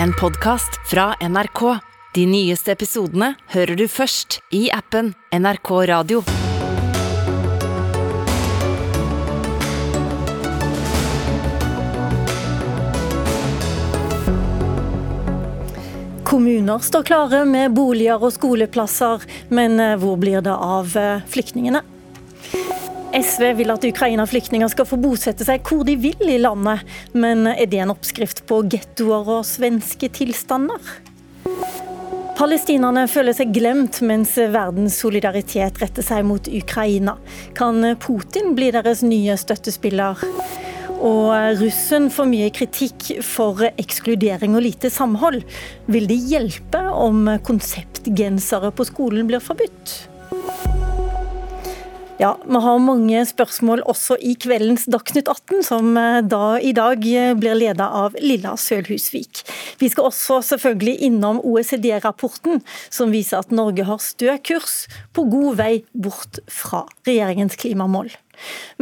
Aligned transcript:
en 0.00 0.12
podkast 0.20 0.90
fra 0.90 1.14
NRK. 1.20 1.78
De 2.14 2.26
nyeste 2.26 2.72
episodene 2.72 3.32
hører 3.52 3.76
du 3.76 3.86
først 3.88 4.40
i 4.54 4.66
appen 4.72 5.12
NRK 5.32 5.70
Radio. 5.90 6.22
Kommuner 16.28 16.80
står 16.80 17.04
klare 17.04 17.42
med 17.44 17.74
boliger 17.76 18.22
og 18.22 18.32
skoleplasser, 18.32 19.26
men 19.52 19.76
eh, 19.80 19.98
hvor 20.00 20.16
blir 20.20 20.40
det 20.44 20.54
av 20.54 20.96
eh, 20.96 21.20
flyktningene? 21.28 21.82
SV 23.12 23.52
vil 23.58 23.72
at 23.74 23.84
Ukraina-flyktninger 23.84 24.70
skal 24.72 24.86
få 24.88 24.96
bosette 25.00 25.44
seg 25.44 25.64
hvor 25.68 25.84
de 25.84 25.98
vil 26.00 26.28
i 26.32 26.40
landet, 26.40 26.80
men 27.12 27.44
er 27.50 27.68
det 27.68 27.82
en 27.84 27.92
oppskrift 27.92 28.44
på 28.48 28.62
gettoer 28.72 29.28
og 29.38 29.48
svenske 29.48 30.08
tilstander? 30.16 30.80
Palestinerne 32.38 33.04
føler 33.12 33.36
seg 33.36 33.52
glemt 33.54 34.00
mens 34.02 34.32
verdens 34.34 34.96
solidaritet 35.02 35.76
retter 35.82 36.02
seg 36.06 36.24
mot 36.26 36.48
Ukraina. 36.48 37.18
Kan 37.54 37.84
Putin 38.02 38.56
bli 38.56 38.70
deres 38.74 39.04
nye 39.04 39.36
støttespiller? 39.38 40.24
Og 41.02 41.58
russen 41.60 42.08
får 42.14 42.28
mye 42.30 42.48
kritikk 42.54 43.08
for 43.26 43.60
ekskludering 43.74 44.56
og 44.56 44.64
lite 44.64 44.90
samhold. 44.90 45.42
Vil 45.90 46.08
det 46.10 46.18
hjelpe 46.30 46.80
om 46.94 47.26
konseptgensere 47.44 48.72
på 48.74 48.86
skolen 48.88 49.28
blir 49.28 49.42
forbudt? 49.42 49.98
Ja, 52.20 52.36
Vi 52.44 52.58
har 52.60 52.78
mange 52.78 53.22
spørsmål 53.24 53.82
også 53.88 54.18
i 54.20 54.34
kveldens 54.36 54.84
Dagsnytt 54.90 55.30
18, 55.32 55.62
som 55.64 55.96
eh, 55.96 56.18
da 56.20 56.58
i 56.60 56.74
dag 56.76 57.00
eh, 57.08 57.32
blir 57.38 57.56
ledet 57.56 57.86
av 57.86 58.18
Lilla 58.20 58.52
Sølhusvik. 58.60 59.40
Vi 59.80 59.88
skal 59.88 60.10
også 60.10 60.42
selvfølgelig 60.52 61.08
innom 61.08 61.40
OECD-rapporten, 61.40 62.60
som 62.92 63.14
viser 63.16 63.40
at 63.40 63.54
Norge 63.54 63.88
har 63.88 64.02
stø 64.04 64.36
kurs 64.44 64.84
på 65.16 65.24
god 65.32 65.56
vei 65.62 65.72
bort 65.96 66.42
fra 66.52 66.84
regjeringens 67.08 67.56
klimamål. 67.56 68.12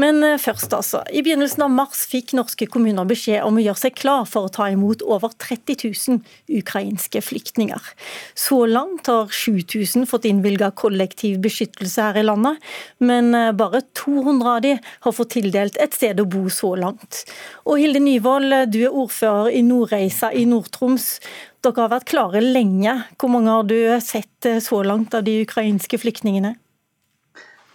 Men 0.00 0.22
eh, 0.25 0.39
først, 0.41 0.72
altså. 0.77 1.03
I 1.12 1.22
begynnelsen 1.25 1.64
av 1.66 1.72
mars 1.75 2.05
fikk 2.11 2.34
norske 2.39 2.69
kommuner 2.70 3.08
beskjed 3.08 3.44
om 3.47 3.58
å 3.58 3.64
gjøre 3.64 3.83
seg 3.83 3.97
klar 3.98 4.27
for 4.28 4.48
å 4.48 4.53
ta 4.53 4.69
imot 4.72 5.05
over 5.06 5.33
30 5.41 5.84
000 5.89 6.61
ukrainske 6.61 7.22
flyktninger. 7.25 7.91
Så 8.38 8.62
langt 8.70 9.11
har 9.11 9.33
7000 9.34 10.06
fått 10.11 10.28
innvilga 10.31 10.70
kollektiv 10.78 11.41
beskyttelse 11.44 12.08
her 12.11 12.20
i 12.20 12.27
landet, 12.27 12.61
men 12.98 13.34
eh, 13.36 13.53
bare 13.56 13.83
200 13.98 14.55
av 14.55 14.64
de 14.64 14.77
har 15.06 15.16
fått 15.16 15.34
tildelt 15.36 15.78
et 15.81 15.97
sted 15.97 16.20
å 16.20 16.28
bo 16.28 16.47
så 16.53 16.75
langt. 16.78 17.25
Og 17.66 17.81
Hilde 17.81 18.03
Nyvold, 18.03 18.55
du 18.72 18.83
er 18.84 18.97
ordfører 18.97 19.53
i 19.56 19.62
Nordreisa 19.66 20.33
i 20.36 20.47
Nord-Troms. 20.48 21.12
Dere 21.61 21.83
har 21.83 21.92
vært 21.92 22.08
klare 22.08 22.41
lenge. 22.41 22.94
Hvor 23.20 23.33
mange 23.33 23.53
har 23.53 23.66
du 23.69 23.77
sett 24.05 24.48
eh, 24.48 24.62
så 24.64 24.81
langt 24.86 25.14
av 25.16 25.27
de 25.27 25.41
ukrainske 25.44 26.00
flyktningene? 26.00 26.55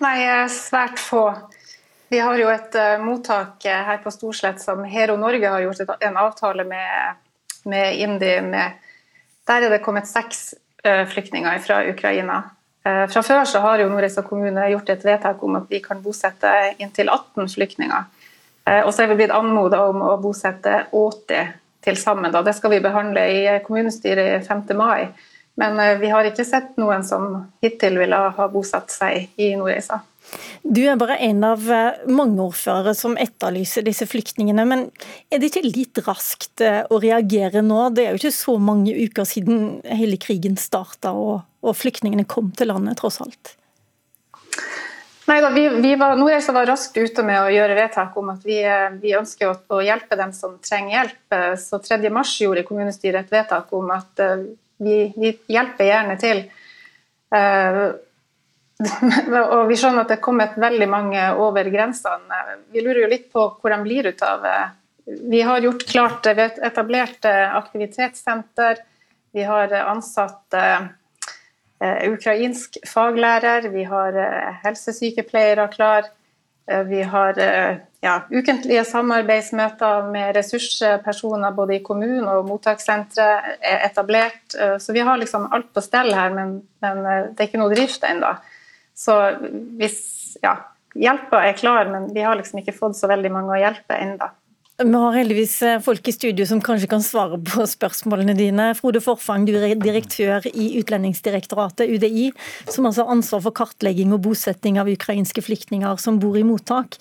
Nei, 0.03 0.17
svært 0.51 0.99
få. 0.99 1.29
Vi 2.07 2.19
har 2.19 2.37
jo 2.37 2.49
et 2.53 2.75
uh, 2.77 2.97
mottak 3.01 3.65
uh, 3.65 3.71
her 3.87 3.97
på 4.03 4.11
Storslett 4.13 4.61
som 4.61 4.83
Hero 4.85 5.15
Norge 5.17 5.49
har 5.49 5.63
gjort 5.63 5.95
en 5.99 6.17
avtale 6.21 6.63
med, 6.63 7.15
med 7.65 7.97
IMDi 7.97 8.41
med. 8.45 8.77
Der 9.47 9.65
er 9.65 9.73
det 9.73 9.81
kommet 9.85 10.09
seks 10.09 10.53
uh, 10.85 11.05
flyktninger 11.09 11.59
fra 11.65 11.81
Ukraina. 11.89 12.43
fra 12.85 13.21
før 13.25 13.47
så 13.49 13.59
har 13.59 13.81
jo 13.81 13.87
Nordreisa 13.89 14.21
kommune 14.21 14.67
gjort 14.69 14.89
et 14.93 15.05
vedtak 15.05 15.39
om 15.43 15.55
at 15.57 15.63
vi 15.69 15.79
kan 15.81 16.03
bosette 16.03 16.51
inntil 16.77 17.09
18 17.09 17.49
flyktninger. 17.49 18.03
og 18.85 18.93
så 18.93 19.03
er 19.03 19.07
vi 19.07 19.15
blitt 19.15 19.33
anmoda 19.33 19.79
om 19.89 20.03
å 20.05 20.11
bosette 20.21 20.85
80 20.91 21.49
til 21.81 21.97
sammen. 21.97 22.31
Da. 22.31 22.43
Det 22.45 22.53
skal 22.53 22.71
vi 22.71 22.79
behandle 22.85 23.23
i 23.25 23.59
kommunestyret 23.65 24.47
5. 24.47 24.61
mai. 24.77 25.07
Men 25.55 25.99
vi 25.99 26.09
har 26.13 26.29
ikke 26.29 26.45
sett 26.45 26.77
noen 26.77 27.01
som 27.03 27.47
hittil 27.61 27.97
ville 27.97 28.21
ha 28.37 28.47
bosatt 28.53 28.93
seg 28.93 29.33
i 29.35 29.55
Nordreisa. 29.55 30.03
Du 30.65 30.81
er 30.89 30.97
bare 30.97 31.19
en 31.21 31.43
av 31.45 31.67
eh, 31.69 32.05
mange 32.09 32.41
ordførere 32.41 32.95
som 32.97 33.13
etterlyser 33.21 33.85
disse 33.85 34.07
flyktningene. 34.09 34.63
Men 34.65 34.87
er 35.29 35.41
det 35.41 35.51
ikke 35.51 35.67
litt 35.67 35.99
raskt 36.07 36.63
eh, 36.65 36.81
å 36.89 36.97
reagere 37.01 37.61
nå? 37.61 37.91
Det 37.93 38.07
er 38.07 38.15
jo 38.15 38.21
ikke 38.23 38.33
så 38.33 38.55
mange 38.57 38.95
uker 38.97 39.27
siden 39.29 39.83
hele 39.85 40.17
krigen 40.21 40.57
starta 40.57 41.11
og, 41.13 41.43
og 41.61 41.77
flyktningene 41.77 42.25
kom 42.29 42.49
til 42.57 42.71
landet, 42.73 42.97
tross 42.97 43.21
alt. 43.21 43.53
Nei 45.29 45.37
da, 45.41 45.51
vi, 45.53 45.67
vi 45.83 45.91
var, 46.01 46.17
Nordreisa 46.17 46.53
var 46.53 46.65
raskt 46.69 46.97
ute 46.97 47.25
med 47.25 47.43
å 47.43 47.53
gjøre 47.53 47.77
vedtak 47.77 48.17
om 48.17 48.33
at 48.33 48.41
vi, 48.45 48.57
eh, 48.65 48.89
vi 49.03 49.13
ønsker 49.19 49.51
å, 49.51 49.55
å, 49.69 49.83
hjelpe 49.85 50.17
dem 50.17 50.33
som 50.33 50.57
trenger 50.65 50.97
hjelp. 50.97 51.37
Så 51.61 51.77
3.3 51.85 52.25
gjorde 52.41 52.65
kommunestyret 52.65 53.27
et 53.27 53.37
vedtak 53.37 53.69
om 53.77 53.93
at 53.93 54.25
vi, 54.81 54.97
vi 55.13 55.35
hjelper 55.53 55.91
gjerne 55.91 56.17
til. 56.25 56.43
Og 58.79 59.69
vi 59.69 59.77
skjønner 59.79 60.03
at 60.03 60.09
det 60.11 60.17
er 60.17 60.23
kommet 60.23 60.57
veldig 60.59 60.87
mange 60.91 61.21
over 61.39 61.67
grensene. 61.71 62.39
Vi 62.73 62.83
lurer 62.83 63.05
jo 63.05 63.11
litt 63.13 63.29
på 63.31 63.47
hvor 63.61 63.71
de 63.71 63.77
blir 63.85 64.09
ut 64.11 64.25
av. 64.25 64.43
Vi 65.05 65.41
har 65.47 65.63
gjort 65.63 65.85
klart 65.87 66.27
etablert 66.27 67.25
aktivitetssenter. 67.25 68.81
Vi 69.35 69.45
har 69.47 69.71
ansatt 69.79 70.57
uh, 70.59 70.87
ukrainsk 72.09 72.81
faglærer. 72.87 73.69
Vi 73.71 73.85
har 73.87 74.19
helsesykepleiere 74.65 75.67
klar. 75.71 76.09
Vi 76.65 77.03
har 77.05 77.37
ja, 78.01 78.13
ukentlige 78.33 78.81
samarbeidsmøter 78.89 80.07
med 80.09 80.31
ressurspersoner 80.33 81.53
både 81.53 81.75
i 81.75 81.83
kommunen 81.85 82.25
og 82.25 82.47
mottakssenteret 82.49 83.59
er 83.61 83.83
etablert. 83.85 84.55
Så 84.81 84.95
vi 84.97 85.03
har 85.05 85.21
liksom 85.21 85.45
alt 85.53 85.69
på 85.75 85.83
stell 85.85 86.09
her, 86.17 86.33
men, 86.33 86.57
men 86.81 87.03
det 87.05 87.37
er 87.37 87.51
ikke 87.51 87.61
noe 87.61 87.75
drift 87.75 88.07
ennå. 88.09 88.33
Så 88.95 89.15
hvis 89.79 89.99
ja, 90.43 90.57
hjelpa 90.95 91.43
er 91.45 91.59
klar, 91.59 91.91
men 91.91 92.09
vi 92.15 92.23
har 92.25 92.37
liksom 92.39 92.61
ikke 92.61 92.75
fått 92.75 92.97
så 92.97 93.09
veldig 93.11 93.31
mange 93.33 93.55
å 93.55 93.61
hjelpe 93.61 93.97
ennå. 93.99 94.31
Vi 94.75 94.91
har 94.91 95.13
heldigvis 95.15 95.53
eh, 95.63 95.77
folk 95.79 96.07
i 96.11 96.11
studio 96.11 96.43
som 96.47 96.59
kanskje 96.63 96.89
kan 96.91 97.03
svare 97.03 97.37
på 97.39 97.63
spørsmålene 97.75 98.35
dine. 98.35 98.73
Frode 98.75 98.99
Forfang, 99.03 99.45
du 99.47 99.55
er 99.55 99.77
direktør 99.79 100.43
i 100.51 100.73
Utlendingsdirektoratet, 100.81 101.87
UDI, 101.87 102.33
som 102.67 102.87
altså 102.87 103.05
har 103.05 103.15
ansvar 103.15 103.45
for 103.45 103.55
kartlegging 103.55 104.11
og 104.15 104.25
bosetting 104.27 104.79
av 104.81 104.91
ukrainske 104.91 105.45
flyktninger 105.45 105.95
som 106.03 106.19
bor 106.19 106.35
i 106.35 106.43
mottak. 106.43 106.99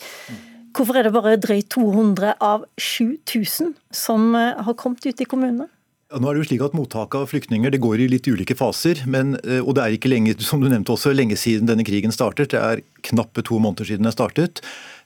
Hvorfor 0.75 0.99
er 0.99 1.07
det 1.07 1.15
bare 1.15 1.35
drøyt 1.39 1.73
200 1.75 2.37
av 2.43 2.63
7000 2.79 3.75
som 3.95 4.31
eh, 4.39 4.55
har 4.55 4.79
kommet 4.79 5.03
ut 5.07 5.23
i 5.23 5.27
kommunene? 5.27 5.67
Nå 6.15 6.29
er 6.31 6.37
det 6.37 6.45
jo 6.45 6.47
slik 6.47 6.63
at 6.63 6.75
Mottaket 6.77 7.17
av 7.19 7.31
flyktninger 7.31 7.73
det 7.75 7.81
går 7.83 8.05
i 8.05 8.09
litt 8.13 8.29
ulike 8.31 8.55
faser. 8.59 9.01
Men, 9.11 9.35
eh, 9.43 9.59
og 9.59 9.75
det 9.75 9.83
er 9.85 9.97
ikke 9.97 10.13
lenge 10.13 10.37
som 10.39 10.63
du 10.63 10.69
nevnte 10.71 10.95
også, 10.95 11.15
lenge 11.15 11.37
siden 11.41 11.67
denne 11.67 11.87
krigen 11.87 12.15
startet. 12.15 12.53
Det 12.55 12.61
er 12.61 12.85
knappe 13.03 13.43
to 13.43 13.59
måneder 13.59 13.89
siden 13.89 14.07
den 14.07 14.15
startet. 14.15 14.63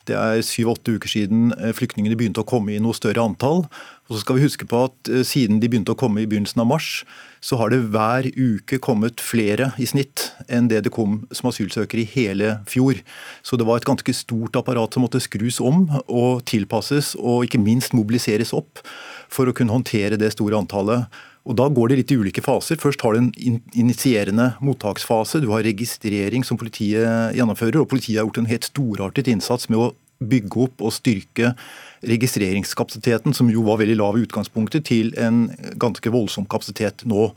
Det 0.09 0.17
er 0.17 0.45
syv-åtte 0.45 0.97
uker 0.97 1.09
siden 1.09 1.53
eh, 1.57 1.73
flyktningene 1.77 2.17
begynte 2.17 2.45
å 2.45 2.49
komme 2.49 2.75
i 2.75 2.83
noe 2.83 2.97
større 2.97 3.25
antall. 3.25 3.65
Og 4.09 4.17
så 4.17 4.23
skal 4.23 4.39
vi 4.39 4.47
huske 4.47 4.67
på 4.69 4.81
at 4.89 5.11
eh, 5.13 5.25
Siden 5.27 5.61
de 5.61 5.69
begynte 5.69 5.93
å 5.93 5.99
komme 5.99 6.23
i 6.23 6.29
begynnelsen 6.29 6.63
av 6.65 6.69
mars, 6.71 7.05
så 7.45 7.59
har 7.61 7.71
det 7.71 7.85
hver 7.93 8.27
uke 8.35 8.81
kommet 8.83 9.23
flere 9.23 9.71
i 9.79 9.87
snitt 9.87 10.31
enn 10.51 10.71
det 10.71 10.81
det 10.87 10.93
kom 10.95 11.21
som 11.31 11.51
asylsøkere 11.53 12.03
i 12.03 12.11
hele 12.17 12.57
fjor. 12.69 12.99
Så 13.47 13.61
det 13.61 13.69
var 13.69 13.79
et 13.79 13.89
ganske 13.89 14.15
stort 14.17 14.57
apparat 14.59 14.97
som 14.97 15.05
måtte 15.05 15.23
skrus 15.23 15.61
om 15.63 15.87
og 16.07 16.43
tilpasses 16.49 17.15
og 17.21 17.47
ikke 17.47 17.63
minst 17.63 17.95
mobiliseres 17.95 18.55
opp 18.57 18.83
for 19.31 19.47
å 19.47 19.55
kunne 19.55 19.77
håndtere 19.77 20.19
det 20.19 20.33
store 20.35 20.59
antallet. 20.59 21.07
Og 21.49 21.57
Da 21.57 21.69
går 21.73 21.89
det 21.89 22.01
litt 22.03 22.11
i 22.13 22.19
ulike 22.21 22.43
faser. 22.45 22.77
Først 22.77 23.01
har 23.05 23.15
du 23.15 23.23
en 23.23 23.61
initierende 23.73 24.51
mottaksfase. 24.61 25.41
Du 25.41 25.49
har 25.53 25.65
registrering 25.65 26.45
som 26.45 26.59
politiet 26.61 27.37
gjennomfører. 27.37 27.81
og 27.81 27.89
Politiet 27.89 28.19
har 28.19 28.27
gjort 28.27 28.43
en 28.43 28.51
helt 28.51 28.69
storartet 28.69 29.31
innsats 29.33 29.71
med 29.71 29.79
å 29.79 29.95
bygge 30.19 30.65
opp 30.65 30.83
og 30.83 30.95
styrke 30.95 31.53
registreringskapasiteten, 32.09 33.35
som 33.35 33.51
jo 33.51 33.63
var 33.67 33.81
veldig 33.81 33.97
lav 33.99 34.19
i 34.19 34.25
utgangspunktet, 34.27 34.87
til 34.91 35.13
en 35.19 35.47
ganske 35.79 36.11
voldsom 36.15 36.47
kapasitet 36.51 37.07
nå. 37.07 37.31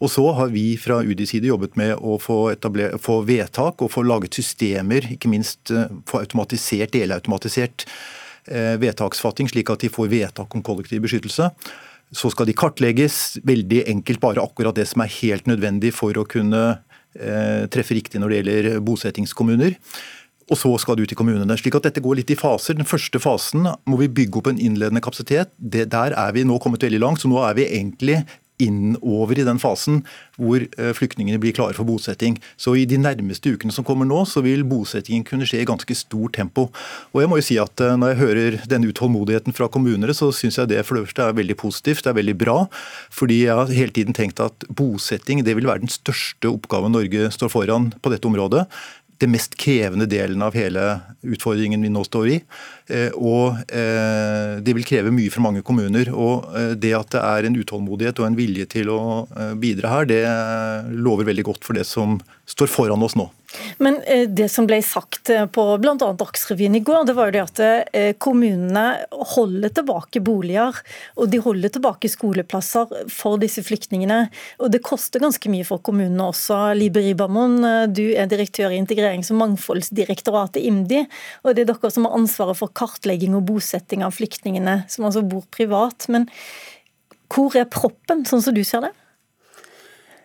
Og 0.00 0.12
Så 0.12 0.26
har 0.36 0.52
vi 0.52 0.76
fra 0.80 1.02
UDIs 1.02 1.32
side 1.36 1.48
jobbet 1.48 1.76
med 1.76 1.96
å 1.96 2.18
få, 2.20 2.54
få 3.00 3.22
vedtak 3.28 3.82
og 3.82 3.92
få 3.92 4.04
laget 4.04 4.36
systemer, 4.36 5.08
ikke 5.16 5.32
minst 5.32 5.72
eh, 5.72 5.90
få 6.08 6.24
automatisert, 6.24 6.92
delautomatisert 6.92 7.88
Eh, 8.46 8.76
vedtaksfatting, 8.78 9.48
slik 9.50 9.72
at 9.72 9.82
de 9.82 9.88
får 9.90 10.06
vedtak 10.06 10.52
om 10.54 10.62
kollektiv 10.62 11.00
beskyttelse. 11.02 11.48
Så 12.14 12.30
skal 12.30 12.46
de 12.46 12.54
kartlegges, 12.54 13.40
veldig 13.42 13.80
enkelt 13.90 14.20
bare 14.22 14.44
akkurat 14.44 14.76
det 14.76 14.84
som 14.86 15.02
er 15.02 15.10
helt 15.16 15.48
nødvendig 15.50 15.90
for 15.96 16.14
å 16.14 16.22
kunne 16.30 16.60
eh, 17.18 17.66
treffe 17.74 17.96
riktig 17.98 18.22
når 18.22 18.30
det 18.30 18.38
gjelder 18.38 18.68
bosettingskommuner. 18.86 19.74
Og 20.46 20.58
så 20.60 20.70
skal 20.78 20.96
det 20.96 21.06
ut 21.06 21.12
i 21.12 21.18
kommunene. 21.18 21.58
slik 21.58 21.74
at 21.74 21.88
Dette 21.88 22.02
går 22.02 22.20
litt 22.20 22.30
i 22.30 22.38
faser. 22.38 22.78
Den 22.78 22.86
første 22.86 23.18
fasen 23.18 23.66
må 23.66 23.98
vi 23.98 24.08
bygge 24.08 24.38
opp 24.38 24.50
en 24.52 24.60
innledende 24.62 25.02
kapasitet. 25.02 25.50
Det, 25.58 25.88
der 25.90 26.14
er 26.14 26.32
vi 26.32 26.46
nå 26.46 26.58
kommet 26.62 26.82
veldig 26.82 27.02
langt. 27.02 27.20
Så 27.20 27.30
nå 27.30 27.42
er 27.42 27.56
vi 27.58 27.66
egentlig 27.66 28.22
innover 28.62 29.36
i 29.36 29.44
den 29.44 29.58
fasen 29.60 30.02
hvor 30.40 30.62
eh, 30.62 30.92
flyktningene 30.96 31.40
blir 31.40 31.54
klare 31.56 31.76
for 31.76 31.88
bosetting. 31.88 32.38
Så 32.56 32.76
I 32.76 32.86
de 32.88 32.98
nærmeste 33.00 33.52
ukene 33.52 33.74
som 33.74 33.84
kommer 33.84 34.08
nå, 34.08 34.22
så 34.28 34.42
vil 34.44 34.64
bosettingen 34.68 35.26
kunne 35.28 35.48
skje 35.48 35.62
i 35.62 35.68
ganske 35.68 35.96
stort 35.98 36.36
tempo. 36.38 36.68
Og 37.12 37.22
jeg 37.22 37.30
må 37.30 37.40
jo 37.40 37.46
si 37.48 37.58
at 37.60 37.80
eh, 37.84 37.96
Når 37.96 38.12
jeg 38.12 38.20
hører 38.22 38.58
denne 38.68 38.90
utålmodigheten 38.92 39.56
fra 39.56 39.68
kommunene, 39.72 40.14
så 40.16 40.30
syns 40.32 40.60
jeg 40.60 40.72
det 40.72 40.84
for 40.86 40.96
det 40.96 41.08
første 41.08 41.26
er 41.26 41.40
veldig 41.40 41.58
positivt, 41.60 42.04
det 42.04 42.12
er 42.12 42.20
veldig 42.20 42.36
bra. 42.38 42.58
Fordi 43.12 43.42
jeg 43.44 43.56
har 43.56 43.72
hele 43.72 43.92
tiden 43.96 44.16
tenkt 44.16 44.40
at 44.40 44.68
bosetting 44.68 45.44
det 45.44 45.56
vil 45.58 45.68
være 45.68 45.84
den 45.84 45.92
største 45.92 46.52
oppgaven 46.52 46.94
Norge 46.96 47.30
står 47.34 47.52
foran 47.52 47.92
på 48.00 48.12
dette 48.12 48.28
området 48.28 48.66
det 49.22 49.28
mest 49.32 49.56
krevende 49.60 50.08
delen 50.10 50.42
av 50.44 50.56
hele 50.58 50.84
utfordringen 51.26 51.82
vi 51.82 51.90
nå 51.92 52.02
står 52.06 52.30
i. 52.34 52.38
Eh, 52.92 53.14
og 53.16 53.58
det 53.66 54.74
vil 54.76 54.86
kreve 54.86 55.12
mye 55.14 55.32
fra 55.32 55.42
mange 55.44 55.62
kommuner. 55.66 56.12
Og 56.14 56.46
det 56.78 56.92
at 56.96 57.12
det 57.14 57.22
er 57.22 57.48
en 57.48 57.58
utålmodighet 57.58 58.20
og 58.20 58.28
en 58.28 58.38
vilje 58.38 58.68
til 58.76 58.92
å 58.92 59.00
bidra 59.60 59.94
her, 59.94 60.10
det 60.10 60.22
lover 60.94 61.28
veldig 61.30 61.46
godt 61.48 61.66
for 61.66 61.78
det 61.78 61.86
som 61.88 62.18
står 62.46 62.70
foran 62.70 63.02
oss 63.02 63.16
nå. 63.18 63.26
Men 63.78 63.98
eh, 64.06 64.26
det 64.28 64.48
som 64.52 64.66
ble 64.68 64.78
sagt 64.84 65.30
eh, 65.32 65.46
på 65.50 65.64
bl.a. 65.82 65.94
Dagsrevyen 65.96 66.76
i 66.78 66.82
går, 66.84 67.06
det 67.08 67.14
var 67.16 67.30
jo 67.30 67.34
det 67.36 67.42
at 67.42 67.62
eh, 67.64 68.10
kommunene 68.22 68.84
holder 69.34 69.72
tilbake 69.80 70.22
boliger. 70.24 70.78
Og 71.18 71.30
de 71.32 71.40
holder 71.42 71.72
tilbake 71.74 72.10
skoleplasser 72.10 72.92
for 73.12 73.40
disse 73.42 73.64
flyktningene. 73.66 74.26
Og 74.62 74.70
det 74.74 74.82
koster 74.86 75.22
ganske 75.22 75.50
mye 75.52 75.66
for 75.66 75.82
kommunene 75.86 76.28
også. 76.30 76.60
Libe 76.78 77.02
Ribamon, 77.04 77.58
du 77.94 78.04
er 78.14 78.30
direktør 78.30 78.74
i 78.74 78.80
Integrerings- 78.80 79.32
og 79.34 79.40
mangfoldsdirektoratet 79.42 80.62
IMDi. 80.62 81.04
Og 81.44 81.56
det 81.56 81.66
er 81.66 81.72
dere 81.72 81.92
som 81.92 82.08
har 82.08 82.18
ansvaret 82.18 82.58
for 82.58 82.74
kartlegging 82.76 83.34
og 83.38 83.46
bosetting 83.50 84.04
av 84.06 84.14
flyktningene, 84.18 84.82
som 84.92 85.08
altså 85.08 85.24
bor 85.26 85.46
privat. 85.54 86.08
Men 86.12 86.28
hvor 87.32 87.56
er 87.58 87.68
proppen, 87.70 88.26
sånn 88.28 88.44
som 88.44 88.54
du 88.56 88.62
ser 88.66 88.86
det? 88.86 88.94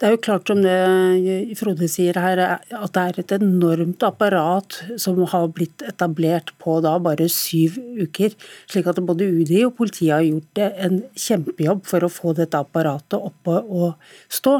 Det 0.02 0.08
er 0.08 0.16
jo 0.16 0.22
klart 0.26 0.50
som 0.50 0.64
det 0.66 1.54
Frode 1.60 1.86
sier 1.92 2.18
her, 2.18 2.40
at 2.42 2.94
det 2.96 3.02
er 3.04 3.20
et 3.22 3.34
enormt 3.36 4.02
apparat 4.02 4.80
som 4.98 5.20
har 5.30 5.46
blitt 5.54 5.84
etablert 5.86 6.50
på 6.64 6.80
da 6.82 6.96
bare 7.06 7.28
syv 7.30 7.78
uker. 8.00 8.34
Slik 8.66 8.90
at 8.90 9.02
både 9.06 9.28
UDI 9.30 9.60
og 9.68 9.76
politiet 9.78 10.16
har 10.16 10.26
gjort 10.26 10.64
en 10.88 11.04
kjempejobb 11.14 11.86
for 11.92 12.02
å 12.02 12.10
få 12.10 12.34
dette 12.40 12.58
apparatet 12.58 13.20
oppe 13.20 13.60
og 13.62 13.94
stå. 14.26 14.56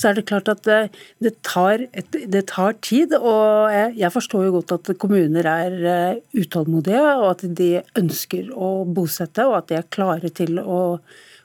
Så 0.00 0.08
er 0.08 0.16
det 0.16 0.26
klart 0.32 0.48
at 0.48 0.64
det, 0.64 0.80
det, 1.20 1.34
tar, 1.44 1.84
det 2.16 2.46
tar, 2.54 2.80
tid. 2.80 3.12
Og 3.20 3.76
jeg, 4.00 4.12
forstår 4.16 4.48
jo 4.48 4.56
godt 4.56 4.78
at 4.78 4.94
kommuner 4.96 5.52
er 5.52 5.78
eh, 5.92 6.24
utålmodige, 6.40 7.04
og 7.20 7.28
at 7.34 7.48
de 7.60 7.70
ønsker 8.00 8.48
å 8.56 8.72
bosette, 8.88 9.44
og 9.44 9.60
at 9.60 9.68
de 9.68 9.82
er 9.82 9.90
klare 9.92 10.32
til 10.32 10.56
å 10.64 10.80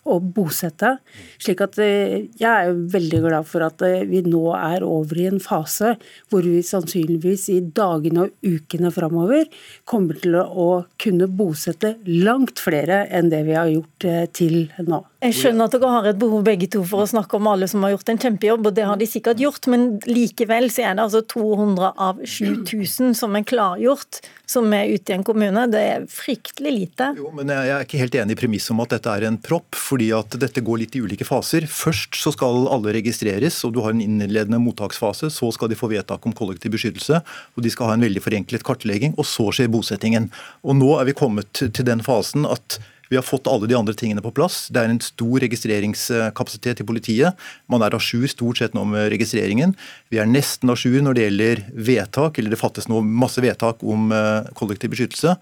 å 0.10 0.18
bosette. 0.22 0.96
Slik 1.42 1.62
at 1.64 1.78
eh, 1.82 2.32
jeg 2.40 2.50
er 2.50 2.82
veldig 2.94 3.22
glad 3.28 3.50
for 3.50 3.66
at 3.66 3.84
eh, 3.86 4.06
vi 4.10 4.24
nå 4.26 4.44
er 4.58 4.86
over 4.88 5.20
i 5.22 5.28
en 5.30 5.42
fase 5.44 5.96
hvor 6.32 6.48
vi 6.48 6.64
sannsynligvis 6.66 7.48
i 7.54 7.60
dagene 7.62 8.28
og 8.28 8.48
ukene 8.48 8.92
framover 8.94 9.48
kommer 9.86 10.18
til 10.22 10.40
å 10.42 10.70
kunne 11.02 11.30
bosette 11.30 11.96
langt 12.08 12.62
flere 12.62 13.06
enn 13.14 13.30
det 13.34 13.46
vi 13.50 13.58
har 13.58 13.72
gjort 13.72 14.10
eh, 14.10 14.28
til 14.34 14.64
nå. 14.88 15.04
Jeg 15.22 15.36
skjønner 15.38 15.68
at 15.68 15.76
dere 15.76 15.90
har 15.94 16.08
et 16.10 16.18
behov 16.18 16.42
begge 16.48 16.66
to 16.74 16.80
for 16.82 17.04
å 17.04 17.10
snakke 17.10 17.38
om 17.38 17.46
alle 17.52 17.68
som 17.70 17.84
har 17.86 17.92
gjort 17.94 18.08
en 18.10 18.20
kjempejobb, 18.24 18.66
og 18.66 18.74
det 18.74 18.86
har 18.90 18.98
de 18.98 19.06
sikkert 19.06 19.42
gjort, 19.44 19.68
men 19.70 19.84
likevel 20.10 20.66
så 20.74 20.88
er 20.88 20.96
det 20.98 21.04
altså 21.04 21.20
200 21.30 21.92
av 22.02 22.24
7000 22.26 23.12
som 23.20 23.36
er 23.38 23.44
klargjort, 23.46 24.18
som 24.50 24.72
er 24.74 24.90
ute 24.90 25.14
i 25.14 25.16
en 25.20 25.26
kommune. 25.28 25.68
Det 25.70 25.82
er 25.92 26.08
fryktelig 26.10 26.72
lite. 26.74 27.12
Jo, 27.20 27.30
men 27.38 27.54
Jeg 27.54 27.70
er 27.70 27.86
ikke 27.86 28.00
helt 28.02 28.18
enig 28.18 28.34
i 28.34 28.40
premisset 28.40 28.74
om 28.74 28.82
at 28.82 28.96
dette 28.96 29.14
er 29.14 29.28
en 29.28 29.38
propp, 29.38 29.78
fordi 29.78 30.08
at 30.18 30.40
dette 30.42 30.64
går 30.66 30.82
litt 30.82 30.98
i 30.98 31.04
ulike 31.06 31.28
faser. 31.28 31.68
Først 31.70 32.18
så 32.18 32.34
skal 32.34 32.66
alle 32.74 32.96
registreres, 32.98 33.60
og 33.68 33.76
du 33.76 33.84
har 33.86 33.94
en 33.94 34.02
innledende 34.02 34.58
mottaksfase. 34.64 35.30
Så 35.30 35.52
skal 35.54 35.70
de 35.70 35.78
få 35.78 35.92
vedtak 35.92 36.26
om 36.26 36.34
kollektiv 36.34 36.74
beskyttelse, 36.74 37.22
og 37.22 37.62
de 37.62 37.70
skal 37.70 37.92
ha 37.92 38.00
en 38.00 38.08
veldig 38.08 38.26
forenklet 38.26 38.66
kartlegging, 38.66 39.14
og 39.22 39.30
så 39.30 39.52
skjer 39.54 39.70
bosettingen. 39.70 40.32
Og 40.66 40.82
Nå 40.82 40.96
er 40.98 41.06
vi 41.12 41.14
kommet 41.14 41.54
til 41.62 41.86
den 41.86 42.02
fasen 42.02 42.50
at 42.50 42.80
vi 43.12 43.18
har 43.20 43.26
fått 43.28 43.48
alle 43.52 43.68
de 43.68 43.76
andre 43.76 43.94
tingene 43.98 44.24
på 44.24 44.32
plass. 44.32 44.70
Det 44.72 44.80
er 44.80 44.88
en 44.88 45.02
stor 45.04 45.44
registreringskapasitet 45.44 46.80
i 46.80 46.86
politiet. 46.88 47.42
Man 47.68 47.84
er 47.84 47.92
à 47.92 48.00
jour 48.00 48.24
stort 48.32 48.62
sett 48.62 48.78
nå 48.78 48.86
med 48.88 49.10
registreringen. 49.12 49.76
Vi 50.08 50.22
er 50.24 50.30
nesten 50.32 50.72
à 50.72 50.78
jour 50.80 51.04
når 51.04 51.18
det 51.18 51.26
gjelder 51.26 51.64
vedtak, 51.76 52.40
eller 52.40 52.56
det 52.56 52.62
fattes 52.62 52.88
nå 52.88 53.02
masse 53.04 53.44
vedtak 53.44 53.84
om 53.84 54.14
eh, 54.16 54.48
kollektiv 54.56 54.96
beskyttelse. 54.96 55.36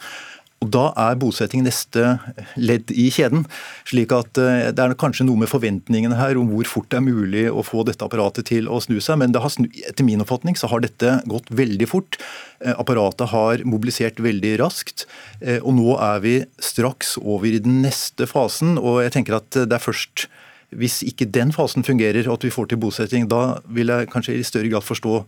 Og 0.60 0.72
Da 0.74 0.90
er 1.00 1.16
bosetting 1.20 1.64
neste 1.64 2.18
ledd 2.60 2.92
i 2.92 3.08
kjeden. 3.14 3.46
slik 3.88 4.12
at 4.12 4.38
eh, 4.38 4.72
Det 4.76 4.84
er 4.84 4.96
kanskje 5.00 5.26
noe 5.26 5.40
med 5.40 5.52
forventningene 5.52 6.18
her 6.20 6.36
om 6.40 6.50
hvor 6.52 6.68
fort 6.68 6.90
det 6.92 7.00
er 7.00 7.06
mulig 7.06 7.46
å 7.48 7.64
få 7.64 7.86
dette 7.88 8.04
apparatet 8.04 8.50
til 8.52 8.68
å 8.68 8.82
snu 8.84 9.00
seg. 9.00 9.22
Men 9.22 9.32
snu, 9.32 9.70
etter 9.88 10.04
min 10.04 10.20
oppfatning 10.20 10.58
så 10.60 10.68
har 10.68 10.82
dette 10.84 11.22
gått 11.32 11.48
veldig 11.50 11.88
fort. 11.88 12.20
Eh, 12.60 12.76
apparatet 12.76 13.32
har 13.32 13.64
mobilisert 13.64 14.20
veldig 14.20 14.58
raskt. 14.60 15.06
Eh, 15.42 15.64
og 15.64 15.74
nå 15.80 15.96
er 15.96 16.20
vi 16.20 16.36
straks 16.60 17.18
over 17.22 17.48
i 17.48 17.64
den 17.64 17.82
neste 17.82 18.28
fasen. 18.28 18.78
Og 18.78 19.04
jeg 19.04 19.16
tenker 19.16 19.40
at 19.40 19.52
det 19.56 19.72
er 19.72 19.84
først 19.84 20.28
hvis 20.70 21.00
ikke 21.02 21.26
den 21.34 21.50
fasen 21.50 21.82
fungerer 21.82 22.28
og 22.28 22.36
at 22.38 22.44
vi 22.46 22.54
får 22.54 22.70
til 22.70 22.78
bosetting, 22.78 23.26
da 23.30 23.58
vil 23.66 23.90
jeg 23.90 24.10
kanskje 24.12 24.36
i 24.38 24.46
større 24.46 24.70
grad 24.70 24.86
forstå 24.86 25.24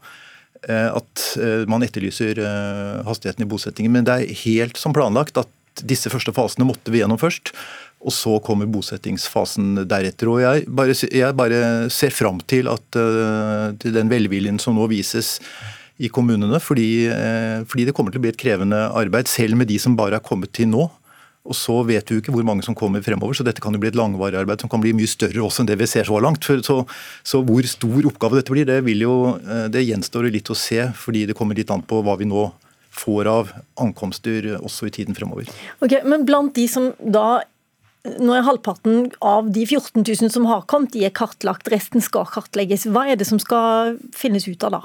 at 0.69 1.25
eh, 1.41 1.63
man 1.69 1.81
etterlyser 1.85 2.37
eh, 2.37 3.01
hastigheten 3.07 3.45
i 3.45 3.49
bosettingen. 3.49 3.93
Men 3.95 4.05
det 4.07 4.17
er 4.17 4.41
helt 4.43 4.77
som 4.77 4.93
planlagt 4.93 5.39
at 5.41 5.49
disse 5.87 6.11
første 6.11 6.33
fasene 6.35 6.67
måtte 6.67 6.93
vi 6.93 7.01
gjennom 7.01 7.19
først. 7.21 7.53
Og 8.01 8.13
så 8.13 8.37
kommer 8.45 8.69
bosettingsfasen 8.69 9.83
deretter. 9.89 10.29
Og 10.29 10.41
jeg 10.43 10.65
bare, 10.69 10.95
jeg 10.97 11.37
bare 11.37 11.61
ser 11.93 12.13
fram 12.13 12.41
til, 12.49 12.69
at, 12.71 12.97
til 13.77 13.93
den 13.93 14.09
velviljen 14.09 14.57
som 14.61 14.73
nå 14.77 14.87
vises 14.89 15.35
i 16.01 16.09
kommunene, 16.09 16.57
fordi, 16.57 17.05
fordi, 17.69 17.85
det 17.85 17.93
kommer 17.93 18.09
til 18.09 18.17
å 18.17 18.23
bli 18.23 18.31
et 18.33 18.39
krevende 18.41 18.79
arbeid, 18.97 19.29
selv 19.29 19.59
med 19.59 19.69
de 19.69 19.77
som 19.77 19.93
bare 19.93 20.17
er 20.17 20.25
kommet 20.25 20.49
til 20.57 20.71
nå. 20.71 20.87
Og 21.41 21.57
så 21.57 21.73
vet 21.87 22.05
vi 22.05 22.17
jo 22.17 22.21
ikke 22.21 22.33
hvor 22.35 22.45
mange 22.45 22.63
som 22.65 22.75
kommer 22.77 23.01
fremover, 23.01 23.33
så 23.33 23.45
dette 23.45 23.63
kan 23.63 23.73
jo 23.73 23.81
bli 23.81 23.89
et 23.89 23.97
langvarig 23.97 24.37
arbeid 24.37 24.61
som 24.61 24.69
kan 24.69 24.81
bli 24.83 24.93
mye 24.93 25.09
større 25.09 25.41
også 25.41 25.63
enn 25.63 25.71
det 25.71 25.79
vi 25.81 25.89
ser 25.89 26.05
så 26.05 26.19
langt. 26.21 26.45
Så, 26.45 26.81
så 27.25 27.41
hvor 27.45 27.65
stor 27.69 28.09
oppgave 28.11 28.37
dette 28.37 28.53
blir, 28.53 28.67
det, 28.69 28.81
jo, 29.01 29.15
eh, 29.41 29.65
det 29.73 29.87
gjenstår 29.87 30.29
litt 30.29 30.51
å 30.53 30.57
se, 30.57 30.83
fordi 30.97 31.25
det 31.29 31.37
kommer 31.37 31.57
litt 31.57 31.73
an 31.73 31.81
på 31.81 32.03
hva 32.05 32.17
vi 32.19 32.29
nå 32.29 32.51
får 32.91 33.29
av 33.31 33.53
ankomster 33.79 34.51
også 34.59 34.89
i 34.89 34.93
tiden 34.93 35.17
fremover. 35.17 35.49
Ok, 35.81 36.01
Men 36.05 36.27
blant 36.27 36.53
de 36.57 36.67
som 36.69 36.91
da 36.99 37.41
nå 38.01 38.33
er 38.33 38.45
halvparten 38.45 39.11
av 39.21 39.51
de 39.53 39.65
14 39.67 40.01
000 40.01 40.31
som 40.33 40.47
har 40.49 40.65
kommet, 40.69 40.93
de 40.93 41.05
er 41.05 41.13
kartlagt, 41.13 41.69
resten 41.71 42.01
skal 42.01 42.25
kartlegges. 42.29 42.87
Hva 42.89 43.05
er 43.11 43.19
det 43.19 43.29
som 43.29 43.39
skal 43.41 43.97
finnes 44.17 44.47
ut 44.49 44.65
av 44.65 44.77
da? 44.77 44.81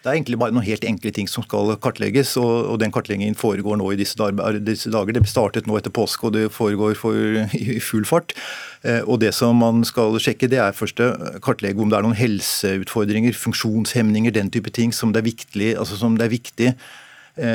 Det 0.00 0.08
er 0.08 0.16
egentlig 0.16 0.38
bare 0.40 0.54
noen 0.56 0.64
helt 0.64 0.84
enkle 0.88 1.10
ting 1.12 1.26
som 1.28 1.44
skal 1.44 1.74
kartlegges, 1.84 2.32
og, 2.40 2.70
og 2.72 2.78
den 2.80 2.92
kartleggingen 2.94 3.36
foregår 3.36 3.76
nå 3.76 3.90
i 3.92 3.98
disse, 4.00 4.16
dager. 4.16 4.60
Det 4.64 5.28
startet 5.28 5.68
nå 5.68 5.76
etter 5.76 5.92
påske, 5.92 6.30
og 6.30 6.32
det 6.38 6.46
foregår 6.54 6.96
for, 6.96 7.18
i 7.58 7.76
full 7.84 8.08
fart. 8.08 8.32
Eh, 8.80 9.02
og 9.04 9.20
Det 9.20 9.34
som 9.36 9.60
man 9.60 9.84
skal 9.84 10.16
sjekke, 10.16 10.48
det 10.48 10.62
er 10.64 10.76
først 10.76 11.04
kartlegge 11.44 11.84
om 11.84 11.92
det 11.92 12.00
er 12.00 12.08
noen 12.08 12.16
helseutfordringer, 12.16 13.36
funksjonshemninger, 13.36 14.32
den 14.32 14.48
type 14.48 14.72
ting 14.72 14.96
som 14.96 15.12
det 15.12 15.20
er 15.20 15.28
viktig, 15.28 15.70
altså 15.76 16.00
som 16.00 16.16
det 16.16 16.30
er 16.30 16.36
viktig 16.38 16.74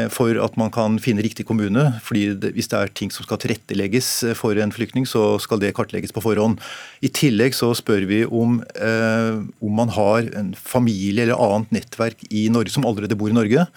for 0.10 0.38
at 0.42 0.56
man 0.58 0.72
kan 0.74 0.96
finne 1.04 1.22
riktig 1.22 1.46
kommune. 1.46 2.00
fordi 2.02 2.34
Hvis 2.56 2.70
det 2.72 2.78
er 2.80 2.94
ting 2.94 3.12
som 3.12 3.26
skal 3.26 3.38
tilrettelegges 3.38 4.24
eh, 4.24 4.34
for 4.34 4.56
en 4.58 4.72
flyktning, 4.72 5.06
så 5.06 5.38
skal 5.40 5.60
det 5.60 5.76
kartlegges 5.76 6.14
på 6.16 6.24
forhånd. 6.24 6.60
I 7.02 7.10
tillegg 7.10 7.54
så 7.54 7.74
spør 7.76 8.08
vi 8.08 8.26
om, 8.26 8.64
eh, 8.76 9.44
om 9.62 9.76
man 9.76 9.90
har 9.90 10.30
en 10.36 10.54
familie 10.56 11.24
eller 11.24 11.36
annet 11.36 11.72
nettverk 11.72 12.24
i 12.32 12.50
Norge 12.50 12.72
som 12.72 12.86
allerede 12.86 13.16
bor 13.16 13.30
i 13.30 13.38
Norge. 13.38 13.68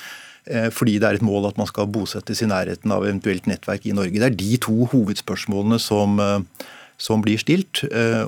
Fordi 0.49 0.95
det 0.97 1.05
er 1.05 1.15
et 1.19 1.21
mål 1.21 1.45
at 1.51 1.59
man 1.59 1.67
skal 1.69 1.91
bosettes 1.93 2.41
i 2.41 2.47
nærheten 2.49 2.89
av 2.89 3.05
eventuelt 3.05 3.45
nettverk 3.45 3.85
i 3.85 3.93
Norge. 3.93 4.17
Det 4.17 4.31
er 4.31 4.39
de 4.39 4.57
to 4.57 4.87
hovedspørsmålene 4.89 5.77
som, 5.77 6.17
som 6.97 7.21
blir 7.21 7.37
stilt. 7.37 7.83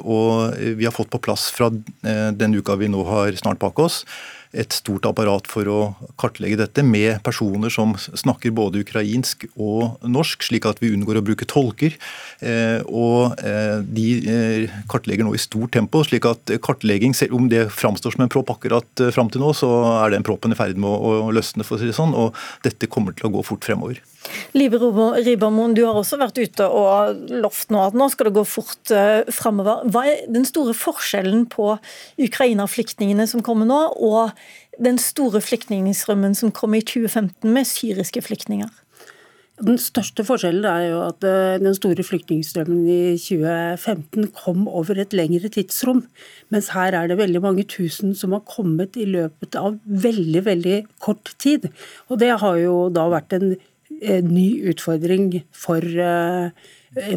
Og 0.05 0.53
vi 0.77 0.85
har 0.85 0.93
fått 0.93 1.09
på 1.09 1.23
plass 1.25 1.47
fra 1.49 1.71
den 1.73 2.59
uka 2.61 2.77
vi 2.77 2.91
nå 2.93 3.07
har 3.09 3.33
snart 3.41 3.62
bak 3.62 3.81
oss, 3.81 4.03
et 4.50 4.75
stort 4.75 5.07
apparat 5.07 5.47
for 5.47 5.69
å 5.71 5.78
kartlegge 6.19 6.59
dette, 6.59 6.83
med 6.83 7.21
personer 7.23 7.71
som 7.71 7.92
snakker 7.99 8.50
både 8.54 8.83
ukrainsk 8.83 9.47
og 9.54 10.02
norsk, 10.02 10.42
slik 10.49 10.66
at 10.66 10.80
vi 10.83 10.90
unngår 10.97 11.21
å 11.21 11.25
bruke 11.25 11.47
tolker. 11.49 11.95
Eh, 12.42 12.83
og 12.87 13.38
eh, 13.47 13.78
de 13.87 14.07
eh, 14.26 14.78
kartlegger 14.90 15.26
nå 15.26 15.37
i 15.37 15.42
stort 15.42 15.75
tempo, 15.76 16.02
slik 16.07 16.26
at 16.26 16.54
kartlegging, 16.66 17.14
selv 17.14 17.38
om 17.38 17.47
det 17.52 17.69
framstår 17.75 18.16
som 18.16 18.26
en 18.26 18.33
propp 18.33 18.50
akkurat 18.57 19.07
fram 19.14 19.30
til 19.30 19.45
nå, 19.45 19.52
så 19.54 19.71
er 20.00 20.16
den 20.16 20.26
proppen 20.26 20.54
i 20.54 20.59
ferd 20.59 20.80
med 20.80 20.90
å 20.90 21.30
løsne, 21.35 21.66
for 21.66 21.78
å 21.78 21.83
si 21.83 21.90
det 21.90 21.99
sånn. 21.99 22.16
Og 22.19 22.35
dette 22.66 22.90
kommer 22.90 23.14
til 23.14 23.30
å 23.30 23.35
gå 23.37 23.47
fort 23.47 23.66
fremover. 23.66 24.02
Libe 24.52 24.76
Ribamon, 24.76 25.73
du 25.75 25.85
har 25.87 25.97
også 25.97 26.19
vært 26.21 26.38
ute 26.42 26.66
og 26.66 27.30
lovt 27.33 27.71
nå 27.73 27.80
at 27.87 27.97
nå 27.97 28.11
skal 28.12 28.28
det 28.28 28.35
gå 28.37 28.45
fort 28.49 28.92
fremover. 29.33 29.87
Hva 29.90 30.04
er 30.11 30.26
den 30.30 30.45
store 30.49 30.75
forskjellen 30.76 31.47
på 31.50 31.73
Ukraina-flyktningene 32.21 33.25
som 33.30 33.45
kommer 33.47 33.69
nå, 33.71 33.80
og 33.97 34.35
den 34.80 34.99
store 35.00 35.42
flyktningstrømmen 35.44 36.37
som 36.38 36.52
kom 36.54 36.76
i 36.76 36.85
2015 36.85 37.50
med 37.52 37.68
syriske 37.68 38.23
flyktninger? 38.25 38.70
Den 39.61 39.76
største 39.76 40.25
forskjellen 40.25 40.64
er 40.64 40.85
jo 40.87 41.00
at 41.04 41.25
eh, 41.26 41.59
den 41.61 41.75
store 41.76 42.04
flyktningstrømmen 42.06 42.87
i 42.88 43.18
2015 43.20 44.30
kom 44.38 44.64
over 44.68 45.02
et 45.02 45.12
lengre 45.12 45.50
tidsrom. 45.52 46.06
Mens 46.49 46.70
her 46.73 46.97
er 46.97 47.11
det 47.11 47.18
veldig 47.20 47.42
mange 47.44 47.66
tusen 47.68 48.14
som 48.16 48.32
har 48.32 48.47
kommet 48.49 48.97
i 48.97 49.04
løpet 49.04 49.59
av 49.61 49.76
veldig, 49.85 50.44
veldig 50.49 50.78
kort 51.04 51.35
tid. 51.42 51.68
Og 52.09 52.23
det 52.23 52.32
har 52.40 52.56
jo 52.62 52.87
da 52.94 53.04
vært 53.12 53.37
en, 53.37 53.52
en 54.00 54.32
ny 54.32 54.49
utfordring 54.73 55.42
for 55.52 55.85
uh, 55.85 56.49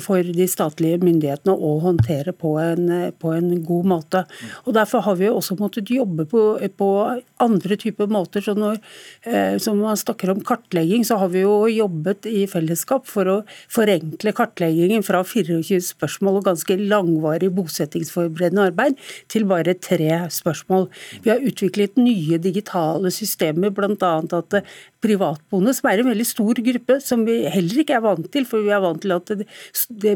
for 0.05 0.21
de 0.21 0.45
statlige 0.49 0.99
myndighetene 1.01 1.53
å 1.53 1.71
håndtere 1.81 2.33
på 2.37 2.53
en, 2.61 2.89
på 3.17 3.31
en, 3.33 3.49
god 3.65 3.87
måte. 3.89 4.21
Og 4.67 4.75
Derfor 4.77 5.01
har 5.07 5.17
vi 5.17 5.29
også 5.31 5.57
måttet 5.57 5.89
jobbe 5.89 6.27
på, 6.29 6.43
på 6.77 6.89
andre 7.41 7.77
typer 7.79 8.09
måter. 8.11 8.43
Så 8.45 8.53
når 8.57 8.77
eh, 9.25 9.57
som 9.61 9.81
man 9.81 9.97
snakker 9.97 10.29
om 10.33 10.43
kartlegging, 10.45 11.05
så 11.07 11.17
har 11.21 11.31
vi 11.33 11.41
jo 11.41 11.65
jobbet 11.71 12.29
i 12.29 12.45
fellesskap 12.49 13.09
for 13.09 13.29
å 13.29 13.37
forenkle 13.71 14.35
kartleggingen 14.37 15.05
fra 15.05 15.23
24 15.25 15.81
spørsmål 15.89 16.41
og 16.41 16.47
ganske 16.51 16.77
langvarig 16.77 17.49
bosettingsforberedende 17.57 18.69
arbeid 18.69 19.01
til 19.31 19.47
bare 19.49 19.73
tre 19.73 20.23
spørsmål. 20.33 20.89
Vi 21.25 21.33
har 21.33 21.41
utviklet 21.41 21.97
nye 21.97 22.37
digitale 22.41 23.09
systemer, 23.13 23.73
bl.a. 23.73 24.13
at 24.21 24.59
privatboende, 25.03 25.73
som 25.75 25.89
er 25.89 26.01
en 26.01 26.11
veldig 26.11 26.27
stor 26.27 26.59
gruppe, 26.63 26.99
som 27.03 27.25
vi 27.27 27.41
heller 27.51 27.81
ikke 27.83 27.97
er 27.97 28.05
vant 28.05 28.29
til. 28.31 28.47
For 28.47 28.63
vi 28.63 28.71
er 28.73 28.83
vant 28.83 29.01
til 29.03 29.15
at 29.15 29.33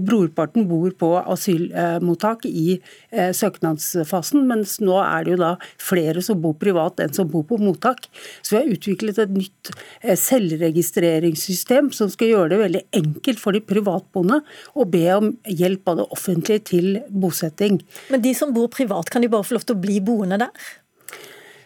brorparten 0.05 0.67
bor 0.69 0.91
på 0.99 1.11
asylmottak 1.19 2.45
i 2.49 2.77
eh, 3.11 3.31
søknadsfasen, 3.35 4.45
mens 4.49 4.77
nå 4.83 4.97
er 5.01 5.25
det 5.25 5.35
jo 5.35 5.41
da 5.41 5.51
flere 5.81 6.23
som 6.25 6.41
bor 6.41 6.57
privat 6.59 7.01
enn 7.03 7.13
som 7.15 7.29
bor 7.31 7.45
på 7.47 7.59
mottak. 7.61 8.07
Så 8.41 8.55
vi 8.55 8.61
har 8.61 8.73
utviklet 8.77 9.21
et 9.23 9.33
nytt 9.33 9.71
eh, 10.01 10.17
selvregistreringssystem 10.19 11.91
som 11.95 12.11
skal 12.13 12.33
gjøre 12.33 12.53
det 12.53 12.63
veldig 12.63 12.83
enkelt 13.01 13.41
for 13.41 13.55
de 13.55 13.63
privatboende 13.63 14.41
å 14.77 14.87
be 14.89 15.05
om 15.15 15.31
hjelp 15.47 15.93
av 15.93 16.01
det 16.01 16.09
offentlige 16.17 16.65
til 16.73 16.89
bosetting. 17.09 17.81
Men 18.11 18.23
de 18.25 18.33
som 18.37 18.53
bor 18.55 18.69
privat, 18.73 19.09
kan 19.11 19.23
de 19.23 19.31
bare 19.31 19.47
få 19.47 19.57
lov 19.57 19.67
til 19.67 19.77
å 19.77 19.85
bli 19.87 20.01
boende 20.03 20.41
der? 20.41 20.67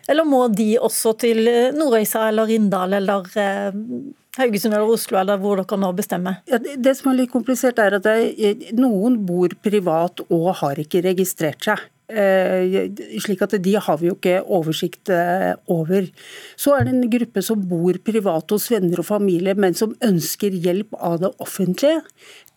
Eller 0.10 0.26
må 0.28 0.48
de 0.52 0.74
også 0.82 1.14
til 1.22 1.46
Nordøysa 1.78 2.26
eller 2.32 2.50
Rindal 2.50 2.98
eller 2.98 3.28
eh, 3.40 3.70
Haugesund 4.40 4.74
eller 4.74 4.88
Oslo, 4.88 5.18
eller 5.20 5.40
hvor 5.42 5.60
dere 5.60 5.80
nå 5.80 5.90
bestemmer? 5.96 6.40
Ja, 6.48 6.60
det 6.62 6.94
som 7.00 7.12
er 7.12 7.22
litt 7.22 7.34
komplisert, 7.34 7.82
er 7.84 7.98
at 7.98 8.08
noen 8.78 9.18
bor 9.28 9.52
privat 9.64 10.24
og 10.30 10.54
har 10.62 10.80
ikke 10.80 11.04
registrert 11.04 11.68
seg. 11.68 11.82
Eh, 12.12 12.92
slik 13.24 13.44
at 13.44 13.54
de 13.64 13.76
har 13.80 14.00
vi 14.00 14.10
jo 14.10 14.16
ikke 14.18 14.42
oversikt 14.44 15.12
over. 15.72 16.08
Så 16.60 16.76
er 16.76 16.88
det 16.88 16.96
en 16.96 17.12
gruppe 17.12 17.44
som 17.44 17.62
bor 17.68 18.00
privat 18.04 18.52
hos 18.52 18.68
venner 18.72 19.04
og 19.04 19.08
familie, 19.08 19.56
men 19.56 19.76
som 19.76 19.96
ønsker 20.04 20.56
hjelp 20.56 20.96
av 21.00 21.22
det 21.24 21.32
offentlige 21.44 22.02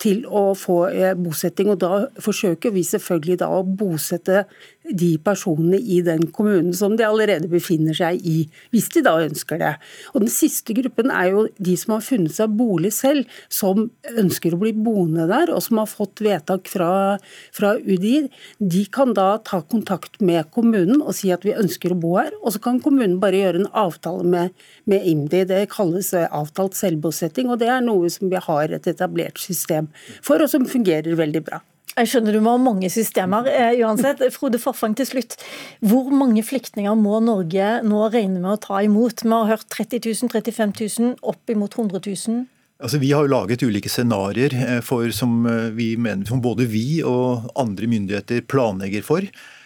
til 0.01 0.25
å 0.27 0.51
få 0.57 0.77
bosetting. 1.21 1.71
og 1.71 1.79
Da 1.79 2.05
forsøker 2.21 2.73
vi 2.75 2.83
selvfølgelig 2.83 3.39
da 3.41 3.49
å 3.55 3.63
bosette 3.63 4.45
de 4.85 5.15
personene 5.17 5.79
i 5.79 6.01
den 6.05 6.27
kommunen 6.35 6.73
som 6.77 6.93
de 6.97 7.05
allerede 7.07 7.49
befinner 7.49 7.95
seg 7.97 8.21
i, 8.21 8.43
hvis 8.73 8.91
de 8.93 9.01
da 9.05 9.15
ønsker 9.23 9.57
det. 9.61 9.73
Og 10.13 10.21
Den 10.21 10.29
siste 10.29 10.75
gruppen 10.77 11.09
er 11.09 11.31
jo 11.31 11.47
de 11.57 11.73
som 11.79 11.95
har 11.95 12.05
funnet 12.05 12.35
seg 12.35 12.53
bolig 12.57 12.91
selv, 12.93 13.25
som 13.49 13.89
ønsker 14.13 14.53
å 14.53 14.61
bli 14.61 14.75
boende 14.77 15.25
der, 15.31 15.53
og 15.53 15.63
som 15.65 15.81
har 15.81 15.89
fått 15.89 16.21
vedtak 16.25 16.69
fra, 16.69 17.17
fra 17.55 17.73
UDI. 17.79 18.27
De 18.59 18.83
kan 18.93 19.15
da 19.17 19.39
ta 19.41 19.61
kontakt 19.61 20.21
med 20.21 20.51
kommunen 20.53 21.01
og 21.01 21.15
si 21.17 21.31
at 21.33 21.45
vi 21.47 21.55
ønsker 21.55 21.95
å 21.95 21.99
bo 21.99 22.15
her, 22.19 22.35
og 22.43 22.53
så 22.53 22.61
kan 22.61 22.81
kommunen 22.83 23.17
bare 23.23 23.41
gjøre 23.41 23.63
en 23.63 23.71
avtale 23.73 24.25
med, 24.35 24.53
med 24.85 25.07
IMDi. 25.07 25.45
Det 25.49 25.65
kalles 25.73 26.13
avtalt 26.13 26.77
selvbosetting, 26.77 27.49
og 27.49 27.61
det 27.63 27.71
er 27.73 27.81
noe 27.85 28.11
som 28.13 28.29
vi 28.29 28.41
har 28.41 28.75
et 28.75 28.89
etablert 28.91 29.41
system 29.41 29.84
for, 30.21 30.41
og 30.41 30.51
som 30.51 30.67
fungerer 30.69 31.17
veldig 31.19 31.43
bra. 31.45 31.61
Jeg 31.95 32.09
skjønner 32.11 32.35
du 32.35 32.41
må 32.43 32.57
ha 32.57 32.59
mange 32.59 32.89
systemer. 32.91 33.47
Eh, 33.47 33.77
uansett, 33.85 34.19
Frode 34.35 34.59
Forfang 34.59 34.97
til 34.99 35.07
slutt. 35.07 35.37
Hvor 35.79 36.09
mange 36.11 36.43
flyktninger 36.43 36.97
må 36.99 37.21
Norge 37.23 37.69
nå 37.87 38.01
regne 38.11 38.41
med 38.41 38.51
å 38.51 38.59
ta 38.65 38.81
imot? 38.83 39.23
Vi 39.23 39.31
har 39.31 39.47
hørt 39.53 39.69
30 39.71 40.03
000, 40.03 40.33
35 40.33 40.75
000, 40.75 41.15
oppimot 41.23 41.77
100 41.79 42.03
000. 42.03 42.43
Altså, 42.83 42.99
vi 42.99 43.13
har 43.15 43.23
jo 43.23 43.31
laget 43.31 43.63
ulike 43.63 43.87
scenarioer 43.87 44.57
eh, 44.59 45.09
som, 45.15 45.37
eh, 45.47 46.25
som 46.27 46.43
både 46.43 46.67
vi 46.67 46.99
og 47.07 47.47
andre 47.55 47.87
myndigheter 47.87 48.43
planlegger 48.43 49.05
for. 49.05 49.23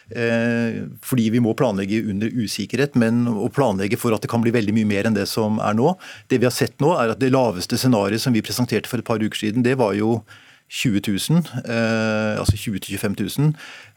Eh, 0.09 0.87
fordi 1.05 1.27
vi 1.29 1.41
må 1.43 1.53
planlegge 1.57 2.01
under 2.09 2.33
usikkerhet, 2.33 2.95
men 2.97 3.27
å 3.29 3.49
planlegge 3.53 3.99
for 4.01 4.15
at 4.15 4.23
det 4.25 4.31
kan 4.31 4.41
bli 4.41 4.53
veldig 4.55 4.73
mye 4.77 4.89
mer 4.89 5.09
enn 5.09 5.17
det 5.17 5.27
som 5.29 5.61
er 5.61 5.77
nå. 5.77 5.93
Det 6.31 6.41
vi 6.41 6.49
har 6.49 6.55
sett 6.55 6.77
nå, 6.81 6.95
er 6.97 7.13
at 7.13 7.21
det 7.21 7.33
laveste 7.33 7.77
scenarioet 7.77 8.23
som 8.23 8.33
vi 8.33 8.45
presenterte 8.45 8.89
for 8.89 9.01
et 9.01 9.09
par 9.09 9.21
uker 9.21 9.45
siden, 9.45 9.65
det 9.65 9.77
var 9.79 9.93
jo 9.97 10.21
20 10.69 11.01
000, 11.01 11.41
eh, 11.65 12.38
altså 12.38 12.53
20 12.53 12.79
000-25 12.85 13.39
000. 13.41 13.53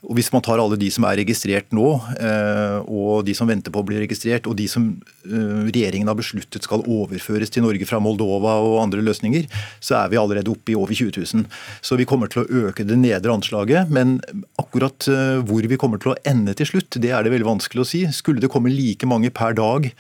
Og 0.09 0.17
Hvis 0.17 0.33
man 0.33 0.43
tar 0.43 0.59
alle 0.59 0.79
de 0.81 0.89
som 0.91 1.05
er 1.05 1.19
registrert 1.21 1.69
nå, 1.77 1.89
eh, 2.17 2.79
og 2.89 3.27
de 3.27 3.35
som 3.37 3.51
venter 3.51 3.71
på 3.71 3.83
å 3.83 3.87
bli 3.87 4.01
registrert, 4.01 4.49
og 4.49 4.57
de 4.57 4.67
som 4.71 4.89
eh, 5.29 5.69
regjeringen 5.69 6.09
har 6.09 6.17
besluttet 6.19 6.65
skal 6.65 6.85
overføres 6.89 7.53
til 7.53 7.67
Norge 7.67 7.87
fra 7.89 8.01
Moldova 8.03 8.57
og 8.65 8.81
andre 8.87 9.05
løsninger, 9.05 9.45
så 9.85 10.01
er 10.01 10.13
vi 10.13 10.21
allerede 10.21 10.51
oppe 10.51 10.73
i 10.73 10.79
over 10.79 10.97
20 10.97 11.13
000. 11.21 11.45
Så 11.85 12.01
vi 12.01 12.09
kommer 12.09 12.33
til 12.33 12.43
å 12.43 12.65
øke 12.65 12.89
det 12.89 12.97
nedre 12.99 13.37
anslaget. 13.37 13.93
Men 13.93 14.19
akkurat 14.63 15.07
eh, 15.13 15.43
hvor 15.45 15.69
vi 15.69 15.81
kommer 15.81 16.01
til 16.01 16.15
å 16.15 16.19
ende 16.25 16.57
til 16.57 16.73
slutt, 16.73 16.97
det 16.97 17.13
er 17.13 17.23
det 17.23 17.35
veldig 17.37 17.51
vanskelig 17.53 17.85
å 17.85 17.91
si. 17.93 18.07
Skulle 18.17 18.41
det 18.41 18.51
komme 18.53 18.73
like 18.73 19.07
mange 19.07 19.31
per 19.31 19.55
dag 19.61 19.93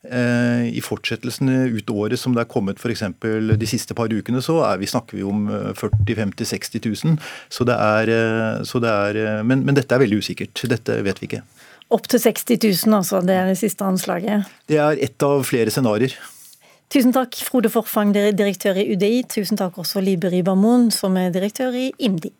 I 0.00 0.80
fortsettelsen 0.80 1.50
ut 1.76 1.90
året 1.92 2.16
som 2.20 2.32
det 2.32 2.40
er 2.44 2.48
kommet 2.48 2.80
f.eks. 2.80 3.02
de 3.20 3.68
siste 3.68 3.92
par 3.96 4.08
ukene, 4.08 4.40
så 4.40 4.56
vi, 4.80 4.88
snakker 4.88 5.18
vi 5.18 5.26
om 5.28 5.44
40 5.76 6.16
50 6.16 6.50
60 6.50 6.80
000. 7.04 7.18
Så 7.48 7.64
det 7.64 7.76
er, 7.76 8.08
eh, 8.08 8.62
så 8.64 8.80
det 8.82 8.90
er 8.90 9.20
eh, 9.20 9.42
men, 9.46 9.64
men, 9.64 9.76
dette 9.76 9.94
er 9.94 10.02
veldig 10.02 10.20
usikkert. 10.20 10.64
Dette 10.70 11.00
vet 11.06 11.22
vi 11.22 11.30
ikke. 11.30 11.42
Opp 11.90 12.06
til 12.10 12.22
60 12.22 12.60
000, 12.86 12.98
altså. 13.00 13.22
Det 13.26 13.34
er 13.34 13.50
det 13.50 13.58
siste 13.58 13.86
anslaget? 13.86 14.50
Det 14.70 14.78
er 14.78 15.00
ett 15.02 15.26
av 15.26 15.42
flere 15.46 15.72
scenarioer. 15.74 16.14
Tusen 16.90 17.14
takk, 17.14 17.36
Frode 17.46 17.70
Forfang, 17.70 18.12
direktør 18.14 18.78
i 18.78 18.88
UDI. 18.94 19.24
Tusen 19.30 19.58
takk 19.58 19.78
også 19.78 20.02
Libe 20.02 20.30
Ribermoen, 20.30 20.88
som 20.94 21.18
er 21.18 21.30
direktør 21.34 21.76
i 21.78 21.90
IMDi. 21.98 22.32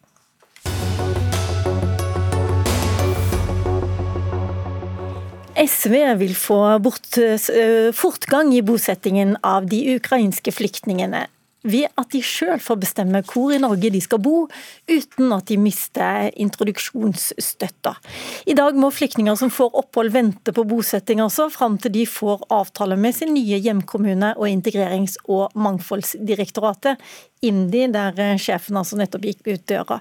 SV 5.60 5.94
vil 6.20 6.34
få 6.36 6.78
bort, 6.80 7.18
eh, 7.18 7.92
fortgang 7.92 8.54
i 8.56 8.62
bosettingen 8.62 9.36
av 9.42 9.66
de 9.68 9.82
ukrainske 9.96 10.52
flyktningene 10.56 11.26
ved 11.62 11.88
at 11.98 12.10
de 12.14 12.22
sjøl 12.24 12.60
får 12.62 12.78
bestemme 12.80 13.22
hvor 13.26 13.52
i 13.54 13.60
Norge 13.60 13.90
de 13.92 14.00
skal 14.02 14.20
bo, 14.22 14.46
uten 14.88 15.32
at 15.36 15.48
de 15.50 15.58
mister 15.60 16.30
introduksjonsstøtta. 16.40 17.94
I 18.50 18.56
dag 18.56 18.78
må 18.78 18.90
flyktninger 18.94 19.36
som 19.38 19.52
får 19.52 19.76
opphold 19.82 20.12
vente 20.14 20.54
på 20.56 20.64
bosetting 20.68 21.22
også, 21.24 21.50
fram 21.52 21.78
til 21.80 21.94
de 21.94 22.06
får 22.08 22.46
avtale 22.52 22.96
med 23.00 23.16
sin 23.16 23.34
nye 23.36 23.60
hjemkommune 23.60 24.34
og 24.36 24.48
Integrerings- 24.50 25.18
og 25.28 25.56
mangfoldsdirektoratet, 25.58 27.00
IMDi, 27.40 27.86
der 27.88 28.36
sjefen 28.40 28.76
altså 28.76 28.98
nettopp 29.00 29.24
gikk 29.24 29.46
ut 29.48 29.62
døra. 29.70 29.96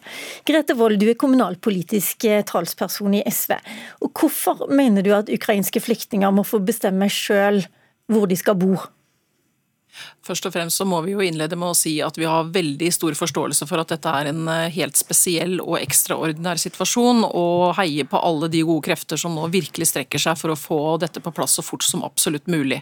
Grete 0.48 0.75
Wold, 0.75 1.00
du 1.00 1.08
er 1.08 1.20
kommunalpolitisk 1.20 2.28
talsperson 2.50 3.16
i 3.16 3.24
SV. 3.24 3.56
Og 4.04 4.12
hvorfor 4.12 4.68
mener 4.68 5.06
du 5.06 5.13
at 5.16 5.32
ukrainske 5.32 5.80
flyktninger 5.80 6.36
må 6.36 6.44
få 6.48 6.60
bestemme 6.60 7.08
sjøl 7.12 7.63
hvor 8.12 8.28
de 8.28 8.36
skal 8.39 8.58
bo? 8.60 8.75
Først 10.25 10.46
og 10.46 10.53
fremst 10.53 10.79
så 10.79 10.86
må 10.88 11.00
vi 11.03 11.13
jo 11.15 11.24
innlede 11.24 11.58
med 11.60 11.72
å 11.72 11.77
si 11.77 11.96
at 12.05 12.17
vi 12.19 12.27
har 12.29 12.51
veldig 12.53 12.89
stor 12.93 13.15
forståelse 13.17 13.65
for 13.69 13.81
at 13.81 13.91
dette 13.93 14.12
er 14.13 14.29
en 14.31 14.48
eh, 14.51 14.69
helt 14.75 14.98
spesiell 15.00 15.58
og 15.63 15.79
ekstraordinær 15.79 16.60
situasjon, 16.62 17.24
og 17.25 17.74
heier 17.79 18.08
på 18.10 18.19
alle 18.22 18.50
de 18.51 18.62
gode 18.67 18.86
krefter 18.86 19.19
som 19.19 19.36
nå 19.36 19.48
virkelig 19.51 19.89
strekker 19.91 20.22
seg 20.22 20.38
for 20.39 20.53
å 20.53 20.60
få 20.60 20.79
dette 21.01 21.24
på 21.24 21.34
plass 21.36 21.58
så 21.58 21.65
fort 21.65 21.86
som 21.86 22.03
absolutt 22.05 22.48
mulig. 22.51 22.81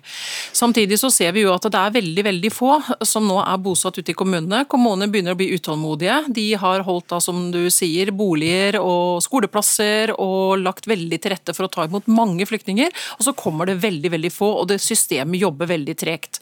Samtidig 0.55 0.99
så 0.99 1.11
ser 1.13 1.33
vi 1.35 1.45
jo 1.45 1.53
at 1.53 1.65
det 1.71 1.79
er 1.79 1.95
veldig 1.95 2.25
veldig 2.27 2.51
få 2.53 2.73
som 3.07 3.27
nå 3.27 3.39
er 3.43 3.61
bosatt 3.63 3.99
ute 4.01 4.13
i 4.13 4.17
kommunene. 4.17 4.65
Kommunene 4.69 5.09
begynner 5.11 5.37
å 5.37 5.39
bli 5.39 5.49
utålmodige. 5.55 6.19
De 6.35 6.47
har 6.59 6.85
holdt 6.87 7.09
da, 7.13 7.21
som 7.23 7.47
du 7.53 7.67
sier, 7.73 8.11
boliger 8.15 8.79
og 8.81 9.23
skoleplasser 9.25 10.13
og 10.17 10.59
lagt 10.61 10.89
veldig 10.89 11.21
til 11.21 11.33
rette 11.33 11.55
for 11.55 11.67
å 11.67 11.71
ta 11.71 11.87
imot 11.87 12.09
mange 12.11 12.47
flyktninger, 12.49 12.91
og 13.17 13.27
så 13.27 13.35
kommer 13.37 13.69
det 13.69 13.79
veldig, 13.83 14.11
veldig 14.17 14.33
få, 14.33 14.51
og 14.61 14.69
det 14.71 14.81
systemet 14.83 15.41
jobber 15.41 15.71
veldig 15.71 15.95
tregt. 15.99 16.41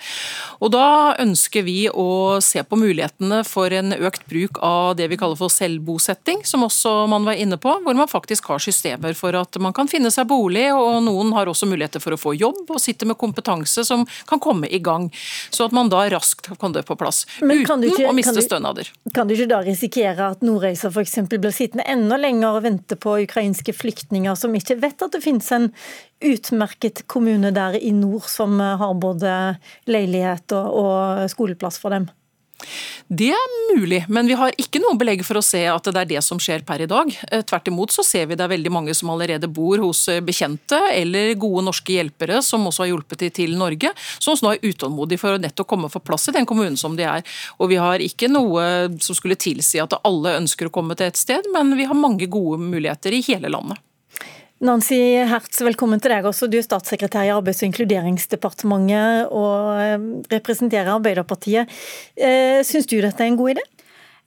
Og 0.64 0.72
Da 0.76 1.16
ønsker 1.22 1.64
vi 1.66 1.86
å 1.90 2.40
se 2.44 2.62
på 2.64 2.78
mulighetene 2.80 3.42
for 3.48 3.72
en 3.76 3.94
økt 3.96 4.26
bruk 4.30 4.60
av 4.66 4.96
det 5.00 5.08
vi 5.12 5.18
kaller 5.20 5.38
for 5.40 5.52
selvbosetting, 5.52 6.44
som 6.48 6.66
også 6.68 6.94
man 7.12 7.28
var 7.28 7.40
inne 7.40 7.58
på, 7.62 7.78
hvor 7.84 7.98
man 7.98 8.10
faktisk 8.12 8.50
har 8.52 8.64
systemer 8.64 9.16
for 9.18 9.36
at 9.40 9.60
man 9.62 9.76
kan 9.76 9.90
finne 9.92 10.12
seg 10.14 10.28
bolig, 10.30 10.68
og 10.76 11.02
noen 11.06 11.34
har 11.36 11.52
også 11.52 11.70
muligheter 11.70 12.04
for 12.04 12.16
å 12.16 12.20
få 12.20 12.36
jobb 12.38 12.72
og 12.72 12.82
sitte 12.82 13.08
med 13.08 13.20
kompetanse 13.22 13.86
som 13.88 14.06
kan 14.30 14.42
komme 14.44 14.68
i 14.68 14.80
gang. 14.84 15.10
Så 15.50 15.68
at 15.68 15.76
man 15.76 15.92
da 15.92 16.06
raskt 16.12 16.50
kan 16.60 16.76
det 16.76 16.86
på 16.88 16.98
plass, 17.00 17.24
uten 17.42 17.86
ikke, 17.88 18.10
å 18.10 18.16
miste 18.16 18.34
kan 18.34 18.40
du, 18.40 18.46
stønader. 18.46 18.92
Kan 19.16 19.30
du 19.30 19.36
ikke 19.38 19.52
da 19.52 19.62
risikere 19.66 20.32
at 20.36 20.44
Nordreisa 20.46 20.92
f.eks. 20.92 21.22
blir 21.36 21.56
sittende 21.56 21.88
enda 21.90 22.20
lenger 22.20 22.60
og 22.60 22.66
vente 22.68 23.00
på 23.00 23.20
ukrainske 23.26 23.76
flyktninger 23.76 24.36
som 24.40 24.56
ikke 24.56 24.80
vet 24.82 25.06
at 25.06 25.16
det 25.16 25.24
finnes 25.24 25.52
en 25.56 25.72
utmerket 26.26 27.04
kommune 27.12 27.52
der 27.54 27.76
i 27.76 27.92
nord 27.94 28.28
som 28.32 28.60
har 28.60 28.94
både 29.02 29.32
leilighet 29.92 30.45
og, 30.54 30.70
og 30.84 31.26
skoleplass 31.32 31.82
for 31.82 31.96
dem? 31.96 32.10
Det 33.08 33.28
er 33.36 33.52
mulig, 33.76 34.00
men 34.10 34.26
vi 34.26 34.34
har 34.38 34.56
ikke 34.58 34.80
noe 34.82 34.98
belegg 34.98 35.22
for 35.28 35.38
å 35.38 35.44
se 35.46 35.60
at 35.70 35.90
det 35.92 36.02
er 36.02 36.10
det 36.16 36.22
som 36.26 36.40
skjer 36.42 36.64
per 36.66 36.82
i 36.82 36.88
dag. 36.90 37.12
Eh, 37.30 37.44
tvert 37.46 37.70
imot 37.70 37.94
så 37.94 38.02
ser 38.06 38.26
vi 38.26 38.38
det 38.38 38.46
er 38.46 38.54
veldig 38.56 38.72
mange 38.74 38.96
som 38.98 39.12
allerede 39.14 39.50
bor 39.52 39.78
hos 39.84 40.08
eh, 40.10 40.24
bekjente 40.26 40.80
eller 40.96 41.36
gode 41.38 41.68
norske 41.68 41.98
hjelpere 41.98 42.42
som 42.46 42.66
også 42.66 42.86
har 42.86 42.92
hjulpet 42.94 43.22
de 43.22 43.32
til 43.42 43.54
Norge, 43.60 43.92
som 44.18 44.40
nå 44.42 44.56
er 44.56 44.66
utålmodige 44.66 45.22
for 45.22 45.36
å 45.36 45.42
nettopp 45.42 45.70
komme 45.70 45.92
for 45.94 46.06
plass 46.06 46.32
i 46.32 46.36
den 46.36 46.50
kommunen 46.50 46.80
som 46.80 46.98
de 46.98 47.06
er. 47.06 47.22
Og 47.60 47.70
vi 47.70 47.80
har 47.82 48.02
ikke 48.02 48.32
noe 48.32 48.66
som 49.04 49.18
skulle 49.18 49.38
tilsi 49.38 49.84
at 49.84 49.94
alle 50.02 50.38
ønsker 50.40 50.72
å 50.72 50.74
komme 50.74 50.98
til 50.98 51.12
et 51.12 51.20
sted, 51.20 51.46
men 51.54 51.76
vi 51.78 51.86
har 51.86 51.98
mange 52.00 52.26
gode 52.32 52.58
muligheter 52.64 53.14
i 53.14 53.22
hele 53.30 53.54
landet. 53.54 53.85
Nancy 54.64 54.96
Hertz, 55.28 55.58
velkommen 55.60 56.00
til 56.00 56.14
deg 56.14 56.24
også. 56.30 56.48
Du 56.48 56.56
er 56.56 56.64
statssekretær 56.64 57.26
i 57.28 57.32
Arbeids- 57.36 57.60
og 57.60 57.68
inkluderingsdepartementet 57.68 59.34
og 59.36 59.82
eh, 59.84 60.06
representerer 60.32 60.94
Arbeiderpartiet. 60.94 61.68
Eh, 62.16 62.62
syns 62.64 62.88
du 62.88 62.96
dette 63.04 63.20
er 63.20 63.34
en 63.34 63.36
god 63.36 63.58
idé? 63.58 63.66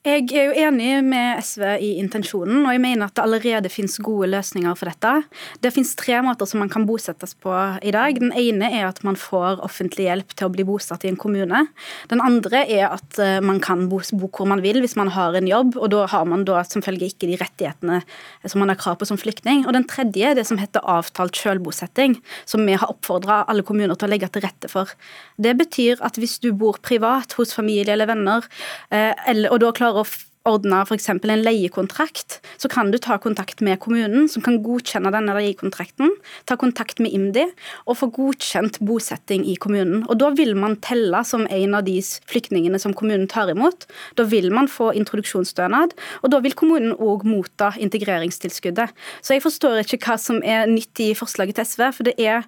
Jeg 0.06 0.28
er 0.30 0.44
jo 0.46 0.52
enig 0.62 1.00
med 1.02 1.40
SV 1.42 1.62
i 1.82 1.88
intensjonen, 1.98 2.60
og 2.62 2.70
jeg 2.70 2.80
mener 2.84 3.08
at 3.08 3.16
det 3.18 3.22
allerede 3.24 3.70
finnes 3.72 3.96
gode 3.98 4.28
løsninger 4.30 4.76
for 4.78 4.86
dette. 4.86 5.10
Det 5.58 5.72
finnes 5.74 5.90
tre 5.98 6.20
måter 6.22 6.46
som 6.46 6.62
man 6.62 6.70
kan 6.70 6.84
bosettes 6.86 7.34
på 7.42 7.50
i 7.82 7.90
dag. 7.90 8.14
Den 8.22 8.30
ene 8.30 8.68
er 8.78 8.86
at 8.86 9.02
man 9.02 9.18
får 9.18 9.58
offentlig 9.66 10.06
hjelp 10.06 10.36
til 10.38 10.46
å 10.46 10.52
bli 10.54 10.62
bosatt 10.68 11.02
i 11.02 11.10
en 11.10 11.18
kommune. 11.18 11.64
Den 12.12 12.22
andre 12.22 12.60
er 12.62 12.94
at 12.94 13.18
eh, 13.18 13.40
man 13.42 13.58
kan 13.64 13.88
bo, 13.90 13.98
hvor 13.98 14.46
man 14.46 14.62
vil 14.62 14.78
hvis 14.84 14.94
man 14.94 15.10
har 15.16 15.34
en 15.34 15.50
jobb, 15.50 15.74
og 15.74 15.90
da 15.90 16.06
har 16.14 16.30
man 16.30 16.46
da 16.46 16.62
som 16.62 16.84
følge 16.86 17.10
ikke 17.10 17.32
de 17.32 17.40
rettighetene 17.42 17.98
som 18.46 18.62
man 18.62 18.70
har 18.70 18.78
krav 18.78 19.00
på 19.02 19.10
som 19.10 19.18
flyktning. 19.18 19.66
Og 19.66 19.74
den 19.74 19.88
tredje 19.90 20.30
er 20.30 20.38
det 20.38 20.46
som 20.46 20.62
heter 20.62 20.86
avtalt 20.86 21.42
selvbosetting, 21.42 22.20
som 22.46 22.62
vi 22.70 22.78
har 22.78 22.86
oppfordra 22.86 23.42
alle 23.50 23.66
kommuner 23.66 23.98
til 23.98 24.06
å 24.06 24.14
legge 24.14 24.30
til 24.30 24.46
rette 24.46 24.70
for. 24.70 24.94
Det 25.42 25.58
betyr 25.58 26.06
at 26.06 26.22
hvis 26.22 26.38
du 26.46 26.52
bor 26.54 26.78
privat 26.86 27.34
hos 27.34 27.56
familie 27.58 27.98
eller 27.98 28.14
venner, 28.14 28.46
eh, 28.94 29.10
og 29.50 29.58
da 29.66 29.74
klarer 29.74 29.87
klarer 29.88 30.04
å 30.04 30.27
ordne 30.48 30.80
f.eks. 30.84 31.08
en 31.10 31.42
leiekontrakt, 31.42 32.38
så 32.56 32.68
kan 32.70 32.92
du 32.92 32.98
ta 33.02 33.18
kontakt 33.22 33.60
med 33.64 33.78
kommunen, 33.82 34.28
som 34.30 34.42
kan 34.44 34.60
godkjenne 34.64 35.12
denne 35.14 35.34
leiekontrakten, 35.36 36.12
ta 36.48 36.56
kontakt 36.60 37.02
med 37.02 37.14
IMDi 37.14 37.44
og 37.86 37.98
få 38.00 38.10
godkjent 38.14 38.80
bosetting 38.84 39.44
i 39.48 39.56
kommunen. 39.60 40.04
Og 40.08 40.18
Da 40.18 40.30
vil 40.34 40.54
man 40.58 40.76
telle 40.82 41.22
som 41.24 41.46
en 41.50 41.74
av 41.74 41.84
de 41.86 41.96
flyktningene 42.02 42.78
som 42.80 42.94
kommunen 42.94 43.28
tar 43.30 43.50
imot. 43.50 43.86
Da 44.16 44.26
vil 44.28 44.50
man 44.52 44.68
få 44.68 44.90
introduksjonsstønad, 44.98 45.94
og 46.22 46.30
da 46.32 46.40
vil 46.44 46.56
kommunen 46.58 46.94
òg 46.94 47.24
motta 47.28 47.72
integreringstilskuddet. 47.78 48.92
Så 49.22 49.36
jeg 49.36 49.44
forstår 49.44 49.82
ikke 49.84 50.00
hva 50.04 50.18
som 50.20 50.42
er 50.42 50.68
nytt 50.70 51.00
i 51.00 51.12
forslaget 51.18 51.58
til 51.58 51.68
SV, 51.68 51.84
for 51.96 52.08
det 52.08 52.16
er 52.18 52.44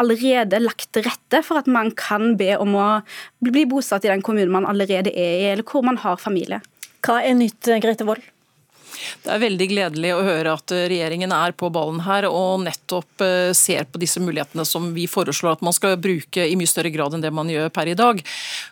allerede 0.00 0.60
lagt 0.62 0.90
til 0.94 1.06
rette 1.06 1.42
for 1.46 1.60
at 1.60 1.70
man 1.70 1.92
kan 1.96 2.36
be 2.40 2.52
om 2.60 2.76
å 2.78 2.88
bli 3.44 3.66
bosatt 3.68 4.04
i 4.06 4.12
den 4.12 4.24
kommunen 4.24 4.52
man 4.52 4.68
allerede 4.68 5.12
er 5.12 5.40
i, 5.40 5.48
eller 5.52 5.66
hvor 5.66 5.84
man 5.86 5.98
har 6.00 6.20
familie. 6.20 6.60
Hva 7.00 7.22
er 7.24 7.34
nytt, 7.38 7.70
Grete 7.80 8.04
Wold? 8.04 8.24
Det 9.24 9.32
er 9.34 9.42
veldig 9.42 9.68
gledelig 9.70 10.12
å 10.14 10.22
høre 10.24 10.54
at 10.56 10.74
regjeringen 10.74 11.32
er 11.34 11.54
på 11.56 11.70
ballen 11.72 12.02
her 12.06 12.26
og 12.28 12.64
nettopp 12.64 13.24
eh, 13.24 13.52
ser 13.56 13.86
på 13.90 14.00
disse 14.02 14.22
mulighetene 14.22 14.64
som 14.68 14.90
vi 14.94 15.06
foreslår 15.10 15.58
at 15.58 15.64
man 15.64 15.76
skal 15.76 15.96
bruke 16.00 16.46
i 16.46 16.56
mye 16.58 16.70
større 16.70 16.92
grad 16.94 17.14
enn 17.16 17.24
det 17.24 17.32
man 17.34 17.50
gjør 17.50 17.70
per 17.74 17.90
i 17.90 17.96
dag. 17.98 18.22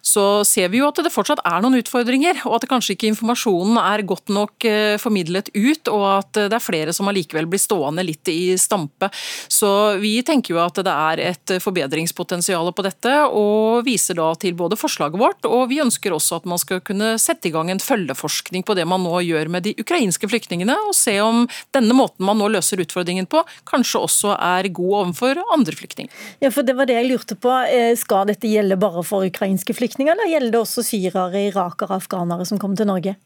Så 0.03 0.45
ser 0.49 0.71
vi 0.73 0.83
jo 0.83 0.89
at 0.91 1.01
det 1.05 1.13
fortsatt 1.15 1.43
er 1.47 1.63
noen 1.65 1.79
utfordringer, 1.81 2.43
og 2.49 2.59
at 2.59 2.69
kanskje 2.71 2.97
ikke 2.97 3.11
informasjonen 3.13 3.79
er 3.83 4.07
godt 4.09 4.33
nok 4.35 4.69
eh, 4.69 4.97
formidlet 5.01 5.53
ut, 5.55 5.93
og 5.93 6.07
at 6.11 6.43
det 6.49 6.59
er 6.59 6.65
flere 6.65 6.95
som 6.97 7.11
allikevel 7.11 7.49
blir 7.51 7.63
stående 7.63 8.05
litt 8.07 8.29
i 8.33 8.57
stampe. 8.61 9.11
Så 9.49 9.71
vi 10.03 10.17
tenker 10.27 10.55
jo 10.55 10.63
at 10.63 10.81
det 10.85 10.95
er 10.95 11.25
et 11.31 11.57
forbedringspotensial 11.63 12.73
på 12.75 12.87
dette, 12.87 13.15
og 13.29 13.85
viser 13.87 14.19
da 14.19 14.31
til 14.41 14.57
både 14.59 14.79
forslaget 14.79 15.21
vårt, 15.21 15.47
og 15.49 15.69
vi 15.73 15.81
ønsker 15.85 16.15
også 16.15 16.41
at 16.41 16.49
man 16.49 16.61
skal 16.61 16.83
kunne 16.85 17.15
sette 17.21 17.51
i 17.51 17.55
gang 17.55 17.71
en 17.73 17.83
følgeforskning 17.83 18.65
på 18.67 18.77
det 18.79 18.87
man 18.89 19.05
nå 19.05 19.21
gjør 19.27 19.53
med 19.53 19.67
de 19.67 19.75
ukrainske 19.79 20.18
ukrainske 20.19 20.29
flyktningene, 20.29 20.75
og 20.89 20.95
se 20.95 21.21
om 21.21 21.47
denne 21.75 21.95
måten 21.95 22.27
man 22.27 22.39
nå 22.39 22.49
løser 22.51 22.81
utfordringen 22.83 23.27
på, 23.27 23.45
kanskje 23.69 24.03
også 24.03 24.35
er 24.37 24.69
god 24.69 24.95
overfor 25.03 25.39
andre 25.55 25.73
flyktninger. 25.73 26.13
Ja, 26.41 26.51
for 26.51 26.63
det 26.63 26.77
var 26.77 26.87
det 26.87 26.99
jeg 26.99 27.11
lurte 27.11 27.37
på. 27.37 27.51
Eh, 27.69 27.95
skal 27.97 28.29
dette 28.29 28.49
gjelde 28.49 28.79
bare 28.79 29.05
for 29.05 29.27
ukrainske 29.27 29.75
flyktninger, 29.75 30.13
eller 30.13 30.31
gjelder 30.31 30.53
det 30.53 30.61
også 30.63 30.85
syrere, 30.85 31.49
irakere, 31.49 31.99
afghanere 31.99 32.47
som 32.47 32.59
kommer 32.59 32.77
til 32.77 32.89
Norge? 32.89 33.17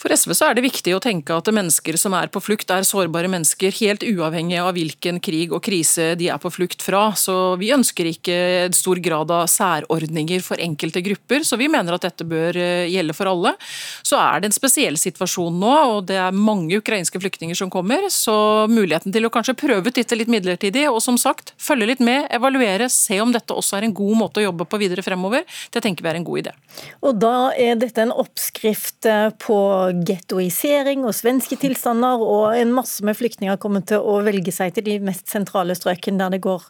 For 0.00 0.12
SV 0.16 0.32
så 0.32 0.48
er 0.48 0.56
det 0.56 0.64
viktig 0.64 0.94
å 0.96 1.00
tenke 1.02 1.34
at 1.36 1.48
mennesker 1.52 1.96
som 2.00 2.14
er 2.16 2.30
på 2.32 2.40
flukt, 2.40 2.70
er 2.72 2.86
sårbare 2.88 3.28
mennesker, 3.28 3.74
helt 3.82 4.04
uavhengig 4.06 4.56
av 4.62 4.72
hvilken 4.72 5.18
krig 5.20 5.52
og 5.52 5.60
krise 5.66 6.14
de 6.16 6.30
er 6.32 6.40
på 6.40 6.52
flukt 6.52 6.80
fra. 6.80 7.10
Så 7.20 7.34
vi 7.60 7.68
ønsker 7.74 8.08
ikke 8.08 8.38
stor 8.76 9.00
grad 9.04 9.32
av 9.34 9.44
særordninger 9.52 10.40
for 10.44 10.62
enkelte 10.62 11.02
grupper, 11.04 11.44
så 11.44 11.58
vi 11.60 11.68
mener 11.68 11.96
at 11.96 12.06
dette 12.06 12.24
bør 12.28 12.56
eh, 12.56 12.88
gjelde 12.88 13.16
for 13.16 13.28
alle. 13.28 13.52
Så 14.06 14.16
er 14.20 14.40
det 14.40 14.50
en 14.50 14.56
spesiell 14.56 14.96
situasjon 15.00 15.60
nå, 15.60 15.74
og 15.96 16.08
det 16.08 16.16
er 16.22 16.36
mange 16.36 16.80
ukrainske 16.80 17.20
flyktninger 17.20 17.58
som 17.58 17.72
kommer, 17.72 18.08
så 18.14 18.66
muligheten 18.72 19.12
til 19.12 19.28
å 19.28 19.32
kanskje 19.32 19.58
prøve 19.60 19.92
ut 19.92 20.00
dette 20.00 20.16
litt 20.16 20.32
midlertidig, 20.32 20.86
og 20.88 21.02
som 21.04 21.20
sagt, 21.20 21.52
følge 21.60 21.92
litt 21.92 22.04
med, 22.04 22.24
evaluere, 22.32 22.88
se 22.92 23.20
om 23.20 23.36
dette 23.36 23.52
også 23.52 23.78
er 23.78 23.88
en 23.88 23.96
god 23.96 24.16
måte 24.22 24.40
å 24.40 24.48
jobbe 24.48 24.64
på 24.64 24.80
videre 24.80 25.04
fremover, 25.04 25.44
det 25.74 25.84
tenker 25.84 26.06
vi 26.06 26.12
er 26.14 26.20
en 26.22 26.26
god 26.26 26.42
idé. 26.46 26.56
Og 27.04 27.20
da 27.20 27.36
er 27.52 27.76
dette 27.80 28.04
en 28.04 28.14
oppskrift 28.14 29.08
eh, 29.08 29.29
på 29.38 29.58
gettoisering 30.06 31.04
og 31.06 31.14
svenske 31.16 31.58
tilstander, 31.60 32.22
og 32.22 32.56
en 32.56 32.72
masse 32.74 33.04
med 33.06 33.18
flyktninger 33.18 33.58
kommer 33.62 33.84
til 33.86 34.02
å 34.02 34.18
velge 34.26 34.52
seg 34.54 34.74
til 34.76 34.86
de 34.86 34.98
mest 35.04 35.30
sentrale 35.30 35.76
strøkene 35.78 36.20
der 36.20 36.36
det 36.36 36.42
går 36.44 36.66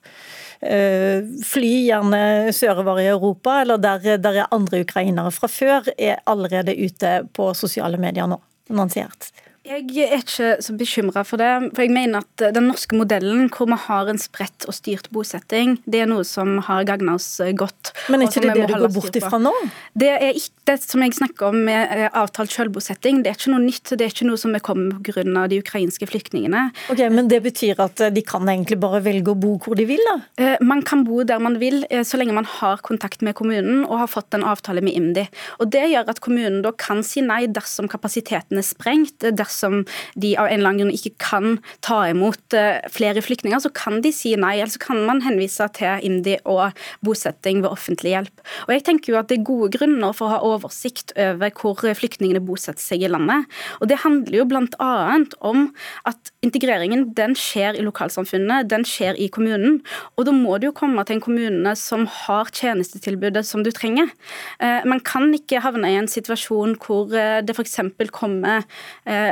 øh, 0.67 1.29
fly, 1.47 1.73
gjerne 1.89 2.23
sørover 2.57 3.03
i 3.03 3.11
Europa, 3.13 3.61
eller 3.65 3.81
der, 3.83 4.19
der 4.23 4.43
er 4.43 4.55
andre 4.55 4.83
ukrainere 4.85 5.33
fra 5.35 5.51
før, 5.51 5.93
er 5.99 6.23
allerede 6.31 6.77
ute 6.77 7.21
på 7.37 7.53
sosiale 7.59 8.01
medier 8.01 8.31
nå. 8.31 8.41
annonsert. 8.71 9.33
Jeg 9.71 10.03
er 10.03 10.17
ikke 10.19 10.57
så 10.65 10.75
bekymra 10.75 11.23
for 11.23 11.39
det. 11.39 11.51
For 11.77 11.85
jeg 11.85 11.93
mener 11.95 12.25
at 12.25 12.43
den 12.57 12.67
norske 12.67 12.97
modellen, 12.99 13.47
hvor 13.55 13.69
vi 13.71 13.77
har 13.79 14.09
en 14.11 14.19
spredt 14.19 14.67
og 14.67 14.75
styrt 14.75 15.07
bosetting, 15.15 15.77
det 15.87 16.01
er 16.03 16.09
noe 16.11 16.25
som 16.27 16.57
har 16.67 16.83
gagna 16.89 17.15
oss 17.15 17.29
godt. 17.55 17.93
Men 18.11 18.25
er 18.25 18.33
ikke 18.33 18.43
det 18.49 18.57
det 18.57 18.65
du 18.67 18.75
går 18.75 18.91
bort 18.97 19.19
ifra 19.21 19.39
nå? 19.39 19.53
Det 19.95 20.09
er 20.11 20.35
ikke 20.35 20.73
det 20.73 20.77
som 20.83 21.05
jeg 21.05 21.15
snakker 21.15 21.53
om 21.53 21.61
med 21.69 21.95
eh, 21.95 22.09
avtalt 22.19 22.51
selvbosetting. 22.51 23.21
Det 23.23 23.31
er 23.31 23.39
ikke 23.39 23.53
noe 23.53 23.63
nytt. 23.63 23.93
Det 23.95 24.09
er 24.09 24.11
ikke 24.11 24.27
noe 24.27 24.41
som 24.43 24.57
er 24.59 24.65
kommet 24.65 24.99
pga. 25.07 25.47
de 25.53 25.61
ukrainske 25.63 26.09
flyktningene. 26.11 26.65
Ok, 26.91 27.05
Men 27.15 27.31
det 27.31 27.43
betyr 27.47 27.79
at 27.87 28.03
eh, 28.03 28.11
de 28.11 28.27
kan 28.27 28.51
egentlig 28.51 28.81
bare 28.83 29.03
velge 29.07 29.31
å 29.31 29.39
bo 29.39 29.55
hvor 29.63 29.79
de 29.79 29.87
vil, 29.87 30.03
da? 30.09 30.17
Eh, 30.43 30.57
man 30.67 30.83
kan 30.83 31.07
bo 31.07 31.23
der 31.23 31.39
man 31.39 31.61
vil, 31.63 31.85
så 32.03 32.19
lenge 32.19 32.35
man 32.35 32.49
har 32.59 32.83
kontakt 32.83 33.23
med 33.23 33.39
kommunen 33.39 33.85
og 33.85 34.03
har 34.03 34.11
fått 34.11 34.35
en 34.35 34.47
avtale 34.47 34.83
med 34.83 34.99
IMDi. 34.99 35.29
Og 35.63 35.71
Det 35.71 35.87
gjør 35.93 36.11
at 36.11 36.23
kommunen 36.27 36.59
da 36.67 36.75
kan 36.75 37.05
si 37.07 37.23
nei 37.23 37.45
dersom 37.47 37.87
kapasiteten 37.87 38.59
er 38.59 38.67
sprengt. 38.67 39.23
dersom 39.31 39.60
dersom 39.61 39.85
de 40.15 40.37
av 40.37 40.49
en 40.49 40.59
eller 40.59 40.71
annen 40.71 40.81
grunn 40.85 40.95
ikke 40.95 41.13
kan 41.21 41.59
ta 41.85 42.03
imot 42.09 42.55
eh, 42.57 42.81
flere 42.93 43.23
flyktninger, 43.23 43.61
så 43.61 43.71
kan 43.75 44.01
de 44.03 44.13
si 44.13 44.35
nei. 44.37 44.59
Eller 44.59 44.73
så 44.73 44.81
kan 44.83 45.05
man 45.07 45.23
henvise 45.25 45.67
til 45.77 46.01
IMDi 46.07 46.39
og 46.49 46.77
bosetting 47.05 47.63
ved 47.63 47.71
offentlig 47.71 48.15
hjelp. 48.15 48.45
Og 48.67 48.75
jeg 48.75 48.85
tenker 48.87 49.13
jo 49.13 49.19
at 49.21 49.29
Det 49.31 49.39
er 49.39 49.47
gode 49.47 49.71
grunner 49.77 50.15
for 50.17 50.27
å 50.27 50.33
ha 50.35 50.39
oversikt 50.43 51.13
over 51.15 51.53
hvor 51.55 51.79
flyktningene 51.95 52.43
bosetter 52.43 52.83
seg 52.83 53.05
i 53.05 53.11
landet. 53.11 53.47
Og 53.81 53.89
Det 53.91 54.01
handler 54.03 54.41
jo 54.41 54.47
bl.a. 54.49 55.19
om 55.41 55.69
at 56.09 56.33
integreringen 56.43 57.13
den 57.15 57.37
skjer 57.39 57.79
i 57.79 57.85
lokalsamfunnet, 57.85 58.69
den 58.71 58.85
skjer 58.89 59.15
i 59.15 59.29
kommunen. 59.31 59.81
Og 60.17 60.27
da 60.27 60.35
må 60.35 60.59
du 60.59 60.69
jo 60.71 60.75
komme 60.77 61.05
til 61.07 61.19
en 61.19 61.23
kommune 61.23 61.75
som 61.79 62.07
har 62.11 62.51
tjenestetilbudet 62.51 63.45
som 63.47 63.63
du 63.63 63.71
trenger. 63.75 64.11
Eh, 64.59 64.83
man 64.89 65.03
kan 65.07 65.31
ikke 65.37 65.63
havne 65.63 65.93
i 65.93 65.99
en 66.01 66.11
situasjon 66.11 66.75
hvor 66.83 67.15
eh, 67.15 67.39
det 67.45 67.55
f.eks. 67.55 67.79
kommer 68.11 68.67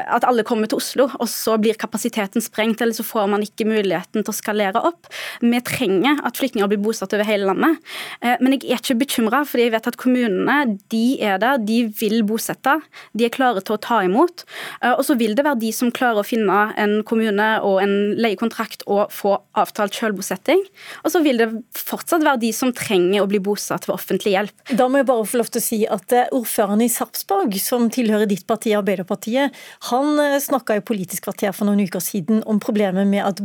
at 0.08 0.26
alle 0.28 0.44
kommer 0.46 0.70
til 0.70 0.80
Oslo, 0.80 1.08
og 1.18 1.28
så 1.30 1.56
blir 1.60 1.78
kapasiteten 1.78 2.42
sprengt, 2.44 2.82
eller 2.82 2.96
så 2.96 3.06
får 3.06 3.28
man 3.30 3.44
ikke 3.44 3.66
muligheten 3.68 4.24
til 4.24 4.32
å 4.32 4.36
skalere 4.36 4.82
opp. 4.88 5.08
Vi 5.42 5.60
trenger 5.66 6.22
at 6.26 6.38
flyktninger 6.40 6.70
blir 6.70 6.82
bosatt 6.82 7.14
over 7.16 7.28
hele 7.28 7.48
landet. 7.50 7.82
Eh, 8.22 8.36
men 8.40 8.56
jeg 8.56 8.72
er 8.72 8.82
ikke 8.82 8.98
bekymra, 9.02 9.42
fordi 9.48 9.68
jeg 9.68 9.74
vet 9.76 9.90
at 9.90 9.98
kommunene 10.00 10.58
de 10.92 11.04
er 11.24 11.40
der, 11.42 11.60
de 11.62 11.80
vil 11.98 12.22
bosette. 12.28 12.78
De 13.16 13.26
er 13.26 13.34
klare 13.34 13.62
til 13.64 13.76
å 13.76 13.80
ta 13.82 14.00
imot. 14.06 14.44
Eh, 14.82 14.94
og 14.94 15.04
så 15.06 15.18
vil 15.20 15.36
det 15.38 15.46
være 15.46 15.60
de 15.62 15.72
som 15.74 15.92
klarer 15.94 16.22
å 16.22 16.26
finne 16.26 16.60
en 16.78 16.98
kommune 17.08 17.48
og 17.66 17.80
en 17.84 17.96
leiekontrakt 18.18 18.84
og 18.88 19.12
få 19.14 19.36
avtalt 19.58 19.96
selvbosetting. 19.96 20.64
Og 21.04 21.12
så 21.14 21.22
vil 21.24 21.40
det 21.40 21.50
fortsatt 21.76 22.24
være 22.24 22.42
de 22.46 22.52
som 22.56 22.72
trenger 22.76 23.24
å 23.24 23.30
bli 23.30 23.40
bosatt 23.42 23.88
ved 23.88 23.96
offentlig 23.96 24.34
hjelp. 24.34 24.54
Da 24.78 24.88
må 24.88 25.02
jeg 25.02 25.10
bare 25.10 25.28
få 25.28 25.42
lov 25.42 25.52
til 25.52 25.62
å 25.62 25.66
si 25.68 25.80
at 25.88 26.16
eh, 26.16 26.30
ordføreren 26.34 26.84
i 26.84 26.90
Sarpsborg, 26.92 27.56
som 27.62 27.88
tilhører 27.92 28.28
ditt 28.30 28.46
parti, 28.48 28.74
Arbeiderpartiet, 28.78 29.56
han 29.90 29.97
han 29.98 30.20
eh, 30.22 30.38
snakka 30.42 30.78
i 30.78 30.84
Politisk 30.84 31.26
kvarter 31.28 31.54
for 31.56 31.68
noen 31.68 31.82
uker 31.84 32.02
siden 32.02 32.42
om 32.48 32.60
problemet 32.62 33.08
med 33.08 33.24
at 33.24 33.42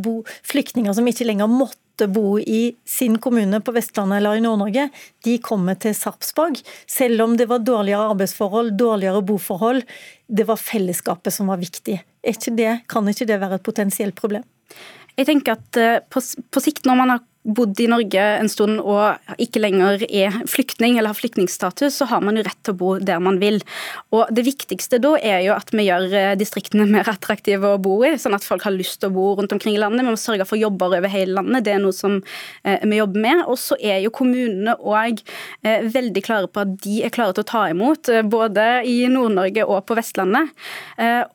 flyktninger 0.48 0.96
som 0.96 1.08
ikke 1.10 1.28
lenger 1.28 1.50
måtte 1.52 2.08
bo 2.10 2.40
i 2.40 2.74
sin 2.90 3.20
kommune 3.22 3.60
på 3.62 3.74
Vestlandet 3.76 4.18
eller 4.18 4.40
i 4.40 4.44
Nord-Norge, 4.44 4.88
de 5.26 5.36
kommer 5.46 5.78
til 5.80 5.94
Sarpsborg. 5.98 6.58
Selv 6.90 7.22
om 7.26 7.36
det 7.38 7.50
var 7.52 7.62
dårligere 7.66 8.10
arbeidsforhold, 8.14 8.74
dårligere 8.80 9.22
boforhold. 9.26 9.84
Det 10.28 10.48
var 10.50 10.62
fellesskapet 10.62 11.36
som 11.36 11.52
var 11.54 11.62
viktig. 11.62 12.00
Ikke 12.26 12.56
det, 12.58 12.72
kan 12.90 13.08
ikke 13.10 13.30
det 13.30 13.38
være 13.44 13.60
et 13.60 13.68
potensielt 13.68 14.18
problem? 14.18 14.46
Jeg 15.20 15.30
tenker 15.30 15.60
at 15.60 15.78
eh, 15.78 16.02
på, 16.10 16.24
på 16.50 16.64
sikt, 16.64 16.88
når 16.90 16.98
man 17.04 17.14
har 17.14 17.22
bodd 17.44 17.80
i 17.84 17.88
Norge 17.92 18.24
en 18.40 18.50
stund 18.52 18.80
og 18.80 19.36
ikke 19.42 19.62
lenger 19.62 20.06
er 20.08 20.36
flyktning 20.50 20.96
eller 20.96 21.12
har 21.12 21.20
flyktningstatus, 21.20 21.98
så 22.00 22.08
har 22.08 22.24
man 22.24 22.38
jo 22.40 22.46
rett 22.46 22.60
til 22.64 22.76
å 22.76 22.80
bo 22.80 22.92
der 23.04 23.20
man 23.24 23.40
vil. 23.42 23.60
Og 24.16 24.32
Det 24.34 24.46
viktigste 24.48 25.00
da 25.04 25.14
er 25.20 25.44
jo 25.48 25.56
at 25.56 25.74
vi 25.76 25.88
gjør 25.90 26.08
eh, 26.16 26.36
distriktene 26.40 26.88
mer 26.90 27.10
attraktive 27.12 27.74
å 27.76 27.82
bo 27.82 28.00
i, 28.08 28.14
sånn 28.20 28.38
at 28.38 28.48
folk 28.48 28.64
har 28.68 28.76
lyst 28.76 29.02
til 29.02 29.12
å 29.12 29.16
bo 29.16 29.26
rundt 29.38 29.52
omkring 29.56 29.76
i 29.76 29.82
landet. 29.82 30.06
Vi 30.06 30.14
må 30.16 30.20
sørge 30.20 30.48
for 30.48 30.60
jobber 30.60 30.96
over 30.98 31.12
hele 31.12 31.36
landet, 31.40 31.66
det 31.68 31.76
er 31.76 31.84
noe 31.84 31.96
som 31.96 32.20
eh, 32.64 32.80
vi 32.84 33.02
jobber 33.02 33.26
med. 33.28 33.44
Og 33.52 33.60
så 33.60 33.78
er 33.80 34.00
jo 34.06 34.14
kommunene 34.16 34.78
òg 34.80 35.20
eh, 35.68 35.84
veldig 35.92 36.24
klare 36.24 36.52
på 36.52 36.64
at 36.64 36.78
de 36.86 37.02
er 37.04 37.14
klare 37.14 37.36
til 37.36 37.46
å 37.46 37.52
ta 37.54 37.66
imot, 37.74 38.12
både 38.32 38.68
i 38.88 39.04
Nord-Norge 39.12 39.68
og 39.68 39.84
på 39.88 39.96
Vestlandet. 39.98 40.52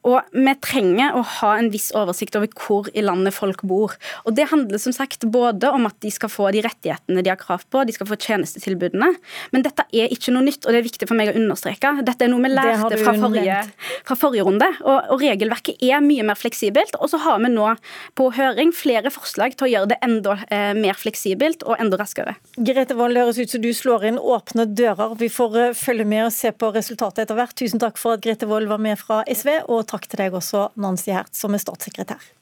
Og 0.08 0.18
vi 0.32 0.54
trenger 0.64 1.16
å 1.16 1.22
ha 1.38 1.52
en 1.58 1.70
viss 1.72 1.88
oversikt 1.96 2.36
over 2.38 2.50
hvor 2.58 2.88
i 2.94 3.02
landet 3.04 3.36
folk 3.36 3.62
bor. 3.68 3.94
Og 4.24 4.36
Det 4.38 4.48
handler 4.52 4.80
som 4.80 4.94
sagt 4.94 5.26
både 5.32 5.70
om 5.74 5.86
at 5.88 5.97
de 6.02 6.10
skal 6.12 6.30
få 6.30 6.50
de 6.54 6.62
rettighetene 6.64 7.22
de 7.24 7.32
har 7.32 7.38
krav 7.40 7.64
på, 7.70 7.82
de 7.86 7.94
skal 7.94 8.08
få 8.08 8.18
tjenestetilbudene. 8.20 9.10
Men 9.54 9.64
dette 9.64 9.84
er 9.92 10.12
ikke 10.14 10.34
noe 10.34 10.46
nytt, 10.46 10.64
og 10.64 10.74
det 10.74 10.80
er 10.80 10.86
viktig 10.86 11.08
for 11.08 11.18
meg 11.18 11.32
å 11.32 11.36
understreke. 11.38 11.92
Dette 12.06 12.26
er 12.26 12.32
noe 12.32 12.44
vi 12.44 12.52
lærte 12.52 13.00
fra 13.00 13.14
forrige, 13.18 13.58
fra 14.06 14.18
forrige, 14.18 14.46
runde. 14.48 14.68
Og, 14.84 15.10
og, 15.14 15.22
regelverket 15.22 15.82
er 15.84 16.02
mye 16.04 16.26
mer 16.28 16.38
fleksibelt. 16.38 16.96
Og 17.02 17.10
så 17.12 17.20
har 17.24 17.42
vi 17.42 17.50
nå 17.52 17.72
på 18.18 18.28
høring 18.36 18.72
flere 18.76 19.12
forslag 19.14 19.56
til 19.58 19.68
å 19.68 19.72
gjøre 19.72 19.92
det 19.94 20.00
enda 20.06 20.38
eh, 20.46 20.72
mer 20.78 20.98
fleksibelt 20.98 21.66
og 21.66 21.78
enda 21.82 21.98
raskere. 22.00 22.36
Grete 22.56 22.96
Wold, 22.98 23.18
høres 23.18 23.40
ut 23.40 23.50
som 23.50 23.64
du 23.64 23.72
slår 23.74 24.08
inn 24.12 24.22
åpne 24.22 24.68
dører. 24.78 25.16
Vi 25.18 25.30
får 25.32 25.60
eh, 25.64 25.76
følge 25.78 26.06
med 26.08 26.28
og 26.28 26.34
se 26.34 26.54
på 26.54 26.72
resultatet 26.74 27.26
etter 27.26 27.38
hvert. 27.38 27.56
Tusen 27.58 27.82
takk 27.82 28.00
for 28.00 28.18
at 28.18 28.24
Grete 28.24 28.48
Wold 28.50 28.70
var 28.70 28.82
med 28.82 29.00
fra 29.00 29.24
SV, 29.26 29.64
og 29.66 29.86
takk 29.90 30.06
til 30.06 30.22
deg 30.22 30.38
også, 30.38 30.68
Nancy 30.78 31.14
Hertz, 31.14 31.42
som 31.42 31.56
er 31.56 31.64
statssekretær. 31.64 32.37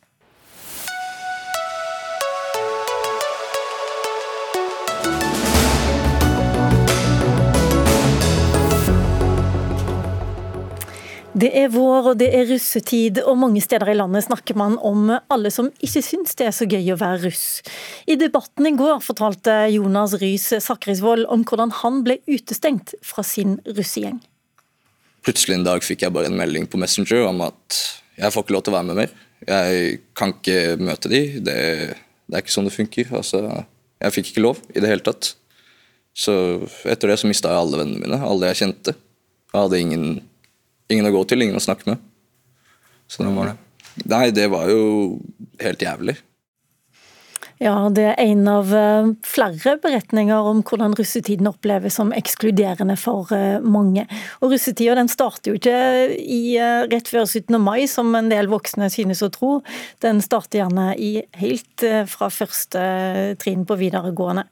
Det 11.37 11.51
er 11.53 11.67
vår 11.69 12.07
og 12.13 12.15
det 12.17 12.31
er 12.33 12.47
russetid, 12.49 13.19
og 13.29 13.37
mange 13.37 13.61
steder 13.61 13.91
i 13.93 13.97
landet 13.99 14.25
snakker 14.25 14.57
man 14.57 14.79
om 14.81 15.11
alle 15.13 15.51
som 15.53 15.67
ikke 15.85 16.01
syns 16.01 16.33
det 16.39 16.47
er 16.49 16.55
så 16.57 16.65
gøy 16.65 16.95
å 16.95 16.97
være 16.97 17.27
russ. 17.27 17.61
I 18.09 18.17
debatten 18.17 18.65
i 18.71 18.73
går 18.79 19.03
fortalte 19.05 19.59
Jonas 19.75 20.15
Rys 20.23 20.47
Sakrisvold 20.65 21.27
om 21.29 21.43
hvordan 21.45 21.75
han 21.83 21.99
ble 22.07 22.17
utestengt 22.25 22.95
fra 23.05 23.25
sin 23.27 23.59
russegjeng. 23.69 24.23
Plutselig 25.27 25.59
en 25.59 25.67
dag 25.67 25.85
fikk 25.85 26.07
jeg 26.07 26.15
bare 26.15 26.31
en 26.31 26.39
melding 26.39 26.69
på 26.73 26.81
Messenger 26.81 27.27
om 27.29 27.43
at 27.45 27.81
jeg 28.17 28.33
får 28.33 28.47
ikke 28.47 28.55
lov 28.57 28.65
til 28.65 28.73
å 28.73 28.77
være 28.79 28.89
med 28.89 29.01
mer. 29.03 29.13
Jeg 29.45 29.99
kan 30.17 30.33
ikke 30.33 30.61
møte 30.81 31.11
de, 31.13 31.21
det, 31.45 31.57
det 32.25 32.39
er 32.39 32.45
ikke 32.47 32.55
sånn 32.55 32.71
det 32.71 32.77
funker. 32.79 33.11
Altså, 33.19 33.43
jeg 34.01 34.15
fikk 34.15 34.31
ikke 34.33 34.45
lov 34.47 34.63
i 34.73 34.81
det 34.81 34.89
hele 34.89 35.05
tatt. 35.05 35.35
Så 36.17 36.33
etter 36.89 37.13
det 37.13 37.19
så 37.21 37.29
mista 37.29 37.53
jeg 37.53 37.61
alle 37.61 37.83
vennene 37.83 38.07
mine, 38.07 38.23
alle 38.25 38.55
jeg 38.55 38.63
kjente. 38.63 38.97
Jeg 39.53 39.59
hadde 39.59 39.83
ingen 39.83 40.07
ingen 40.93 41.09
å 41.09 41.15
gå 41.15 41.23
til, 41.29 41.43
ingen 41.45 41.59
å 41.59 41.63
snakke 41.63 41.89
med. 41.91 42.03
Sånn 43.11 43.35
var 43.37 43.53
det. 43.53 43.57
Nei, 44.11 44.25
det 44.35 44.47
var 44.53 44.69
jo 44.71 44.81
helt 45.63 45.83
jævlig. 45.83 46.17
Ja, 47.57 47.87
det 47.89 48.03
er 48.05 48.19
en 48.21 48.43
av 48.53 48.69
eh, 48.77 49.07
flere 49.25 49.79
beretninger 49.81 50.45
om 50.45 50.59
hvordan 50.67 50.93
russetiden 50.99 51.49
oppleves 51.49 51.95
som 51.97 52.11
ekskluderende 52.13 52.99
for 53.01 53.31
eh, 53.33 53.63
mange. 53.65 54.03
Og 54.45 54.51
Russetida 54.53 54.93
den 54.99 55.09
starter 55.09 55.55
jo 55.55 55.57
ikke 55.57 55.77
i, 56.21 56.59
eh, 56.61 56.83
rett 56.91 57.09
før 57.09 57.25
17. 57.25 57.57
mai, 57.57 57.87
som 57.89 58.11
en 58.19 58.29
del 58.29 58.51
voksne 58.53 58.91
synes 58.93 59.23
å 59.25 59.31
tro. 59.33 59.51
Den 60.05 60.21
starter 60.21 60.61
gjerne 60.61 60.91
i 61.01 61.23
helt 61.41 61.85
fra 62.11 62.29
første 62.33 62.83
trinn 63.41 63.65
på 63.69 63.79
videregående. 63.81 64.45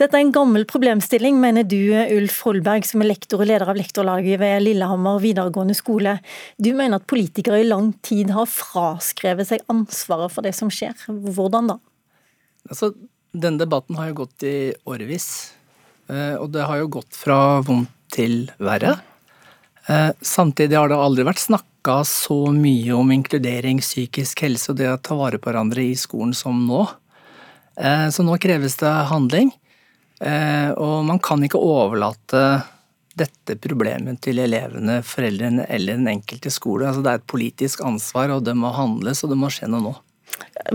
Dette 0.00 0.16
er 0.16 0.24
en 0.24 0.32
gammel 0.32 0.64
problemstilling, 0.68 1.36
mener 1.40 1.66
du 1.68 1.92
Ulf 1.92 2.38
Holberg, 2.46 2.88
som 2.88 3.04
er 3.04 3.10
lektor 3.10 3.44
og 3.44 3.50
leder 3.50 3.68
av 3.68 3.76
lektorlaget 3.76 4.40
ved 4.40 4.64
Lillehammer 4.64 5.20
videregående 5.24 5.76
skole. 5.76 6.16
Du 6.56 6.72
mener 6.72 7.02
at 7.02 7.08
politikere 7.10 7.60
i 7.60 7.68
lang 7.68 7.92
tid 8.06 8.32
har 8.36 8.48
fraskrevet 8.48 9.52
seg 9.52 9.68
ansvaret 9.72 10.32
for 10.32 10.46
det 10.46 10.54
som 10.56 10.72
skjer. 10.72 10.96
Hvordan 11.06 11.74
da? 11.74 11.78
Altså, 12.68 12.92
denne 13.36 13.60
debatten 13.60 13.98
har 13.98 14.10
jo 14.10 14.22
gått 14.24 14.46
i 14.46 14.56
årevis. 14.88 15.28
Eh, 16.08 16.34
og 16.38 16.50
det 16.54 16.66
har 16.66 16.80
jo 16.80 16.92
gått 16.98 17.16
fra 17.16 17.60
vondt 17.66 17.92
til 18.14 18.46
verre. 18.62 18.96
Eh, 19.90 20.10
samtidig 20.22 20.78
har 20.78 20.90
det 20.90 20.98
aldri 20.98 21.26
vært 21.26 21.42
snakka 21.42 22.00
så 22.06 22.38
mye 22.54 22.94
om 22.96 23.10
inkludering, 23.14 23.82
psykisk 23.82 24.42
helse 24.46 24.72
og 24.72 24.78
det 24.80 24.88
å 24.90 25.00
ta 25.02 25.18
vare 25.18 25.38
på 25.38 25.50
hverandre 25.50 25.84
i 25.84 25.96
skolen 25.98 26.34
som 26.34 26.62
nå. 26.68 26.86
Eh, 27.76 28.08
så 28.14 28.26
nå 28.26 28.38
kreves 28.42 28.78
det 28.82 28.94
handling. 29.12 29.52
Og 30.16 31.02
man 31.04 31.18
kan 31.20 31.42
ikke 31.44 31.60
overlate 31.60 32.40
dette 33.20 33.58
problemet 33.60 34.22
til 34.24 34.38
elevene, 34.40 35.02
foreldrene 35.04 35.66
eller 35.68 35.98
den 35.98 36.08
enkelte 36.08 36.48
skole. 36.48 36.86
Altså 36.88 37.02
det 37.04 37.10
er 37.12 37.20
et 37.20 37.26
politisk 37.28 37.82
ansvar, 37.84 38.32
og 38.32 38.46
det 38.46 38.54
må 38.56 38.70
handles, 38.72 39.20
og 39.20 39.34
det 39.34 39.36
må 39.36 39.50
skje 39.52 39.68
noe 39.68 39.84
nå. 39.90 39.92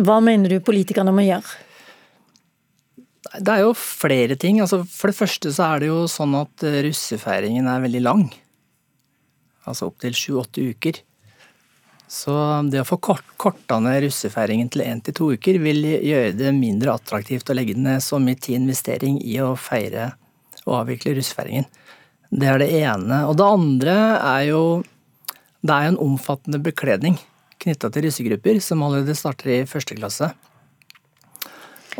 Hva 0.05 0.19
mener 0.21 0.53
du 0.53 0.61
politikerne 0.61 1.09
må 1.09 1.25
gjøre? 1.25 1.57
Det 3.21 3.53
er 3.53 3.61
jo 3.61 3.75
flere 3.77 4.35
ting. 4.39 4.59
Altså, 4.63 4.81
for 4.89 5.11
det 5.11 5.19
første 5.19 5.51
så 5.53 5.67
er 5.67 5.83
det 5.83 5.91
jo 5.91 6.03
sånn 6.09 6.33
at 6.39 6.65
eh, 6.65 6.81
russefeiringen 6.87 7.69
er 7.69 7.83
veldig 7.83 8.01
lang. 8.01 8.25
Altså 9.69 9.91
opptil 9.91 10.15
sju-åtte 10.17 10.63
uker. 10.73 11.03
Så 12.11 12.33
det 12.67 12.81
å 12.81 12.87
få 12.87 12.97
kort, 12.99 13.27
korta 13.39 13.77
ned 13.79 14.01
russefeiringen 14.03 14.71
til 14.73 14.83
én 14.83 14.99
til 15.05 15.15
to 15.15 15.29
uker 15.37 15.61
vil 15.63 15.85
gjøre 15.85 16.33
det 16.35 16.49
mindre 16.57 16.97
attraktivt 16.97 17.47
å 17.47 17.55
legge 17.55 17.77
ned 17.79 18.03
så 18.03 18.19
mye 18.19 18.35
tid 18.35 18.57
investering 18.57 19.21
i 19.23 19.37
å 19.39 19.53
feire 19.55 20.09
og 20.65 20.81
avvikle 20.81 21.13
russefeiringen. 21.15 21.69
Det 22.31 22.49
er 22.49 22.59
det 22.59 22.71
ene. 22.81 23.21
Og 23.29 23.37
det 23.39 23.47
andre 23.47 23.95
er 24.17 24.47
jo 24.51 24.63
Det 25.61 25.69
er 25.69 25.83
jo 25.85 25.89
en 25.91 26.03
omfattende 26.09 26.57
bekledning 26.57 27.19
knytta 27.61 27.91
til 27.93 28.07
russegrupper 28.07 28.57
som 28.65 28.81
allerede 28.81 29.13
starter 29.13 29.51
i 29.53 29.67
første 29.69 29.93
klasse. 29.93 30.31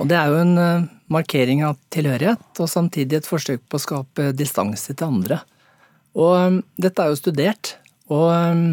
Og 0.01 0.07
det 0.09 0.17
er 0.17 0.31
jo 0.31 0.39
en 0.41 0.57
eh, 0.57 0.87
markering 1.11 1.63
av 1.67 1.79
tilhørighet, 1.93 2.43
og 2.59 2.69
samtidig 2.69 3.19
et 3.19 3.29
forsøk 3.29 3.63
på 3.69 3.77
å 3.77 3.83
skape 3.83 4.29
distanse 4.37 4.93
til 4.93 5.07
andre. 5.07 5.41
Og 6.17 6.33
um, 6.35 6.59
dette 6.81 7.03
er 7.03 7.11
jo 7.11 7.19
studert 7.19 7.75
og 8.11 8.27
um, 8.31 8.63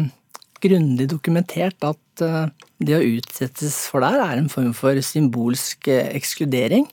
grundig 0.63 1.07
dokumentert 1.11 1.79
at 1.87 2.23
uh, 2.25 2.51
det 2.83 2.97
å 2.97 3.03
utsettes 3.15 3.77
for 3.91 4.03
det 4.03 4.11
er 4.19 4.39
en 4.39 4.51
form 4.51 4.73
for 4.75 4.99
symbolsk 5.03 5.87
uh, 5.91 6.09
ekskludering, 6.15 6.87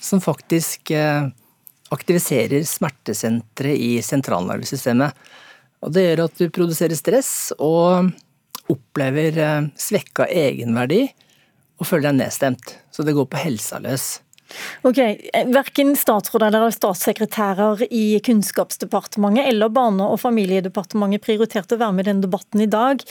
som 0.00 0.22
faktisk 0.22 0.92
uh, 0.94 1.28
aktiviserer 1.94 2.66
smertesenteret 2.68 3.80
i 3.80 3.92
sentralnervesystemet. 4.04 5.16
Og 5.84 5.94
det 5.94 6.04
gjør 6.04 6.26
at 6.26 6.40
du 6.40 6.50
produserer 6.52 6.98
stress 6.98 7.52
og 7.56 8.10
opplever 8.68 9.38
svekka 9.80 10.26
egenverdi 10.28 11.06
og 11.78 11.86
føler 11.86 12.10
deg 12.10 12.18
nedstemt. 12.18 12.74
Så 12.92 13.06
det 13.06 13.14
går 13.16 13.28
på 13.30 13.40
helsa 13.40 13.78
løs. 13.80 14.18
Ok, 14.86 14.98
Verken 15.52 15.92
statsråder 15.98 16.48
eller 16.48 16.72
statssekretærer 16.72 17.82
i 17.92 18.18
Kunnskapsdepartementet 18.24 19.48
eller 19.50 19.68
Barne- 19.72 20.08
og 20.08 20.20
familiedepartementet 20.22 21.24
prioriterte 21.24 21.76
å 21.76 21.82
være 21.82 21.96
med 21.96 22.06
i 22.06 22.10
denne 22.10 22.24
debatten 22.24 22.64
i 22.64 22.70
dag. 22.70 23.02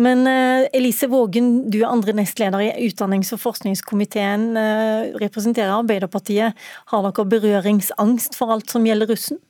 Men 0.00 0.24
eh, 0.30 0.68
Elise 0.76 1.10
Vågen, 1.12 1.68
du 1.70 1.82
er 1.82 1.90
andre 1.90 2.16
nestleder 2.16 2.64
i 2.64 2.88
utdannings- 2.88 3.34
og 3.36 3.42
forskningskomiteen, 3.44 4.48
eh, 4.56 5.10
representerer 5.20 5.76
Arbeiderpartiet. 5.76 6.56
Har 6.92 7.10
dere 7.10 7.28
berøringsangst 7.36 8.38
for 8.38 8.56
alt 8.56 8.72
som 8.72 8.88
gjelder 8.88 9.12
russen? 9.12 9.42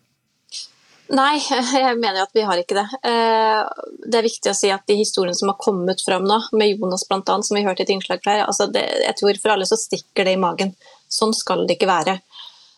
Nei, 1.15 1.39
jeg 1.87 1.99
mener 2.01 2.25
at 2.25 2.35
vi 2.35 2.43
har 2.47 2.59
ikke 2.59 2.79
det. 2.81 2.87
Eh, 3.07 3.63
det 4.07 4.19
er 4.19 4.27
viktig 4.27 4.51
å 4.51 4.59
si 4.59 4.73
at 4.75 4.87
de 4.91 4.99
historiene 4.99 5.37
som 5.39 5.53
har 5.53 5.61
kommet 5.63 6.03
fram 6.03 6.27
nå, 6.27 6.41
med 6.59 6.75
Jonas 6.75 7.07
bl.a., 7.07 7.23
som 7.23 7.59
vi 7.59 7.65
hørte 7.67 7.87
et 7.87 7.95
innslag 7.95 8.25
fra 8.25 8.35
her, 8.35 8.47
altså 8.49 8.67
det, 8.73 8.85
jeg 9.05 9.19
tror 9.21 9.43
for 9.43 9.55
alle 9.55 9.69
så 9.69 9.79
stikker 9.79 10.27
det 10.27 10.35
i 10.35 10.43
magen. 10.43 10.75
Sånn 11.09 11.35
skal 11.37 11.67
det 11.67 11.79
ikke 11.79 11.91
være. 11.91 12.19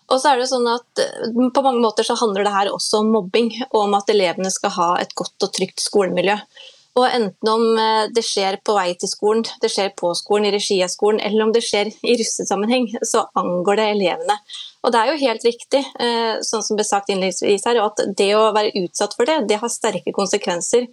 Og 0.08 0.16
så 0.20 0.32
er 0.32 0.40
det 0.40 0.48
sånn 0.48 0.68
at 0.70 1.02
eh, 1.02 1.28
På 1.54 1.64
mange 1.64 1.82
måter 1.84 2.06
så 2.06 2.16
handler 2.18 2.46
det 2.46 2.54
her 2.54 2.72
også 2.72 3.02
om 3.02 3.12
mobbing, 3.16 3.52
og 3.70 3.84
om 3.84 3.96
at 3.98 4.10
elevene 4.12 4.50
skal 4.52 4.74
ha 4.78 4.90
et 5.02 5.14
godt 5.18 5.48
og 5.48 5.54
trygt 5.56 5.84
skolemiljø. 5.84 6.38
Og 6.98 7.04
Enten 7.06 7.50
om 7.52 7.66
eh, 7.78 8.06
det 8.14 8.24
skjer 8.26 8.58
på 8.64 8.74
vei 8.78 8.88
til 8.98 9.10
skolen, 9.10 9.44
det 9.62 9.70
skjer 9.72 9.92
på 9.98 10.10
skolen, 10.18 10.48
i 10.48 10.54
regi 10.54 10.80
av 10.84 10.90
skolen, 10.92 11.20
eller 11.24 11.46
om 11.46 11.52
det 11.54 11.62
skjer 11.66 11.92
i 11.92 12.16
russesammenheng, 12.18 12.88
så 13.06 13.26
angår 13.38 13.80
det 13.80 13.90
elevene. 13.92 14.38
Og 14.86 14.94
Det 14.94 15.02
er 15.02 15.12
jo 15.12 15.20
helt 15.26 15.44
riktig, 15.46 15.84
eh, 16.00 16.40
sånn 16.46 16.64
som 16.64 16.78
ble 16.78 16.86
sagt 16.86 17.12
innledningsvis 17.12 17.68
her, 17.68 17.82
at 17.84 18.02
det 18.18 18.32
å 18.38 18.48
være 18.56 18.74
utsatt 18.84 19.14
for 19.18 19.28
det, 19.28 19.44
det 19.50 19.60
har 19.62 19.72
sterke 19.72 20.14
konsekvenser. 20.16 20.88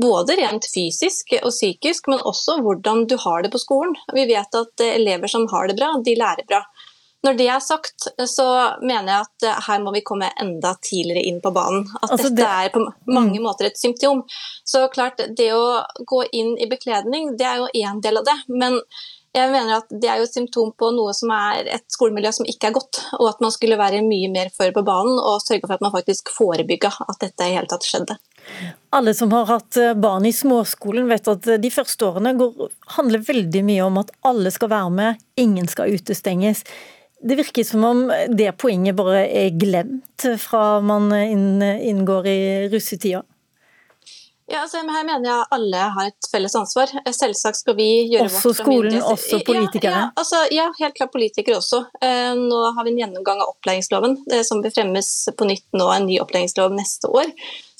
Både 0.00 0.36
rent 0.38 0.68
fysisk 0.70 1.34
og 1.40 1.50
psykisk, 1.50 2.06
men 2.08 2.22
også 2.22 2.60
hvordan 2.62 3.08
du 3.10 3.16
har 3.18 3.42
det 3.42 3.50
på 3.52 3.60
skolen. 3.60 3.96
Vi 4.14 4.28
vet 4.30 4.54
at 4.54 4.84
elever 4.86 5.28
som 5.28 5.48
har 5.50 5.66
det 5.66 5.76
bra, 5.80 5.90
de 6.04 6.14
lærer 6.16 6.46
bra. 6.48 6.62
Når 7.26 7.36
det 7.36 7.46
er 7.52 7.60
sagt, 7.60 8.06
så 8.32 8.46
mener 8.80 9.12
jeg 9.12 9.26
at 9.26 9.64
her 9.66 9.82
må 9.84 9.92
vi 9.92 10.00
komme 10.06 10.30
enda 10.40 10.72
tidligere 10.80 11.26
inn 11.28 11.40
på 11.44 11.52
banen. 11.52 11.84
At 12.00 12.14
altså, 12.14 12.30
dette 12.32 12.48
er 12.48 12.72
på 12.72 12.80
mange 13.12 13.36
mm. 13.36 13.44
måter 13.44 13.68
et 13.68 13.80
symptom. 13.80 14.22
Så 14.64 14.86
klart, 14.94 15.20
det 15.36 15.50
å 15.52 15.82
gå 16.08 16.22
inn 16.32 16.54
i 16.56 16.68
bekledning, 16.70 17.34
det 17.36 17.48
er 17.48 17.60
jo 17.60 17.72
én 17.76 18.00
del 18.00 18.22
av 18.22 18.28
det. 18.28 18.38
Men 18.48 18.80
Jeg 19.30 19.46
mener 19.52 19.76
at 19.76 19.90
Det 19.90 20.08
er 20.10 20.18
jo 20.18 20.26
et 20.26 20.34
symptom 20.34 20.72
på 20.74 20.88
noe 20.94 21.12
som 21.14 21.30
er 21.34 21.68
et 21.76 21.84
skolemiljø 21.92 22.32
som 22.34 22.48
ikke 22.50 22.70
er 22.70 22.74
godt, 22.74 22.98
og 23.18 23.28
at 23.30 23.42
man 23.44 23.52
skulle 23.54 23.78
være 23.78 24.02
mye 24.02 24.30
mer 24.32 24.50
før 24.50 24.72
på 24.74 24.82
banen 24.86 25.20
og 25.20 25.42
sørge 25.44 25.68
for 25.68 25.76
at 25.76 25.84
man 25.84 25.94
faktisk 25.94 26.32
forebygga 26.34 26.90
at 27.06 27.20
dette 27.22 27.46
i 27.46 27.54
hele 27.54 27.70
tatt 27.70 27.86
skjedde. 27.86 28.16
Alle 28.96 29.14
som 29.14 29.30
har 29.36 29.46
hatt 29.46 29.78
eh, 29.78 29.94
barn 29.94 30.26
i 30.26 30.34
småskolen 30.34 31.06
vet 31.10 31.30
at 31.30 31.46
eh, 31.46 31.60
de 31.62 31.70
første 31.70 32.08
årene 32.08 32.34
går, 32.40 32.72
handler 32.96 33.22
veldig 33.22 33.62
mye 33.68 33.84
om 33.86 34.00
at 34.02 34.10
alle 34.26 34.50
skal 34.50 34.72
være 34.72 34.94
med, 34.96 35.22
ingen 35.38 35.70
skal 35.70 35.94
utestenges. 35.94 36.64
Det 37.20 37.36
virker 37.36 37.66
som 37.68 37.84
om 37.84 38.06
det 38.32 38.52
poenget 38.56 38.96
bare 38.96 39.26
er 39.28 39.50
glemt 39.52 40.24
fra 40.40 40.80
man 40.80 41.12
inngår 41.12 42.28
i 42.30 42.40
russetida. 42.72 43.20
Ja, 44.50 44.64
altså, 44.64 44.80
her 44.82 45.04
mener 45.06 45.28
jeg 45.28 45.46
alle 45.54 45.82
har 45.94 46.08
et 46.10 46.26
felles 46.32 46.56
ansvar. 46.58 46.90
Selvsagt 47.14 47.60
skal 47.60 47.76
vi 47.78 47.86
gjøre 48.10 48.26
også 48.26 48.34
vårt. 48.34 48.48
Også 48.48 48.64
skolen, 48.64 48.96
også 48.98 49.38
politikere? 49.46 49.92
Ja, 49.92 50.00
ja, 50.00 50.08
altså, 50.18 50.40
ja, 50.50 50.64
helt 50.80 50.96
klart 50.96 51.12
politikere 51.14 51.60
også. 51.60 51.84
Eh, 52.02 52.32
nå 52.34 52.58
har 52.74 52.86
vi 52.86 52.90
en 52.90 52.98
gjennomgang 53.04 53.44
av 53.44 53.52
opplæringsloven, 53.52 54.16
som 54.48 54.64
befremmes 54.64 55.12
på 55.38 55.46
nytt 55.46 55.68
nå, 55.78 55.86
en 55.94 56.08
ny 56.10 56.18
opplæringslov 56.24 56.74
neste 56.74 57.12
år. 57.14 57.30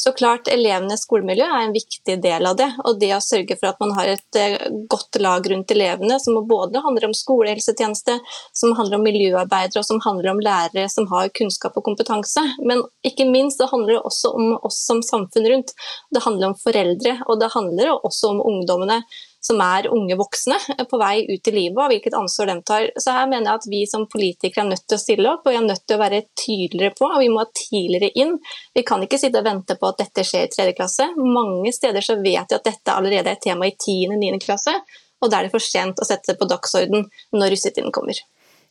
Så 0.01 0.13
klart, 0.17 0.49
Elevenes 0.49 1.03
skolemiljø 1.05 1.45
er 1.45 1.67
en 1.67 1.75
viktig 1.75 2.15
del 2.25 2.47
av 2.49 2.55
det. 2.57 2.71
og 2.89 2.97
Det 3.03 3.11
å 3.13 3.21
sørge 3.21 3.53
for 3.61 3.69
at 3.69 3.81
man 3.83 3.91
har 3.99 4.09
et 4.09 4.39
eh, 4.41 4.55
godt 4.89 5.19
lag 5.21 5.45
rundt 5.53 5.75
elevene, 5.75 6.17
som 6.25 6.39
både 6.49 6.81
handler 6.81 7.11
om 7.11 7.17
skolehelsetjeneste, 7.19 8.15
som 8.57 8.73
handler 8.79 8.97
om 8.97 9.05
miljøarbeidere 9.05 9.83
og 9.83 9.89
som 9.91 10.01
handler 10.01 10.31
om 10.33 10.41
lærere 10.41 10.87
som 10.89 11.05
har 11.11 11.29
kunnskap 11.37 11.77
og 11.77 11.85
kompetanse. 11.91 12.47
Men 12.65 12.81
ikke 13.05 13.29
minst 13.29 13.61
det 13.61 13.69
handler 13.75 13.99
det 13.99 14.07
også 14.09 14.33
om 14.41 14.55
oss 14.71 14.81
som 14.87 15.05
samfunn 15.05 15.51
rundt. 15.53 15.77
Det 16.09 16.25
handler 16.25 16.55
om 16.55 16.57
foreldre, 16.65 17.19
og 17.29 17.45
det 17.45 17.53
handler 17.53 17.93
også 17.99 18.33
om 18.33 18.41
ungdommene 18.55 19.03
som 19.41 19.61
er 19.65 19.89
unge 19.93 20.17
voksne 20.21 20.57
eh, 20.77 20.87
på 20.89 21.01
vei 21.01 21.25
ut 21.29 21.51
i 21.51 21.55
livet, 21.55 21.79
og 21.81 21.93
hvilket 21.93 22.17
ansvar 22.19 22.51
de 22.51 22.57
tar. 22.67 22.89
Så 23.01 23.15
her 23.17 23.29
mener 23.31 23.49
jeg 23.51 23.61
at 23.61 23.69
vi 23.73 23.83
som 23.91 24.07
politikere 24.11 24.65
er 24.67 24.73
nødt 24.73 24.87
til 24.87 24.99
å 24.99 25.03
stille 25.03 25.33
opp, 25.33 25.47
og 25.47 25.55
vi 25.55 25.61
er 25.61 25.67
nødt 25.67 25.87
til 25.87 25.99
å 25.99 26.03
være 26.03 26.23
tydeligere 26.45 26.97
på, 26.99 27.09
og 27.09 27.21
vi 27.23 27.31
må 27.33 27.47
tidligere 27.63 28.13
inn. 28.21 28.37
Vi 28.77 28.85
kan 28.87 29.05
ikke 29.07 29.21
sitte 29.21 29.43
og 29.43 29.49
vente 29.49 29.77
på 29.81 29.93
at 29.93 30.03
dette 30.05 30.27
skjer 30.27 30.49
i 30.49 30.53
tredje 30.53 30.77
klasse. 30.79 31.09
Mange 31.21 31.73
steder 31.77 32.05
så 32.05 32.19
vet 32.21 32.27
vi 32.53 32.59
at 32.59 32.67
dette 32.67 32.97
allerede 32.97 33.33
er 33.33 33.39
et 33.39 33.47
tema 33.47 33.69
i 33.69 33.77
10.-9. 33.77 34.43
klasse, 34.45 34.77
og 35.21 35.31
da 35.31 35.41
er 35.41 35.49
det 35.49 35.55
for 35.55 35.65
sent 35.65 36.01
å 36.01 36.09
sette 36.09 36.33
det 36.33 36.41
på 36.41 36.49
dagsorden 36.49 37.09
når 37.37 37.55
russetiden 37.55 37.93
kommer. 37.95 38.21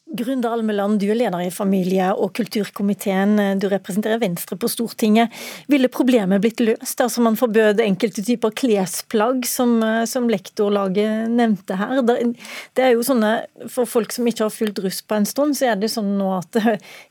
Grunde 0.09 0.49
Almeland, 0.49 0.97
du 0.99 1.05
er 1.11 1.17
leder 1.19 1.43
i 1.45 1.51
familie- 1.53 2.15
og 2.17 2.31
kulturkomiteen. 2.33 3.35
Du 3.61 3.67
representerer 3.69 4.17
Venstre 4.17 4.55
på 4.57 4.69
Stortinget. 4.71 5.29
Ville 5.69 5.85
problemet 5.87 6.41
blitt 6.41 6.63
løst 6.63 6.97
dersom 6.97 7.27
man 7.27 7.37
forbød 7.37 7.83
enkelte 7.83 8.23
typer 8.25 8.49
klesplagg, 8.57 9.45
som, 9.45 9.75
som 10.09 10.25
lektorlaget 10.31 11.29
nevnte 11.29 11.77
her? 11.77 12.01
Det 12.01 12.85
er 12.87 12.95
jo 12.95 13.05
sånne, 13.05 13.35
For 13.69 13.85
folk 13.85 14.15
som 14.15 14.25
ikke 14.25 14.47
har 14.47 14.55
fulgt 14.55 14.81
russ 14.81 15.03
på 15.05 15.19
en 15.19 15.29
stund, 15.29 15.53
så 15.59 15.69
er 15.69 15.77
det 15.77 15.91
sånn 15.93 16.15
nå 16.17 16.31
at 16.39 16.57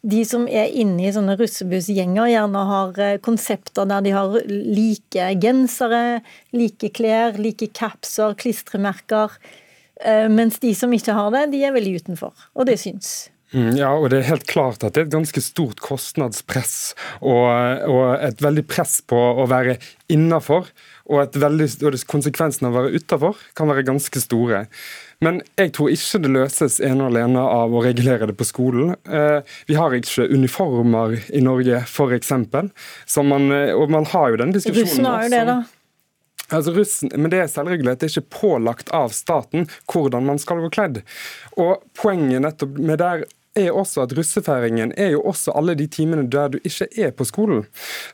de 0.02 0.24
som 0.26 0.48
er 0.50 0.74
inne 0.74 1.06
i 1.06 1.14
sånne 1.14 1.38
russebussgjenger, 1.38 2.32
gjerne 2.32 2.66
har 2.72 3.00
konsepter 3.22 3.86
der 3.86 4.02
de 4.02 4.16
har 4.16 4.36
like 4.48 5.30
gensere, 5.38 6.02
like 6.50 6.90
klær, 6.98 7.38
like 7.38 7.70
capser, 7.78 8.34
klistremerker 8.42 9.38
Eh, 9.38 9.64
mens 10.30 10.60
de 10.62 10.70
som 10.78 10.92
ikke 10.94 11.16
har 11.16 11.32
det, 11.34 11.48
de 11.54 11.64
er 11.66 11.74
veldig 11.74 11.96
utenfor. 12.02 12.46
Og 12.54 12.68
det 12.68 12.76
syns. 12.78 13.28
Mm, 13.54 13.78
ja, 13.78 13.94
og 13.96 14.10
det 14.12 14.18
er 14.18 14.28
helt 14.28 14.44
klart 14.48 14.82
at 14.84 14.92
det 14.92 15.00
er 15.00 15.06
et 15.06 15.14
ganske 15.14 15.40
stort 15.40 15.78
kostnadspress 15.80 16.92
og, 17.22 17.46
og 17.88 18.02
et 18.20 18.42
veldig 18.44 18.64
press 18.68 18.98
på 19.08 19.16
å 19.16 19.46
være 19.48 19.78
innafor. 20.12 20.68
Og, 21.08 21.38
veldig, 21.40 21.70
og 21.88 21.94
konsekvensen 22.10 22.68
av 22.68 22.74
å 22.74 22.82
være 22.82 22.98
utafor 23.00 23.38
kan 23.56 23.70
være 23.70 23.86
ganske 23.88 24.20
store. 24.20 24.66
Men 25.24 25.40
jeg 25.56 25.72
tror 25.74 25.94
ikke 25.94 26.20
det 26.20 26.32
løses 26.34 26.76
ene 26.84 27.06
og 27.06 27.14
alene 27.14 27.40
av 27.40 27.72
å 27.72 27.80
regulere 27.86 28.28
det 28.28 28.36
på 28.36 28.46
skolen. 28.46 28.92
Eh, 29.08 29.40
vi 29.70 29.78
har 29.78 29.96
ikke 29.96 30.28
uniformer 30.28 31.16
i 31.32 31.40
Norge, 31.42 31.80
f.eks. 31.88 32.34
Eh, 32.36 33.72
og 33.72 33.96
man 33.96 34.10
har 34.12 34.34
jo 34.34 34.42
den 34.44 34.52
diskusjonen 34.58 34.84
Russen 34.84 35.08
har 35.08 35.24
jo 35.24 35.32
det, 35.32 35.42
da. 35.48 35.58
Altså 36.48 36.72
russen, 36.72 37.12
men 37.16 37.30
Det 37.30 37.42
er 37.42 37.50
selvregulert, 37.52 38.00
det 38.00 38.08
er 38.08 38.14
ikke 38.18 38.40
pålagt 38.40 38.92
av 38.94 39.12
staten 39.12 39.68
hvordan 39.90 40.24
man 40.24 40.40
skal 40.40 40.62
gå 40.64 40.70
kledd. 40.72 41.02
Og 41.60 41.82
Poenget 41.98 42.44
nettopp 42.44 42.78
med 42.78 43.02
der 43.02 43.26
er 43.58 43.74
også 43.74 44.04
at 44.04 44.14
russefeiringen 44.16 44.92
er 44.96 45.12
jo 45.16 45.24
også 45.26 45.52
alle 45.58 45.74
de 45.78 45.88
timene 45.90 46.28
der 46.30 46.54
du 46.54 46.58
ikke 46.62 46.88
er 46.96 47.12
på 47.16 47.26
skolen. 47.28 47.66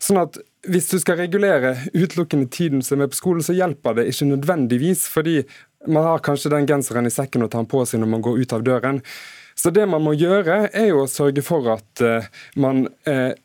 Sånn 0.03 0.23
at 0.23 0.39
hvis 0.65 0.89
du 0.89 0.97
skal 1.01 1.19
regulere 1.21 1.77
utelukkende 1.93 2.49
tiden 2.49 2.83
som 2.83 3.03
er 3.05 3.11
på 3.13 3.19
skolen, 3.19 3.45
så 3.45 3.57
hjelper 3.57 3.99
det 3.99 4.09
ikke 4.09 4.31
nødvendigvis, 4.31 5.07
fordi 5.13 5.43
man 5.87 6.07
har 6.07 6.25
kanskje 6.25 6.53
den 6.55 6.69
genseren 6.69 7.07
i 7.07 7.13
sekken 7.13 7.45
å 7.45 7.51
ta 7.53 7.61
den 7.61 7.69
på 7.69 7.83
seg 7.85 8.01
når 8.01 8.13
man 8.15 8.25
går 8.25 8.41
ut 8.41 8.55
av 8.57 8.65
døren. 8.65 9.03
Så 9.55 9.71
det 9.71 9.85
man 9.87 10.03
må 10.03 10.15
gjøre, 10.17 10.71
er 10.73 10.89
jo 10.91 11.05
å 11.05 11.11
sørge 11.11 11.45
for 11.45 11.69
at 11.77 12.03
uh, 12.03 12.27
man 12.59 12.89
uh, 13.07 13.37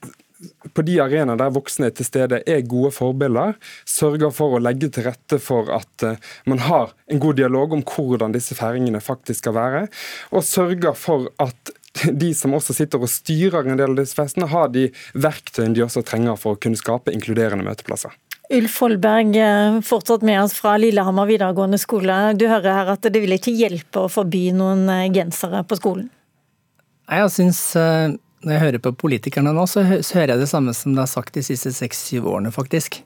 på 0.74 0.84
de 0.88 0.96
arenaer 1.04 1.40
der 1.40 1.52
voksne 1.54 1.90
er 1.90 1.96
til 1.96 2.08
stede, 2.08 2.42
er 2.48 2.68
gode 2.68 2.92
forbilder. 2.96 3.58
Sørger 3.88 4.32
for 4.36 4.56
å 4.56 4.62
legge 4.64 4.90
til 4.94 5.08
rette 5.10 5.40
for 5.44 5.72
at 5.76 6.06
eh, 6.06 6.22
man 6.50 6.64
har 6.64 6.94
en 7.12 7.22
god 7.22 7.40
dialog 7.42 7.76
om 7.76 7.84
hvordan 7.84 8.36
disse 8.36 8.56
feiringene 8.58 9.04
faktisk 9.04 9.44
skal 9.44 9.58
være. 9.58 9.84
Og 10.32 10.46
sørger 10.48 10.96
for 10.98 11.28
at 11.44 11.74
de 12.06 12.32
som 12.38 12.54
også 12.56 12.76
sitter 12.78 13.02
og 13.02 13.12
styrer 13.12 13.68
en 13.68 13.80
del 13.80 13.96
av 13.96 14.00
disse 14.00 14.18
festene, 14.18 14.48
har 14.52 14.72
de 14.72 14.88
verktøyene 15.18 15.76
de 15.76 15.84
også 15.84 16.06
trenger 16.08 16.40
for 16.40 16.56
å 16.56 16.62
kunne 16.62 16.80
skape 16.80 17.14
inkluderende 17.16 17.66
møteplasser. 17.68 18.16
Ulf 18.50 18.80
Holberg, 18.82 19.36
eh, 19.38 19.82
fortsatt 19.86 20.24
med 20.26 20.40
oss 20.42 20.56
fra 20.58 20.78
Lillehammer 20.82 21.28
videregående 21.30 21.78
skole. 21.78 22.16
Du 22.34 22.48
hører 22.48 22.80
her 22.80 22.96
at 22.96 23.06
det 23.06 23.22
vil 23.22 23.36
ikke 23.36 23.54
hjelpe 23.54 24.06
å 24.06 24.10
forby 24.10 24.48
noen 24.56 24.88
eh, 24.90 25.10
gensere 25.14 25.62
på 25.68 25.78
skolen? 25.78 26.08
Jeg 27.10 27.30
synes 27.34 27.60
når 28.44 28.54
jeg 28.54 28.64
hører 28.64 28.84
på 28.84 28.96
politikerne 28.96 29.52
nå, 29.56 29.66
så 29.68 29.84
hører 29.84 30.34
jeg 30.34 30.42
det 30.42 30.50
samme 30.52 30.74
som 30.76 30.94
det 30.96 31.04
har 31.04 31.12
sagt 31.12 31.36
de 31.36 31.44
siste 31.44 31.74
seks-syv 31.76 32.28
årene, 32.32 32.54
faktisk. 32.56 33.02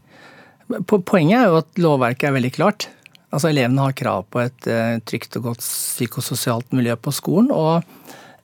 Poenget 0.88 1.40
er 1.40 1.48
jo 1.50 1.62
at 1.62 1.82
lovverket 1.82 2.30
er 2.30 2.36
veldig 2.38 2.54
klart. 2.56 2.88
Altså 3.34 3.50
Elevene 3.50 3.82
har 3.82 3.96
krav 3.98 4.28
på 4.30 4.44
et 4.44 4.70
eh, 4.70 5.00
trygt 5.10 5.40
og 5.40 5.50
godt 5.50 5.64
psykososialt 5.64 6.70
miljø 6.78 6.96
på 7.02 7.14
skolen, 7.16 7.50
og 7.50 7.82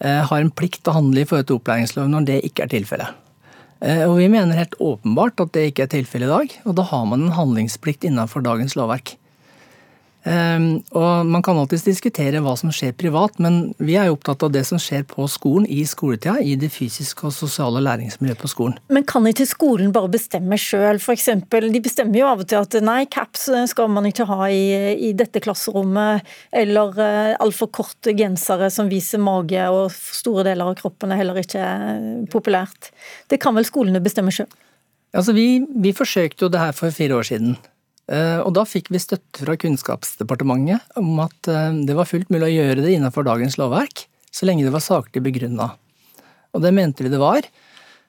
eh, 0.01 0.23
har 0.25 0.41
en 0.41 0.49
plikt 0.49 0.81
til 0.81 0.93
å 0.93 0.97
handle 0.97 1.21
i 1.21 1.29
forhold 1.29 1.49
til 1.49 1.59
opplæringsloven 1.59 2.15
når 2.17 2.29
det 2.31 2.39
ikke 2.49 2.65
er 2.65 2.73
tilfellet. 2.73 3.25
Eh, 3.85 4.03
og 4.07 4.17
Vi 4.17 4.27
mener 4.33 4.57
helt 4.57 4.77
åpenbart 4.81 5.45
at 5.45 5.53
det 5.53 5.69
ikke 5.69 5.85
er 5.85 5.93
tilfellet 5.93 6.25
i 6.25 6.33
dag, 6.33 6.57
og 6.65 6.79
da 6.81 6.87
har 6.89 7.05
man 7.11 7.27
en 7.27 7.37
handlingsplikt 7.37 8.09
innenfor 8.09 8.43
dagens 8.45 8.75
lovverk. 8.79 9.13
Um, 10.27 10.81
og 10.91 11.25
Man 11.25 11.43
kan 11.45 11.55
alltids 11.55 11.85
diskutere 11.85 12.41
hva 12.43 12.51
som 12.59 12.73
skjer 12.75 12.91
privat, 12.99 13.37
men 13.39 13.71
vi 13.79 13.95
er 13.95 14.09
jo 14.09 14.17
opptatt 14.17 14.43
av 14.43 14.51
det 14.51 14.65
som 14.67 14.81
skjer 14.81 15.05
på 15.07 15.23
skolen 15.31 15.67
i 15.71 15.85
skoletida, 15.87 16.41
i 16.43 16.57
det 16.59 16.71
fysiske 16.73 17.23
og 17.29 17.33
sosiale 17.35 17.79
læringsmiljøet 17.85 18.41
på 18.41 18.51
skolen. 18.51 18.75
Men 18.91 19.07
kan 19.07 19.27
ikke 19.29 19.47
skolen 19.47 19.93
bare 19.95 20.11
bestemme 20.11 20.59
sjøl? 20.59 20.99
De 20.99 21.83
bestemmer 21.83 22.19
jo 22.19 22.27
av 22.27 22.43
og 22.43 22.51
til 22.51 22.59
at 22.59 22.79
nei, 22.83 23.05
caps 23.07 23.47
skal 23.71 23.91
man 23.93 24.09
ikke 24.09 24.27
ha 24.27 24.49
i, 24.51 24.93
i 25.09 25.13
dette 25.15 25.39
klasserommet, 25.43 26.27
eller 26.51 26.99
uh, 26.99 27.39
altfor 27.39 27.71
korte 27.79 28.13
gensere 28.17 28.67
som 28.73 28.91
viser 28.91 29.23
mage 29.23 29.69
og 29.71 29.93
store 29.95 30.49
deler 30.51 30.67
av 30.67 30.79
kroppen 30.81 31.13
er 31.13 31.23
heller 31.23 31.39
ikke 31.39 31.63
populært. 32.33 32.91
Det 33.31 33.39
kan 33.39 33.55
vel 33.55 33.67
skolene 33.67 34.03
bestemme 34.03 34.35
sjøl? 34.35 34.49
Altså, 35.15 35.33
vi, 35.33 35.63
vi 35.79 35.95
forsøkte 35.95 36.45
jo 36.45 36.53
det 36.53 36.61
her 36.61 36.75
for 36.75 36.93
fire 36.93 37.17
år 37.17 37.31
siden. 37.31 37.55
Eh, 38.09 38.39
og 38.41 38.53
da 38.57 38.65
fikk 38.65 38.89
vi 38.89 39.01
støtte 39.01 39.43
fra 39.43 39.55
Kunnskapsdepartementet 39.59 40.97
om 40.99 41.19
at 41.21 41.49
eh, 41.51 41.81
det 41.85 41.97
var 41.97 42.09
fullt 42.09 42.31
mulig 42.33 42.47
å 42.47 42.55
gjøre 42.55 42.81
det 42.81 42.95
innenfor 42.95 43.27
dagens 43.27 43.59
lovverk, 43.61 44.07
så 44.33 44.49
lenge 44.49 44.65
det 44.65 44.73
var 44.73 44.85
saklig 44.85 45.21
begrunna. 45.25 45.71
Og 46.55 46.63
det 46.63 46.73
mente 46.73 47.05
vi 47.05 47.11
det 47.13 47.21
var. 47.21 47.45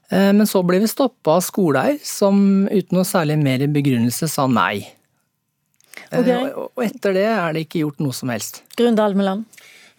Eh, 0.08 0.30
men 0.32 0.48
så 0.48 0.62
ble 0.64 0.80
vi 0.80 0.88
stoppa 0.88 1.36
av 1.36 1.44
skoleeier, 1.44 2.00
som 2.04 2.64
uten 2.70 2.96
noe 2.96 3.08
særlig 3.08 3.36
mer 3.42 3.66
begrunnelse 3.68 4.30
sa 4.30 4.48
nei. 4.48 4.86
Okay. 6.10 6.48
Og 6.56 6.80
etter 6.82 7.14
det 7.14 7.26
er 7.28 7.52
det 7.54 7.66
ikke 7.66 7.84
gjort 7.84 8.00
noe 8.02 8.16
som 8.16 8.32
helst. 8.32 8.64
Grunde 8.78 9.04
Almeland? 9.04 9.44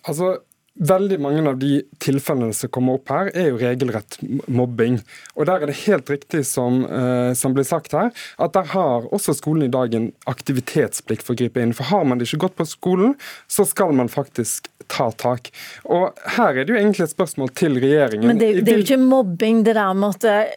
Altså, 0.01 0.39
Veldig 0.79 1.17
mange 1.19 1.41
av 1.49 1.57
de 1.59 1.81
tilfellene 1.99 2.55
som 2.55 2.71
kommer 2.71 2.95
opp 2.95 3.11
her, 3.11 3.27
er 3.35 3.49
jo 3.49 3.57
regelrett 3.59 4.15
mobbing. 4.47 5.01
Og 5.35 5.45
Der 5.45 5.61
er 5.61 5.67
det 5.67 5.81
helt 5.83 6.09
riktig 6.09 6.45
som, 6.47 6.85
eh, 6.85 7.33
som 7.33 7.53
blir 7.53 7.67
sagt 7.67 7.91
her, 7.91 8.11
at 8.39 8.53
der 8.53 8.63
har 8.71 9.03
også 9.11 9.35
skolen 9.35 9.67
i 9.67 9.67
dag 9.67 9.93
en 9.93 10.13
aktivitetsplikt 10.25 11.23
for 11.23 11.33
å 11.33 11.37
gripe 11.43 11.59
inn. 11.59 11.73
For 11.73 11.83
har 11.83 12.05
man 12.05 12.17
det 12.17 12.27
ikke 12.27 12.47
godt 12.47 12.55
på 12.55 12.65
skolen, 12.65 13.15
så 13.47 13.67
skal 13.67 13.91
man 13.91 14.07
faktisk 14.07 14.69
ta 14.87 15.11
tak. 15.11 15.51
Og 15.85 16.15
Her 16.37 16.57
er 16.57 16.63
det 16.63 16.69
jo 16.69 16.79
egentlig 16.79 17.03
et 17.03 17.17
spørsmål 17.17 17.53
til 17.53 17.75
regjeringen. 17.75 18.27
Men 18.27 18.37
det, 18.37 18.65
det 18.65 18.73
er 18.73 18.79
jo 18.79 18.87
ikke 18.87 19.03
mobbing, 19.03 19.63
det 19.63 19.75
der 19.75 19.93
med 19.93 20.15
at 20.23 20.47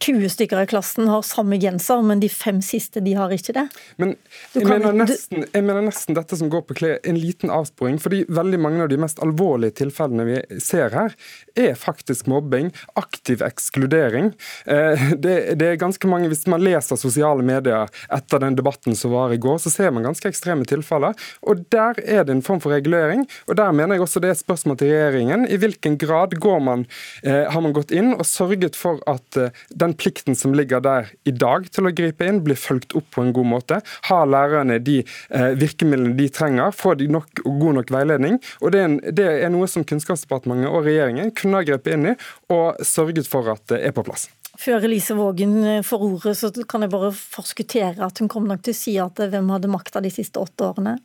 20 0.00 0.30
stykker 0.32 0.62
i 0.62 0.66
klassen 0.66 1.08
har 1.08 1.22
samme 1.26 1.58
genser, 1.60 2.00
men 2.02 2.22
de 2.22 2.28
fem 2.32 2.60
siste 2.64 3.02
de 3.04 3.12
har 3.18 3.32
ikke 3.34 3.52
det. 3.56 3.66
Men 4.00 4.14
jeg, 4.54 4.64
mener, 4.64 4.94
nesten, 4.96 5.44
jeg 5.44 5.64
mener 5.66 5.84
nesten 5.84 6.16
dette 6.16 6.38
som 6.40 6.48
går 6.52 6.62
på 6.68 6.76
klær, 6.78 6.98
en 7.04 7.18
liten 7.20 7.52
avsporing. 7.52 7.98
fordi 8.00 8.22
veldig 8.28 8.60
mange 8.60 8.82
av 8.84 8.88
de 8.88 8.96
mest 9.00 9.20
alvorlige 9.20 9.76
tilfellene 9.82 10.24
vi 10.24 10.60
ser 10.60 10.96
her, 10.96 11.16
er 11.52 11.76
faktisk 11.76 12.30
mobbing, 12.32 12.70
aktiv 12.96 13.44
ekskludering. 13.44 14.32
Eh, 14.64 15.04
det, 15.20 15.36
det, 15.60 15.68
er 15.68 15.80
ganske 15.80 16.08
mange, 16.08 16.30
Hvis 16.32 16.46
man 16.48 16.64
leser 16.64 16.96
sosiale 16.96 17.44
medier 17.44 17.90
etter 18.08 18.40
den 18.40 18.56
debatten 18.56 18.96
som 18.96 19.12
var 19.12 19.34
i 19.34 19.40
går, 19.40 19.58
så 19.60 19.72
ser 19.72 19.92
man 19.92 20.06
ganske 20.08 20.28
ekstreme 20.32 20.64
tilfeller. 20.64 21.12
og 21.42 21.66
Der 21.68 22.00
er 22.00 22.24
det 22.24 22.38
en 22.38 22.42
form 22.46 22.60
for 22.60 22.72
regulering. 22.72 23.26
og 23.48 23.56
Der 23.56 23.72
mener 23.72 23.94
jeg 23.94 24.06
også 24.06 24.20
det 24.20 24.32
er 24.32 24.38
et 24.38 24.44
spørsmål 24.44 24.80
til 24.80 24.94
regjeringen. 24.94 25.44
I 25.44 25.60
hvilken 25.60 25.98
grad 26.00 26.38
man, 26.64 26.86
eh, 27.22 27.44
har 27.50 27.60
man 27.60 27.72
gått 27.72 27.90
inn 27.90 28.14
og 28.14 28.24
sørget 28.24 28.76
for 28.76 29.00
at 29.06 29.36
eh, 29.36 29.50
den 29.90 29.98
plikten 29.98 30.36
som 30.38 30.54
ligger 30.54 30.80
der 30.80 31.10
i 31.26 31.32
dag 31.34 31.66
til 31.72 31.88
å 31.88 31.94
gripe 31.94 32.26
inn, 32.26 32.42
blir 32.44 32.58
fulgt 32.58 32.94
opp 32.98 33.08
på 33.14 33.24
en 33.24 33.32
god 33.34 33.48
måte? 33.50 33.80
Har 34.08 34.28
lærerne 34.30 34.78
de 34.82 35.00
eh, 35.02 35.52
virkemidlene 35.58 36.16
de 36.18 36.28
trenger? 36.32 36.74
Får 36.76 37.00
de 37.00 37.10
nok, 37.10 37.42
god 37.44 37.80
nok 37.80 37.94
veiledning? 37.94 38.38
Og 38.60 38.74
det 38.74 38.82
er, 38.82 38.88
en, 38.88 38.98
det 39.00 39.28
er 39.44 39.52
noe 39.52 39.68
som 39.70 39.86
Kunnskapsdepartementet 39.86 40.70
og 40.70 40.86
regjeringen 40.86 41.32
kunne 41.36 41.60
ha 41.60 41.66
grepet 41.66 41.96
inn 41.96 42.12
i 42.12 42.18
og 42.52 42.78
sørget 42.86 43.28
for 43.30 43.50
at 43.52 43.66
det 43.72 43.82
er 43.86 43.94
på 43.96 44.04
plass. 44.06 44.28
Før 44.60 44.84
Elise 44.84 45.16
Vågen 45.16 45.60
eh, 45.64 45.84
får 45.86 46.06
ordet, 46.06 46.36
så 46.38 46.50
kan 46.68 46.84
jeg 46.84 46.92
bare 46.92 47.12
forskuttere 47.16 48.06
at 48.06 48.22
hun 48.22 48.30
kommer 48.30 48.54
nok 48.54 48.66
til 48.66 48.76
å 48.76 48.80
si 48.80 48.96
at 49.00 49.22
eh, 49.22 49.30
hvem 49.32 49.50
hadde 49.54 49.72
makta 49.72 50.02
de 50.04 50.12
siste 50.14 50.42
åtte 50.42 50.70
årene? 50.70 50.98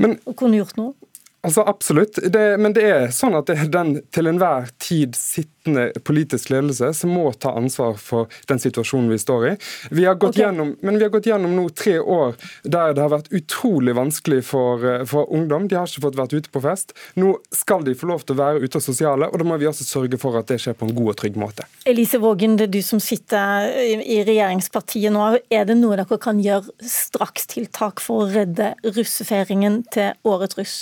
Men, 0.00 0.16
og 0.24 0.36
kunne 0.38 0.58
gjort 0.60 0.78
noe? 0.80 0.94
Altså 1.40 1.62
Absolutt, 1.62 2.18
det, 2.32 2.58
men 2.58 2.72
det 2.74 2.82
er 2.82 3.04
sånn 3.14 3.36
at 3.38 3.46
det 3.46 3.54
er 3.62 3.68
den 3.70 3.92
til 4.10 4.26
enhver 4.26 4.66
tid 4.82 5.14
sittende 5.14 5.92
politisk 6.02 6.50
ledelse 6.50 6.90
som 6.98 7.12
må 7.14 7.28
ta 7.38 7.52
ansvar 7.54 7.94
for 8.02 8.26
den 8.50 8.58
situasjonen 8.58 9.06
vi 9.12 9.20
står 9.22 9.46
i. 9.46 9.52
Vi 9.94 10.06
har 10.08 10.18
gått, 10.18 10.34
okay. 10.34 10.48
gjennom, 10.48 10.72
men 10.82 10.98
vi 10.98 11.06
har 11.06 11.12
gått 11.14 11.28
gjennom 11.30 11.54
nå 11.54 11.68
tre 11.78 11.94
år 12.02 12.34
der 12.64 12.96
det 12.96 13.04
har 13.04 13.12
vært 13.12 13.30
utrolig 13.38 13.94
vanskelig 13.94 14.40
for, 14.48 14.82
for, 15.06 15.30
ungdom. 15.30 15.70
De 15.70 15.78
har 15.78 15.86
ikke 15.86 16.08
fått 16.08 16.18
vært 16.18 16.34
ute 16.34 16.50
på 16.50 16.64
fest. 16.66 16.96
Nå 17.14 17.36
skal 17.54 17.86
de 17.86 17.94
få 17.94 18.10
lov 18.10 18.26
til 18.26 18.34
å 18.34 18.40
være 18.42 18.66
ute 18.66 18.82
og 18.82 18.86
sosiale, 18.88 19.30
og 19.30 19.38
da 19.38 19.46
må 19.46 19.60
vi 19.62 19.70
også 19.70 19.86
sørge 19.86 20.18
for 20.18 20.42
at 20.42 20.50
det 20.50 20.58
skjer 20.64 20.74
på 20.74 20.90
en 20.90 20.94
god 20.98 21.14
og 21.14 21.18
trygg 21.22 21.38
måte. 21.38 21.70
Elise 21.86 22.18
Vågen, 22.18 22.58
det 22.58 22.66
er 22.66 22.76
du 22.80 22.82
som 22.82 22.98
sitter 22.98 23.70
i 24.02 24.20
regjeringspartiet 24.26 25.14
nå. 25.14 25.30
Er 25.54 25.70
det 25.70 25.78
noe 25.78 26.02
dere 26.02 26.18
kan 26.18 26.42
gjøre 26.42 26.74
strakstiltak 26.82 28.02
for 28.02 28.26
å 28.26 28.30
redde 28.34 28.74
russefeiringen 28.90 29.84
til 29.94 30.16
årets 30.26 30.58
russ? 30.58 30.78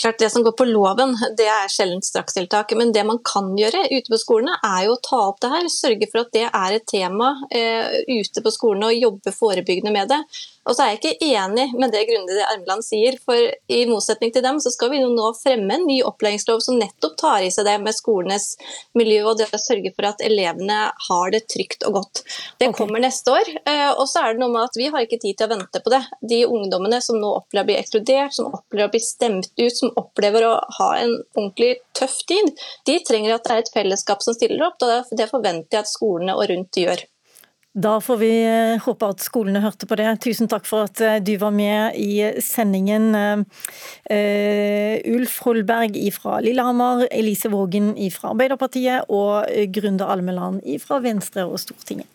Klart 0.00 0.18
Det 0.18 0.30
som 0.30 0.42
går 0.42 0.52
på 0.56 0.64
loven, 0.64 1.12
det 1.36 1.44
er 1.44 1.68
sjelden 1.68 2.00
strakstiltak. 2.00 2.72
Men 2.78 2.92
det 2.96 3.02
man 3.04 3.18
kan 3.24 3.50
gjøre 3.58 3.82
ute 3.90 4.08
på 4.08 4.18
skolene, 4.20 4.56
er 4.64 4.86
jo 4.86 4.94
å 4.94 5.02
ta 5.04 5.18
opp 5.26 5.42
det 5.44 5.50
her. 5.52 5.68
Sørge 5.68 6.08
for 6.08 6.22
at 6.22 6.32
det 6.32 6.46
er 6.48 6.76
et 6.76 6.86
tema 6.88 7.34
eh, 7.52 8.00
ute 8.08 8.40
på 8.40 8.52
skolene 8.54 8.88
og 8.88 8.96
jobbe 8.96 9.34
forebyggende 9.36 9.92
med 9.92 10.08
det. 10.08 10.22
Og 10.68 10.76
så 10.76 10.84
er 10.84 10.90
jeg 10.92 10.98
ikke 11.00 11.28
enig 11.30 11.64
med 11.80 11.92
det 11.94 12.02
Grunde 12.10 12.36
Armland 12.44 12.84
sier, 12.84 13.16
for 13.24 13.36
i 13.72 13.80
motsetning 13.88 14.32
til 14.34 14.44
dem 14.44 14.58
så 14.60 14.72
skal 14.72 14.92
vi 14.92 15.00
nå 15.00 15.30
fremme 15.38 15.78
en 15.78 15.86
ny 15.88 16.00
opplæringslov 16.04 16.60
som 16.64 16.76
nettopp 16.80 17.16
tar 17.20 17.46
i 17.46 17.50
seg 17.54 17.64
det 17.66 17.78
med 17.80 17.96
skolenes 17.96 18.52
miljø 18.98 19.22
og 19.30 19.38
det 19.40 19.48
å 19.56 19.60
sørge 19.60 19.92
for 19.96 20.10
at 20.10 20.20
elevene 20.24 20.78
har 21.08 21.32
det 21.32 21.46
trygt 21.50 21.86
og 21.88 21.96
godt. 22.00 22.22
Det 22.60 22.68
kommer 22.76 23.00
neste 23.00 23.32
år. 23.32 23.52
Eh, 23.64 23.88
og 23.94 24.04
så 24.10 24.24
er 24.26 24.34
det 24.34 24.44
noe 24.44 24.52
med 24.52 24.68
at 24.68 24.76
vi 24.76 24.90
har 24.92 25.06
ikke 25.06 25.20
tid 25.22 25.38
til 25.38 25.48
å 25.48 25.54
vente 25.54 25.80
på 25.80 25.94
det. 25.94 26.02
De 26.32 26.42
ungdommene 26.46 27.00
som 27.04 27.16
nå 27.20 27.32
opplever 27.40 27.64
å 27.64 27.70
bli 27.70 27.78
ekskludert, 27.80 28.36
som 28.36 28.52
opplever 28.52 28.90
å 28.90 28.92
bli 28.92 29.02
stemt 29.04 29.50
ut, 29.56 29.76
som 29.76 29.94
opplever 30.00 30.44
å 30.44 30.58
ha 30.80 30.90
en 31.00 31.16
ordentlig 31.38 31.78
tøff 31.96 32.20
tid, 32.28 32.52
de 32.88 32.98
trenger 33.06 33.38
at 33.38 33.48
det 33.48 33.56
er 33.56 33.64
et 33.64 33.72
fellesskap 33.74 34.20
som 34.24 34.36
stiller 34.36 34.68
opp. 34.68 34.84
og 34.84 35.16
Det 35.16 35.30
forventer 35.30 35.80
jeg 35.80 35.86
at 35.88 35.94
skolene 35.94 36.36
og 36.36 36.46
rundt 36.52 36.84
gjør. 36.84 37.08
Da 37.70 38.00
får 38.02 38.16
vi 38.18 38.30
eh, 38.42 38.80
håpe 38.82 39.08
at 39.12 39.22
skolene 39.22 39.62
hørte 39.62 39.86
på 39.86 39.94
det. 39.98 40.08
Tusen 40.24 40.50
takk 40.50 40.66
for 40.66 40.88
at 40.88 41.00
eh, 41.06 41.20
du 41.22 41.36
var 41.38 41.54
med 41.54 41.94
i 41.94 42.26
sendingen. 42.42 43.12
Uh, 43.14 44.96
Ulf 45.14 45.38
Holberg 45.44 45.94
fra 46.16 46.40
Lillehammer, 46.42 47.06
Elise 47.14 47.50
Vågen 47.52 47.92
fra 48.10 48.34
Arbeiderpartiet 48.34 49.06
og 49.06 49.46
Grunde 49.70 50.08
Almeland 50.10 50.64
fra 50.82 50.98
Venstre 51.04 51.46
og 51.46 51.60
Stortinget. 51.62 52.10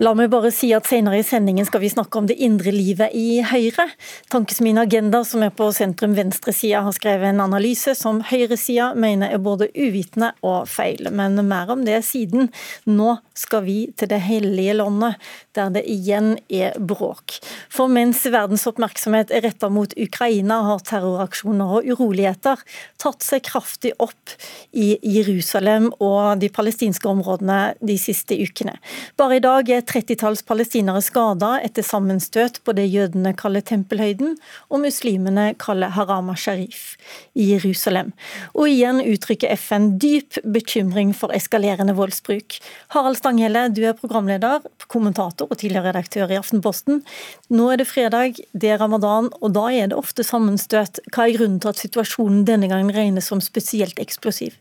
La 0.00 0.14
meg 0.16 0.30
bare 0.32 0.48
si 0.48 0.70
at 0.72 0.86
Senere 0.88 1.18
i 1.20 1.24
sendingen 1.28 1.66
skal 1.68 1.82
vi 1.82 1.90
snakke 1.92 2.16
om 2.16 2.24
det 2.24 2.38
indre 2.40 2.72
livet 2.72 3.12
i 3.12 3.42
Høyre. 3.44 3.84
Tankesmien 4.32 4.80
Agenda, 4.80 5.18
som 5.28 5.42
er 5.44 5.50
på 5.52 5.66
sentrum 5.76 6.14
venstresida, 6.16 6.80
har 6.86 6.94
skrevet 6.96 7.28
en 7.28 7.42
analyse 7.44 7.92
som 7.98 8.22
høyresida 8.24 8.94
mener 8.96 9.28
er 9.28 9.42
både 9.44 9.68
uvitende 9.74 10.30
og 10.40 10.70
feil. 10.72 11.10
Men 11.12 11.36
mer 11.44 11.74
om 11.74 11.82
det 11.84 11.98
siden. 12.08 12.48
Nå 12.88 13.18
skal 13.36 13.66
vi 13.66 13.74
til 13.92 14.08
det 14.08 14.22
hellige 14.24 14.78
landet, 14.78 15.20
der 15.52 15.68
det 15.76 15.84
igjen 15.84 16.32
er 16.48 16.80
bråk. 16.80 17.36
For 17.68 17.92
mens 17.92 18.24
verdens 18.24 18.64
oppmerksomhet 18.72 19.36
er 19.36 19.44
retta 19.50 19.68
mot 19.68 19.92
Ukraina, 20.00 20.62
har 20.70 20.80
terroraksjoner 20.80 21.76
og 21.76 21.92
uroligheter 21.92 22.64
tatt 23.00 23.20
seg 23.26 23.44
kraftig 23.50 23.92
opp 24.00 24.32
i 24.72 24.94
Jerusalem 25.04 25.92
og 26.00 26.40
de 26.40 26.48
palestinske 26.48 27.12
områdene 27.12 27.60
de 27.84 28.00
siste 28.00 28.40
ukene. 28.40 28.78
Bare 29.20 29.36
i 29.36 29.44
dag 29.44 29.68
er 29.68 29.88
30-talls 29.90 30.44
palestinere 30.46 31.00
skada 31.02 31.56
etter 31.64 31.82
sammenstøt 31.82 32.60
på 32.64 32.74
det 32.78 32.86
jødene 32.86 33.32
kaller 33.38 33.64
Tempelhøyden, 33.66 34.36
og 34.70 34.82
muslimene 34.84 35.48
kaller 35.58 35.90
Harama 35.96 36.36
Sharif 36.38 36.94
i 37.34 37.48
Jerusalem. 37.50 38.12
Og 38.54 38.70
igjen 38.70 39.02
uttrykker 39.02 39.50
FN 39.58 39.92
dyp 40.02 40.38
bekymring 40.54 41.10
for 41.16 41.34
eskalerende 41.34 41.96
voldsbruk. 41.98 42.60
Harald 42.94 43.18
Stanghelle, 43.18 43.66
du 43.74 43.82
er 43.88 43.98
programleder, 43.98 44.62
kommentator 44.90 45.50
og 45.50 45.58
tidligere 45.58 45.90
redaktør 45.90 46.30
i 46.30 46.38
Aftenposten. 46.38 47.02
Nå 47.50 47.70
er 47.72 47.82
det 47.82 47.90
fredag, 47.90 48.38
det 48.54 48.74
er 48.74 48.82
ramadan, 48.82 49.32
og 49.40 49.54
da 49.58 49.68
er 49.74 49.90
det 49.90 49.98
ofte 49.98 50.26
sammenstøt. 50.26 51.02
Hva 51.10 51.26
er 51.26 51.38
grunnen 51.38 51.58
til 51.62 51.74
at 51.74 51.82
situasjonen 51.82 52.46
denne 52.46 52.70
gangen 52.70 52.94
regnes 52.94 53.30
som 53.30 53.42
spesielt 53.42 53.98
eksplosiv? 54.02 54.54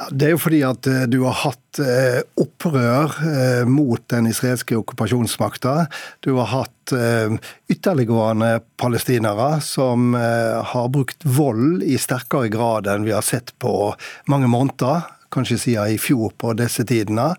Ja, 0.00 0.06
det 0.16 0.30
er 0.30 0.32
jo 0.32 0.40
fordi 0.40 0.58
at 0.64 0.86
eh, 0.88 1.02
du 1.12 1.18
har 1.26 1.34
hatt 1.42 1.80
eh, 1.84 2.22
opprør 2.40 3.18
eh, 3.20 3.66
mot 3.68 4.00
den 4.08 4.30
israelske 4.30 4.78
okkupasjonsmakta. 4.78 5.74
Du 6.24 6.32
har 6.38 6.48
hatt 6.54 6.76
ytterliggående 7.70 8.64
palestinere 8.80 9.60
som 9.62 10.16
har 10.18 10.88
brukt 10.90 11.22
vold 11.22 11.84
i 11.86 11.94
sterkere 12.02 12.50
grad 12.50 12.88
enn 12.90 13.04
vi 13.06 13.12
har 13.14 13.22
sett 13.22 13.52
på 13.62 13.92
mange 14.26 14.50
måneder 14.50 15.04
kanskje 15.32 15.58
siden 15.58 15.94
i 15.94 15.98
fjor 16.00 16.32
på 16.38 16.54
disse 16.58 16.84
tidene. 16.88 17.32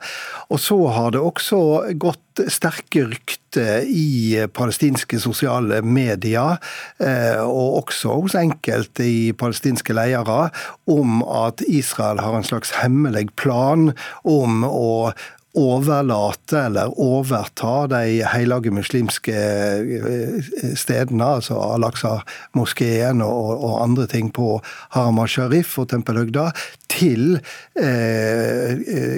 Og 0.50 0.60
så 0.60 0.78
har 0.96 1.12
det 1.14 1.22
også 1.22 1.62
gått 2.00 2.42
sterke 2.52 3.06
rykter 3.12 3.84
i 3.88 4.46
palestinske 4.56 5.20
sosiale 5.20 5.82
medier, 5.84 6.58
eh, 7.04 7.42
og 7.44 7.82
også 7.84 8.16
hos 8.22 8.38
enkelte 8.40 9.06
i 9.06 9.34
palestinske 9.36 9.96
ledere, 9.96 10.50
om 10.88 11.22
at 11.24 11.64
Israel 11.68 12.24
har 12.24 12.38
en 12.38 12.48
slags 12.48 12.78
hemmelig 12.80 13.28
plan 13.36 13.92
om 14.24 14.64
å 14.68 15.12
overlate 15.58 16.60
eller 16.68 16.94
overta 17.02 17.88
de 17.92 18.22
hellige 18.32 18.72
muslimske 18.72 19.36
eh, 19.36 20.52
stedene, 20.80 21.28
altså 21.38 21.58
Al-Aqsa-moskeen 21.76 23.24
og, 23.26 23.50
og, 23.58 23.74
andre 23.84 24.08
ting 24.12 24.32
på 24.34 24.54
Haram 24.96 25.20
al-Sharif 25.24 25.78
og 25.82 25.90
Tempelhøgda, 25.92 26.52
til 26.92 27.40
eh, 27.80 28.76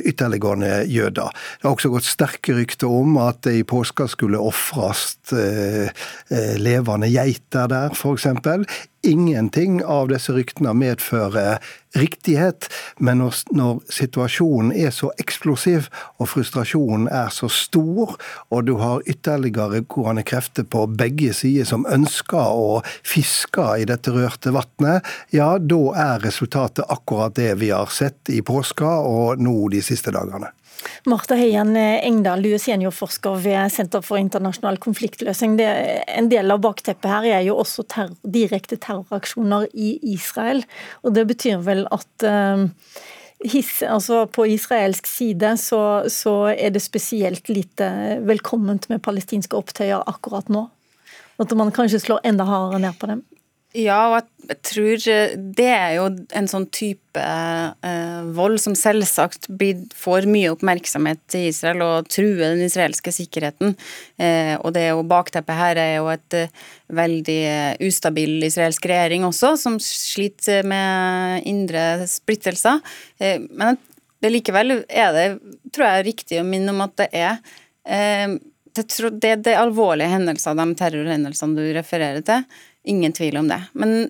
ytterliggående 0.09 0.83
jøder. 0.89 1.29
Det 1.33 1.67
har 1.67 1.75
også 1.75 1.93
gått 1.93 2.09
sterke 2.09 2.57
rykter 2.57 2.89
om 2.89 3.17
at 3.21 3.43
det 3.45 3.57
i 3.59 3.67
påska 3.67 4.07
skulle 4.11 4.41
ofres 4.41 5.17
eh, 5.33 5.89
eh, 6.33 6.55
levende 6.61 7.09
geiter 7.13 7.69
der, 7.71 7.93
f.eks. 7.93 8.29
Ingenting 9.03 9.81
av 9.83 10.07
disse 10.07 10.31
ryktene 10.31 10.71
medfører 10.79 11.57
riktighet, 11.99 12.69
men 13.03 13.19
når, 13.19 13.41
når, 13.51 13.81
situasjonen 13.91 14.71
er 14.71 14.93
så 14.95 15.09
eksplosiv 15.19 15.89
og 16.23 16.29
frustrasjonen 16.31 17.09
er 17.11 17.27
så 17.35 17.49
stor, 17.51 18.15
og 18.47 18.63
du 18.69 18.77
har 18.79 19.03
ytterligere 19.03 19.83
gående 19.91 20.23
krefter 20.23 20.63
på 20.63 20.85
begge 20.87 21.35
sider 21.35 21.67
som 21.67 21.83
ønsker 21.83 22.55
å 22.55 22.79
fiske 23.03 23.67
i 23.83 23.89
dette 23.91 24.15
rørte 24.15 24.55
vannet, 24.55 25.03
ja, 25.35 25.57
da 25.59 25.83
er 26.07 26.23
resultatet 26.23 26.87
akkurat 26.87 27.35
det 27.35 27.51
vi 27.59 27.73
har 27.75 27.91
sett 27.91 28.31
i 28.31 28.39
påska 28.39 29.01
og 29.03 29.43
nå 29.43 29.57
de 29.75 29.83
siste 29.83 30.15
dagene. 30.15 30.53
Marta 31.09 31.35
Heien 31.35 31.75
Engdahl, 31.77 32.43
du 32.43 32.53
er 32.53 32.61
seniorforsker 32.61 33.41
ved 33.43 33.73
Senter 33.73 34.03
for 34.05 34.19
internasjonal 34.21 34.77
konfliktløsning. 34.83 35.57
Det, 35.59 35.67
en 36.07 36.29
del 36.31 36.53
av 36.53 36.61
bakteppet 36.63 37.09
her 37.11 37.27
er 37.39 37.41
jo 37.47 37.57
også 37.63 37.85
terror, 37.91 38.15
direkte 38.23 38.79
terroraksjoner 38.79 39.67
i 39.73 39.97
Israel. 40.13 40.63
og 41.03 41.15
Det 41.17 41.25
betyr 41.33 41.63
vel 41.65 41.85
at 41.91 42.27
uh, 42.27 42.65
his, 43.43 43.81
altså 43.83 44.23
på 44.31 44.47
israelsk 44.53 45.07
side 45.07 45.55
så, 45.59 45.81
så, 46.11 46.35
er 46.53 46.73
det 46.73 46.83
spesielt 46.83 47.49
lite 47.51 47.89
velkomment 48.23 48.89
med 48.89 49.03
palestinske 49.03 49.57
opptøyer 49.59 50.07
akkurat 50.07 50.49
nå. 50.51 50.67
At 51.41 51.51
man 51.57 51.73
kanskje 51.73 52.01
slår 52.03 52.23
enda 52.27 52.47
hardere 52.47 52.81
ned 52.85 52.99
på 52.99 53.09
dem? 53.09 53.23
Ja, 53.73 53.97
og 54.11 54.49
jeg 54.51 54.57
tror 54.67 55.05
eh, 55.09 55.31
det 55.57 55.65
er 55.65 55.95
jo 55.95 56.05
en 56.37 56.47
sånn 56.49 56.67
type 56.69 57.17
eh, 57.17 58.19
vold 58.35 58.59
som 58.61 58.75
selvsagt 58.77 59.47
blir, 59.49 59.79
får 59.97 60.27
mye 60.29 60.51
oppmerksomhet 60.53 61.37
i 61.39 61.47
Israel 61.49 61.81
og 61.81 62.09
truer 62.13 62.53
den 62.53 62.61
israelske 62.67 63.09
sikkerheten. 63.15 63.73
Eh, 64.21 64.53
og 64.59 64.75
det 64.75 64.83
er 64.85 64.93
jo 64.93 65.07
bakteppet 65.09 65.57
her 65.57 65.81
er 65.81 65.95
jo 65.95 66.11
et 66.13 66.37
eh, 66.37 66.53
veldig 66.93 67.39
eh, 67.49 67.87
ustabil 67.89 68.45
israelsk 68.45 68.85
regjering 68.91 69.25
også, 69.25 69.55
som 69.57 69.79
sliter 69.81 70.61
med 70.69 71.47
indre 71.49 72.05
splittelser. 72.11 72.83
Eh, 73.17 73.41
men 73.49 73.81
det 74.21 74.35
likevel 74.35 74.83
er 74.85 75.17
det, 75.17 75.27
tror 75.73 75.89
jeg, 75.89 76.09
riktig 76.11 76.43
å 76.43 76.45
minne 76.47 76.75
om 76.75 76.85
at 76.85 76.93
det 77.01 77.09
er 77.17 77.41
det, 77.83 78.85
det, 79.19 79.33
det 79.43 79.55
alvorlige 79.59 80.13
hendelser, 80.13 80.55
de 80.55 80.77
terrorhendelsene 80.79 81.57
du 81.57 81.73
refererer 81.75 82.23
til, 82.23 82.45
Ingen 82.83 83.13
tvil 83.15 83.37
om 83.39 83.47
det. 83.47 83.61
Men 83.73 84.09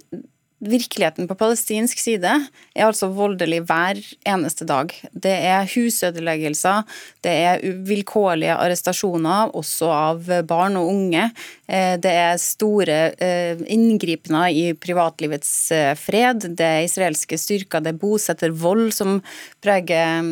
virkeligheten 0.63 1.27
på 1.27 1.35
palestinsk 1.37 1.99
side 1.99 2.29
er 2.73 2.85
altså 2.85 3.09
voldelig 3.13 3.61
hver 3.67 3.99
eneste 4.29 4.65
dag. 4.67 4.93
Det 5.11 5.33
er 5.33 5.67
husødeleggelser, 5.73 6.83
det 7.25 7.33
er 7.47 7.63
vilkårlige 7.87 8.55
arrestasjoner, 8.55 9.51
også 9.57 9.91
av 9.93 10.31
barn 10.47 10.77
og 10.79 10.91
unge. 10.93 11.27
Eh, 11.67 11.95
det 12.01 12.13
er 12.13 12.41
store 12.41 12.99
eh, 13.17 13.63
inngripener 13.75 14.51
i 14.53 14.65
privatlivets 14.77 15.53
eh, 15.75 15.93
fred. 15.99 16.47
Det 16.57 16.69
er 16.69 16.87
israelske 16.87 17.39
styrker, 17.39 17.83
det 17.83 17.93
er 17.93 18.01
bosettervold 18.01 18.91
som 18.95 19.19
preger 19.63 20.31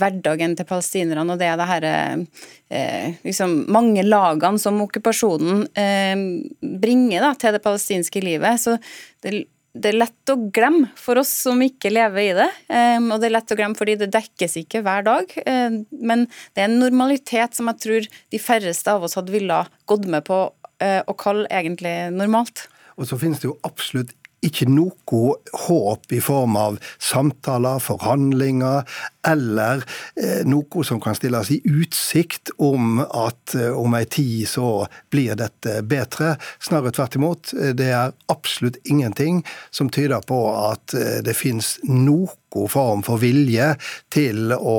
hverdagen 0.00 0.56
til 0.56 0.68
palestinerne. 0.68 1.34
Og 1.34 1.40
det 1.40 1.48
er 1.48 1.82
det 1.82 1.96
her 2.72 3.16
liksom 3.26 3.62
mange 3.72 4.04
lagene 4.06 4.60
som 4.60 4.80
okkupasjonen 4.84 5.66
bringer 6.82 7.26
da, 7.28 7.32
til 7.38 7.56
det 7.56 7.62
palestinske 7.64 8.22
livet. 8.24 8.60
Så 8.62 8.78
det 9.24 9.44
det 9.72 9.88
er 9.88 9.96
lett 9.96 10.28
å 10.32 10.36
glemme 10.52 10.90
for 11.00 11.16
oss 11.22 11.30
som 11.46 11.60
ikke 11.64 11.92
lever 11.92 12.22
i 12.22 12.32
det. 12.36 12.48
og 12.68 13.14
det 13.20 13.28
er 13.28 13.34
lett 13.38 13.54
å 13.54 13.56
glemme 13.56 13.78
fordi 13.78 13.96
det 14.02 14.10
dekkes 14.12 14.58
ikke 14.60 14.82
hver 14.84 15.06
dag. 15.06 15.32
men 15.90 16.26
det 16.52 16.60
er 16.60 16.68
en 16.68 16.82
normalitet 16.82 17.56
som 17.56 17.70
jeg 17.72 17.80
tror 17.84 18.08
de 18.34 18.42
færreste 18.42 18.92
av 18.92 19.06
oss 19.08 19.16
hadde 19.16 19.32
ville 19.32 19.62
gått 19.88 20.04
med 20.04 20.26
på 20.28 20.44
eh, 20.82 21.00
å 21.00 21.16
kalle 21.16 21.48
egentlig 21.48 21.94
normalt. 22.12 22.66
Og 23.00 23.08
så 23.08 23.16
finnes 23.16 23.40
det 23.40 23.48
jo 23.48 23.56
absolutt 23.64 24.12
ikke 24.42 24.66
noe 24.70 25.36
håp 25.66 26.12
i 26.12 26.20
form 26.22 26.56
av 26.58 26.78
samtaler, 26.98 27.80
forhandlinger 27.82 28.82
eller 29.28 29.84
eh, 30.18 30.42
noe 30.48 30.84
som 30.86 31.00
kan 31.02 31.14
stilles 31.14 31.52
i 31.54 31.60
utsikt 31.68 32.50
om 32.62 33.00
at 33.04 33.54
eh, 33.58 33.70
om 33.70 33.94
ei 33.98 34.04
tid 34.10 34.48
så 34.50 34.86
blir 35.14 35.38
dette 35.38 35.78
bedre. 35.86 36.34
Snarere 36.62 36.94
tvert 36.96 37.18
imot. 37.20 37.54
Det 37.78 37.90
er 37.94 38.14
absolutt 38.32 38.80
ingenting 38.84 39.42
som 39.70 39.90
tyder 39.92 40.24
på 40.26 40.40
at 40.58 40.96
eh, 40.98 41.20
det 41.24 41.38
finnes 41.38 41.76
noe 41.88 42.34
form 42.68 43.00
for 43.06 43.22
vilje 43.22 43.72
til 44.12 44.52
å, 44.52 44.78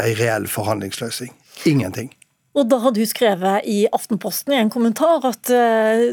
ei 0.00 0.14
reell 0.16 0.46
forhandlingsløsning. 0.48 1.34
Ingenting. 1.68 2.14
Og 2.54 2.68
da 2.70 2.78
har 2.84 2.92
du 2.94 3.02
skrevet 3.02 3.66
i 3.66 3.80
Aftenposten 3.90 4.54
i 4.54 4.60
en 4.62 4.70
kommentar 4.70 5.24
at 5.26 5.50
uh, 5.50 6.04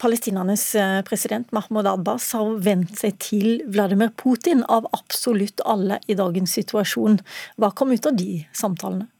palestinernes 0.00 0.64
eh, 0.80 1.00
president 1.04 1.50
Mahmoud 1.52 1.88
Abbas 1.90 2.30
har 2.32 2.54
vendt 2.64 2.96
seg 3.02 3.18
til 3.20 3.48
Vladimir 3.68 4.14
Putin 4.16 4.64
av 4.64 4.88
absolutt 4.96 5.60
alle 5.68 6.00
i 6.08 6.16
dagens 6.16 6.56
situasjon. 6.56 7.18
Hva 7.60 7.70
kom 7.76 7.92
ut 7.92 8.08
av 8.08 8.16
de 8.16 8.46
samtalene? 8.56 9.10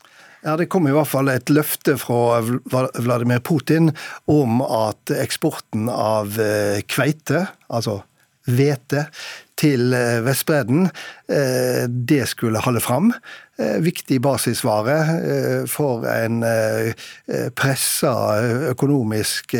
Ja, 0.44 0.56
Det 0.56 0.70
kom 0.72 0.88
i 0.88 0.92
hvert 0.92 1.08
fall 1.08 1.28
et 1.32 1.52
løfte 1.52 1.98
fra 2.00 2.40
Vladimir 2.40 3.44
Putin 3.44 3.92
om 4.28 4.64
at 4.64 5.12
eksporten 5.12 5.92
av 5.92 6.40
eh, 6.40 6.80
kveite, 6.88 7.46
altså 7.68 8.00
hvete, 8.48 9.06
til 9.56 9.94
Vestbredden, 10.26 10.88
det 11.88 12.24
skulle 12.28 12.60
holde 12.60 12.82
fram. 12.82 13.12
Eh, 13.54 13.76
viktig 13.78 14.16
basisvare 14.18 14.94
eh, 15.14 15.60
for 15.70 16.02
en 16.10 16.40
eh, 16.42 16.88
pressa 17.54 18.10
økonomisk 18.72 19.54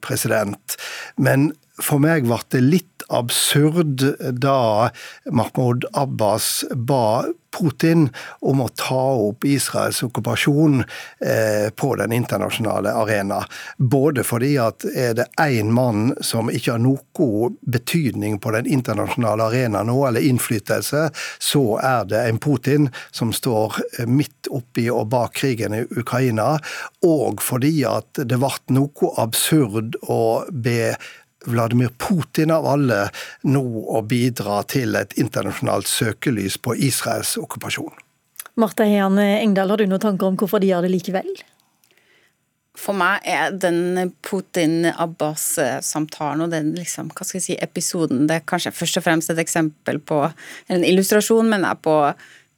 president. 0.00 0.76
Men 1.20 1.50
for 1.82 2.02
meg 2.02 2.28
ble 2.28 2.40
det 2.52 2.62
litt 2.64 3.04
absurd 3.10 4.04
da 4.38 4.90
Mahmoud 5.30 5.86
Abbas 5.98 6.64
ba 6.70 7.24
Putin 7.50 8.08
om 8.40 8.60
å 8.62 8.68
ta 8.78 9.00
opp 9.26 9.44
Israels 9.48 10.02
okkupasjon 10.06 10.84
eh, 11.26 11.70
på 11.74 11.88
den 11.98 12.12
internasjonale 12.14 12.92
arena. 12.94 13.40
Både 13.76 14.24
fordi 14.26 14.52
at 14.62 14.86
er 14.86 15.16
det 15.18 15.26
én 15.42 15.72
mann 15.74 16.12
som 16.22 16.50
ikke 16.50 16.76
har 16.76 16.82
noe 16.84 17.50
betydning 17.66 18.38
på 18.40 18.52
den 18.54 18.68
internasjonale 18.70 19.48
arena 19.50 19.82
nå, 19.84 19.96
eller 20.06 20.24
innflytelse, 20.24 21.08
så 21.42 21.64
er 21.82 22.06
det 22.08 22.22
en 22.28 22.38
Putin 22.40 22.88
som 23.10 23.34
står 23.34 23.80
midt 24.06 24.48
oppi 24.50 24.86
og 24.90 25.10
bak 25.12 25.34
krigen 25.42 25.74
i 25.74 25.82
Ukraina. 25.90 26.54
Og 27.06 27.42
fordi 27.44 27.74
at 27.88 28.22
det 28.22 28.38
ble 28.38 28.54
noe 28.76 29.12
absurd 29.20 29.98
å 30.06 30.46
be 30.50 30.94
Vladimir 31.46 31.88
Putin 31.96 32.52
av 32.52 32.66
alle 32.68 33.06
nå 33.48 33.62
å 33.88 34.02
bidra 34.04 34.60
til 34.68 34.96
et 34.98 35.14
internasjonalt 35.20 35.88
søkelys 35.88 36.58
på 36.60 36.74
Israels 36.76 37.36
okkupasjon. 37.40 37.94
Marta 38.60 38.84
Heian 38.84 39.16
Engdahl, 39.18 39.72
har 39.72 39.80
du 39.80 39.88
noen 39.88 40.02
tanker 40.02 40.28
om 40.28 40.36
hvorfor 40.36 40.60
de 40.60 40.72
gjør 40.72 40.84
det 40.84 40.92
likevel? 40.92 41.30
For 42.80 42.96
meg 42.96 43.20
er 43.28 43.50
den 43.60 44.12
Putin-Abbas-samtalen 44.24 46.42
og 46.44 46.50
den 46.52 46.74
liksom, 46.76 47.10
hva 47.12 47.24
skal 47.26 47.38
jeg 47.40 47.46
si, 47.48 47.56
episoden 47.60 48.26
det 48.28 48.34
er 48.38 48.48
kanskje 48.48 48.76
først 48.76 48.98
og 49.00 49.04
fremst 49.04 49.30
et 49.32 49.42
eksempel 49.42 49.96
på, 50.00 50.18
en 50.70 50.84
illustrasjon, 50.86 51.50
mener 51.50 51.68
jeg, 51.72 51.78
på 51.84 51.96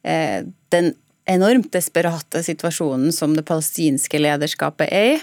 eh, 0.07 0.39
den 0.75 0.87
enormt 1.29 1.73
desperate 1.75 2.43
situasjonen 2.45 3.11
som 3.15 3.35
det 3.35 3.47
palestinske 3.47 4.19
lederskapet 4.21 4.87
er 4.91 5.05
i. 5.15 5.17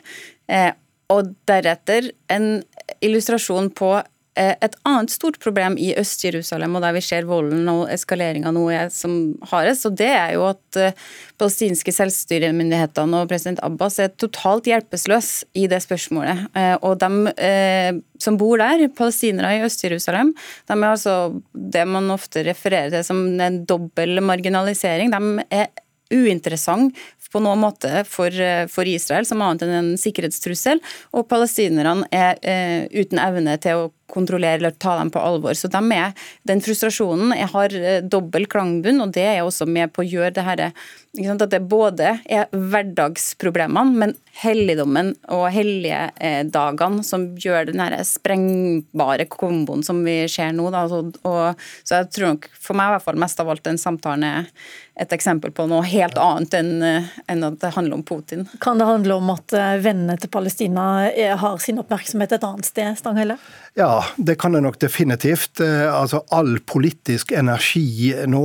Eh, 0.50 0.72
og 1.10 1.22
deretter 1.48 2.02
en 2.30 2.62
illustrasjon 3.04 3.70
på 3.76 3.90
eh, 3.98 4.52
et 4.52 4.76
annet 4.88 5.12
stort 5.12 5.38
problem 5.42 5.76
i 5.80 5.90
Øst-Jerusalem, 5.98 6.76
og 6.76 6.84
der 6.84 6.94
vi 6.96 7.02
ser 7.04 7.28
volden 7.28 7.68
og 7.72 7.82
eskaleringa 7.92 8.52
nå 8.54 8.66
er 8.74 8.92
som 8.94 9.16
hardest, 9.50 9.88
og 9.88 9.96
det 10.00 10.10
er 10.12 10.36
jo 10.36 10.46
at 10.50 10.80
eh, 10.80 10.96
palestinske 11.40 11.94
selvstyremyndighetene 11.96 13.22
og 13.22 13.32
president 13.32 13.62
Abbas 13.66 13.98
er 14.02 14.12
totalt 14.20 14.70
hjelpeløse 14.70 15.48
i 15.58 15.66
det 15.70 15.82
spørsmålet. 15.84 16.46
Eh, 16.54 16.76
og 16.80 17.00
de 17.00 18.00
som 18.20 18.36
bor 18.40 18.60
der, 18.60 18.88
palestinere 18.96 19.56
i 19.58 19.62
Øst-Jerusalem, 19.68 20.34
de 20.68 20.78
er 20.78 20.88
altså 20.90 21.14
det 21.54 21.86
man 21.88 22.10
ofte 22.12 22.44
refererer 22.46 22.92
til 22.92 23.06
som 23.06 23.22
en 23.40 23.62
dobbel 23.68 24.20
marginalisering. 24.24 25.12
De 25.14 25.46
er 25.62 25.70
uinteressant 26.10 26.96
på 27.32 27.42
noen 27.42 27.62
måte 27.62 28.04
for, 28.08 28.30
eh, 28.30 28.66
for, 28.70 28.88
Israel 28.88 29.26
som 29.28 29.42
annet 29.44 29.66
enn 29.66 29.76
en 29.76 29.90
sikkerhetstrussel, 30.00 30.82
og 31.14 31.28
palestinerne 31.30 32.08
er 32.10 32.38
eh, 32.42 32.88
uten 32.90 33.22
evne 33.22 33.56
til 33.62 33.86
å 33.86 33.90
kontrollere 34.12 34.60
eller 34.60 34.76
ta 34.76 34.96
dem 34.98 35.12
på 35.12 35.22
alvor. 35.22 35.54
Så 35.54 35.70
de 35.72 35.80
er, 35.96 36.12
Den 36.46 36.62
frustrasjonen 36.64 37.34
jeg 37.36 37.50
har 37.52 37.76
eh, 37.76 38.00
dobbel 38.02 38.46
klangbunn, 38.50 39.00
og 39.04 39.14
det 39.16 39.26
er 39.26 39.44
også 39.44 39.68
med 39.68 39.92
på 39.94 40.04
å 40.04 40.08
gjøre 40.08 40.34
det 40.36 40.46
her, 40.46 40.64
at 40.70 41.46
det 41.50 41.62
både 41.66 42.12
er 42.30 42.50
hverdagsproblemene, 42.54 43.96
men 43.98 44.14
helligdommen 44.40 45.12
og 45.34 45.48
hellige 45.52 46.10
eh, 46.22 47.00
som 47.06 47.26
gjør 47.36 47.70
den 47.72 47.82
her 47.82 47.96
sprengbare 48.06 49.26
komboen 49.30 49.82
som 49.82 50.04
vi 50.06 50.22
ser 50.30 50.52
nå. 50.54 50.68
Da. 50.70 50.86
Så, 50.88 51.02
og, 51.26 51.64
så 51.82 52.00
jeg 52.00 52.12
tror 52.14 52.34
nok 52.34 52.46
for 52.54 52.78
meg 52.78 52.90
i 52.90 52.94
hvert 52.94 53.08
fall 53.08 53.20
mest 53.20 53.42
av 53.42 53.50
alt 53.50 53.66
den 53.66 53.80
samtalen 53.80 54.26
er 54.28 54.52
et 55.00 55.12
eksempel 55.16 55.52
på 55.56 55.64
noe 55.70 55.82
helt 55.88 56.18
annet 56.20 56.54
enn, 56.60 56.72
eh, 56.84 57.10
enn 57.32 57.46
at 57.46 57.58
det 57.62 57.72
handler 57.74 57.98
om 57.98 58.06
Putin. 58.06 58.46
Kan 58.62 58.78
det 58.78 58.88
handle 58.88 59.18
om 59.18 59.34
at 59.34 59.54
vennene 59.82 60.18
til 60.20 60.30
Palestina 60.30 61.08
har 61.40 61.58
sin 61.62 61.80
oppmerksomhet 61.82 62.36
et 62.36 62.46
annet 62.46 62.68
sted, 62.68 62.94
Stanghelle? 63.00 63.38
Ja, 63.78 64.02
det 64.16 64.34
kan 64.42 64.52
det 64.52 64.64
nok 64.64 64.80
definitivt. 64.82 65.60
Eh, 65.62 65.86
altså 65.94 66.24
All 66.34 66.58
politisk 66.66 67.30
energi 67.32 68.10
nå, 68.26 68.44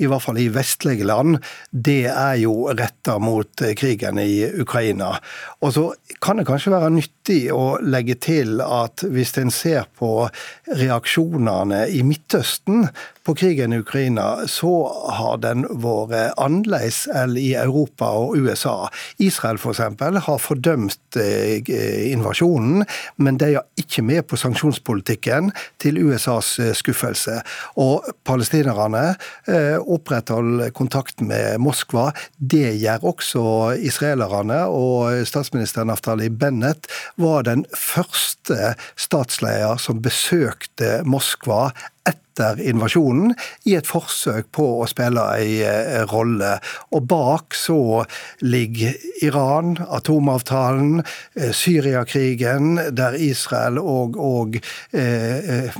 i 0.00 0.08
hvert 0.08 0.24
fall 0.24 0.40
i 0.40 0.48
vestlige 0.52 1.04
land, 1.04 1.36
det 1.70 2.06
er 2.08 2.38
jo 2.40 2.54
retta 2.72 3.18
mot 3.20 3.62
eh, 3.62 3.74
krigen 3.78 4.20
i 4.22 4.46
Ukraina. 4.64 5.12
Og 5.60 5.74
så 5.76 5.84
kan 6.24 6.40
det 6.40 6.48
kanskje 6.48 6.72
være 6.72 6.94
nyttig 7.22 7.52
å 7.52 7.78
legge 7.82 8.16
til 8.18 8.60
at 8.60 9.02
hvis 9.02 9.36
en 9.38 9.50
ser 9.50 9.86
på 9.98 10.28
reaksjonene 10.66 11.88
i 11.88 12.02
Midtøsten, 12.02 12.88
på 13.24 13.34
krigen 13.38 13.72
i 13.72 13.78
Ukraina, 13.78 14.48
så 14.50 14.90
har 15.14 15.38
den 15.38 15.62
vært 15.70 16.34
annerledes 16.42 17.04
enn 17.06 17.36
i 17.38 17.52
Europa 17.54 18.08
og 18.18 18.34
USA. 18.36 18.88
Israel 19.22 19.60
f.eks. 19.60 19.78
For 19.98 20.18
har 20.26 20.40
fordømt 20.42 21.18
eh, 21.20 22.10
invasjonen, 22.10 22.82
men 23.22 23.38
de 23.38 23.52
er 23.54 23.68
ikke 23.78 24.02
med 24.02 24.26
på 24.26 24.38
sanksjonspolitikken 24.40 25.52
til 25.82 26.00
USAs 26.02 26.58
eh, 26.58 26.72
skuffelse. 26.74 27.38
Og 27.78 28.10
palestinerne 28.26 29.14
eh, 29.46 29.78
opprettholder 29.78 30.74
kontakt 30.74 31.22
med 31.22 31.62
Moskva. 31.62 32.10
Det 32.38 32.74
gjør 32.82 33.06
også 33.12 33.44
israelerne, 33.78 34.64
og 34.66 35.22
statsminister 35.28 35.86
Naftali 35.86 36.26
Bennett 36.26 36.90
var 37.20 37.46
den 37.48 37.64
første 37.76 38.74
statsleder 38.96 39.80
som 39.82 40.02
besøkte 40.04 41.00
Moskva 41.08 41.70
etter 42.08 42.58
invasjonen, 42.64 43.34
i 43.68 43.76
et 43.78 43.86
forsøk 43.86 44.48
på 44.56 44.64
å 44.82 44.88
spille 44.90 45.22
en 45.38 46.08
rolle. 46.10 46.56
Og 46.90 47.04
bak 47.06 47.54
så 47.54 48.02
ligger 48.42 48.96
Iran, 49.22 49.76
atomavtalen, 49.86 51.04
Syriakrigen, 51.36 52.80
der 52.96 53.14
Israel 53.20 53.78
og, 53.78 54.18
og 54.18 54.58
eh, 54.96 55.70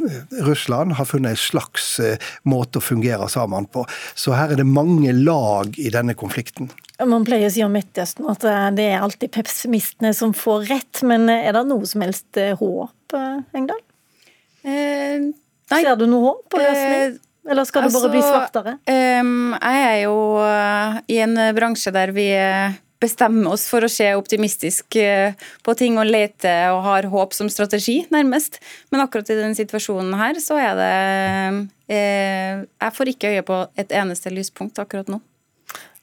Russland 0.46 0.98
har 1.00 1.10
funnet 1.10 1.34
en 1.34 1.42
slags 1.42 1.96
måte 2.46 2.78
å 2.78 2.86
fungere 2.92 3.26
sammen 3.32 3.66
på. 3.72 3.86
Så 4.14 4.36
her 4.36 4.52
er 4.52 4.62
det 4.62 4.68
mange 4.68 5.16
lag 5.16 5.74
i 5.80 5.90
denne 5.90 6.14
konflikten. 6.18 6.70
Man 7.08 7.24
pleier 7.26 7.48
å 7.48 7.52
si 7.52 7.62
om 7.64 7.72
Midtøsten 7.72 8.28
at 8.30 8.44
eh, 8.46 8.68
det 8.76 8.86
er 8.94 9.02
alltid 9.02 9.32
pessimistene 9.34 10.12
som 10.16 10.34
får 10.36 10.68
rett, 10.70 11.02
men 11.08 11.28
eh, 11.32 11.48
er 11.48 11.56
det 11.56 11.64
noe 11.70 11.88
som 11.88 12.04
helst 12.04 12.38
eh, 12.40 12.54
håp, 12.58 13.16
Engdahl? 13.56 13.82
Eh, 14.62 15.32
Ser 15.72 15.96
du 15.98 16.06
noe 16.10 16.26
håp 16.28 16.46
på 16.52 16.60
løsning? 16.60 17.18
Eller 17.48 17.66
skal 17.66 17.82
det 17.82 17.90
altså, 17.90 18.04
bare 18.04 18.12
bli 18.12 18.20
altså, 18.20 18.34
svartere? 18.36 18.72
Um, 18.86 19.54
jeg 19.56 19.86
er 19.88 19.96
jo 20.04 20.16
i 21.10 21.16
en 21.24 21.40
bransje 21.56 21.90
der 21.94 22.12
vi 22.14 22.28
bestemmer 23.02 23.56
oss 23.56 23.64
for 23.66 23.82
å 23.82 23.90
se 23.90 24.06
optimistisk 24.14 24.94
på 25.66 25.74
ting 25.74 25.96
og 25.98 26.06
lete 26.06 26.52
og 26.70 26.84
har 26.84 27.08
håp 27.10 27.34
som 27.34 27.50
strategi, 27.50 27.96
nærmest. 28.14 28.60
Men 28.94 29.02
akkurat 29.02 29.32
i 29.32 29.40
denne 29.40 29.58
situasjonen 29.58 30.14
her, 30.20 30.38
så 30.44 30.60
er 30.62 30.78
det 30.78 30.94
uh, 31.90 32.62
Jeg 32.62 32.96
får 33.00 33.12
ikke 33.16 33.34
øye 33.34 33.44
på 33.48 33.58
et 33.80 33.98
eneste 34.04 34.30
lyspunkt 34.30 34.78
akkurat 34.78 35.10
nå. 35.10 35.18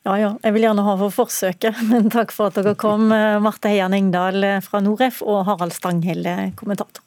Ja 0.07 0.15
ja, 0.15 0.29
jeg 0.45 0.55
vil 0.55 0.63
gjerne 0.63 0.85
ha 0.85 0.95
for 1.01 1.11
forsøket, 1.13 1.81
men 1.91 2.07
takk 2.13 2.31
for 2.35 2.49
at 2.49 2.59
dere 2.59 2.75
kom. 2.79 3.09
Eh, 3.15 3.39
Marte 3.43 3.71
Heian 3.71 3.95
Engdahl 3.97 4.43
eh, 4.47 4.61
fra 4.63 4.81
Noref 4.83 5.21
og 5.25 5.43
Harald 5.49 5.75
Stanghelle, 5.75 6.53
kommentator. 6.59 7.03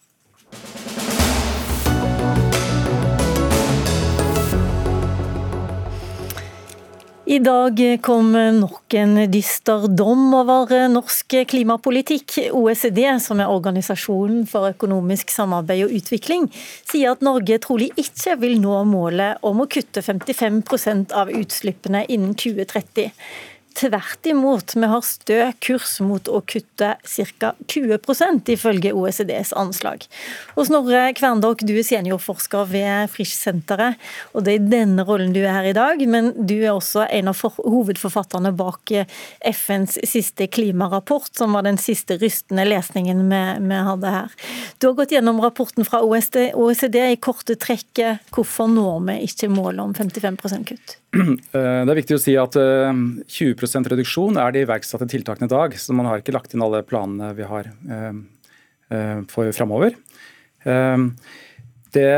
I 7.32 7.38
dag 7.38 7.78
kom 8.02 8.32
nok 8.60 8.94
en 8.94 9.14
dyster 9.32 9.86
dom 9.88 10.34
over 10.36 10.74
norsk 10.92 11.32
klimapolitikk. 11.48 12.34
OECD, 12.52 13.06
som 13.24 13.40
er 13.40 13.48
organisasjonen 13.48 14.42
for 14.50 14.68
økonomisk 14.74 15.32
samarbeid 15.32 15.86
og 15.86 15.94
utvikling, 15.96 16.50
sier 16.84 17.14
at 17.14 17.24
Norge 17.24 17.56
trolig 17.64 17.88
ikke 17.96 18.36
vil 18.42 18.58
nå 18.60 18.82
målet 18.90 19.40
om 19.48 19.64
å 19.64 19.68
kutte 19.72 20.04
55% 20.04 21.16
av 21.16 21.32
utslippene 21.32 22.04
innen 22.12 22.36
2030. 22.36 23.08
Tvert 23.72 24.26
imot, 24.26 24.74
vi 24.76 24.88
har 24.88 25.02
stø 25.06 25.38
kurs 25.64 25.94
mot 26.04 26.28
å 26.28 26.42
kutte 26.44 26.92
ca. 27.00 27.52
20% 27.72 28.50
ifølge 28.52 28.92
OECDs 28.92 29.52
anslag. 29.58 30.04
Og 30.56 30.68
Snorre 30.68 31.06
Kverndok, 31.16 31.64
du 31.66 31.72
er 31.78 31.86
seniorforsker 31.86 32.68
ved 32.68 33.12
Frisch-senteret, 33.14 34.00
og 34.32 34.44
det 34.44 34.54
er 34.54 34.60
i 34.60 34.70
denne 34.74 35.06
rollen 35.08 35.32
du 35.34 35.40
er 35.42 35.56
her 35.56 35.70
i 35.70 35.74
dag. 35.76 36.04
Men 36.04 36.32
du 36.36 36.56
er 36.60 36.74
også 36.74 37.06
en 37.08 37.32
av 37.32 37.42
hovedforfatterne 37.56 38.52
bak 38.58 38.94
FNs 39.52 39.98
siste 40.08 40.48
klimarapport, 40.52 41.32
som 41.38 41.56
var 41.56 41.66
den 41.66 41.80
siste 41.80 42.18
rystende 42.22 42.66
lesningen 42.68 43.24
vi, 43.32 43.42
vi 43.66 43.82
hadde 43.88 44.16
her. 44.16 44.40
Du 44.78 44.90
har 44.90 44.98
gått 45.00 45.16
gjennom 45.16 45.40
rapporten 45.44 45.88
fra 45.88 46.02
OECD 46.04 47.00
i 47.08 47.20
korte 47.20 47.56
trekk. 47.56 48.04
Hvorfor 48.34 48.70
når 48.70 49.06
vi 49.08 49.22
ikke 49.28 49.52
målet 49.52 49.86
om 49.86 49.96
55% 49.96 50.68
kutt? 50.72 51.01
Eh, 51.12 51.82
det 51.84 51.92
er 51.92 51.98
viktig 51.98 52.16
å 52.16 52.22
si 52.22 52.34
at 52.40 52.56
20 52.56 53.52
eh, 53.52 53.88
reduksjon 53.92 54.38
er 54.40 54.54
de 54.54 54.64
iverksatte 54.64 55.08
tiltakene 55.12 55.48
i 55.48 55.52
dag. 55.52 55.76
Så 55.76 55.96
man 55.96 56.08
har 56.08 56.22
ikke 56.22 56.34
lagt 56.34 56.54
inn 56.54 56.64
alle 56.64 56.82
planene 56.86 57.32
vi 57.36 57.48
har 57.48 57.68
eh, 57.68 59.20
for 59.32 59.52
framover. 59.56 59.96
Det, 61.92 62.10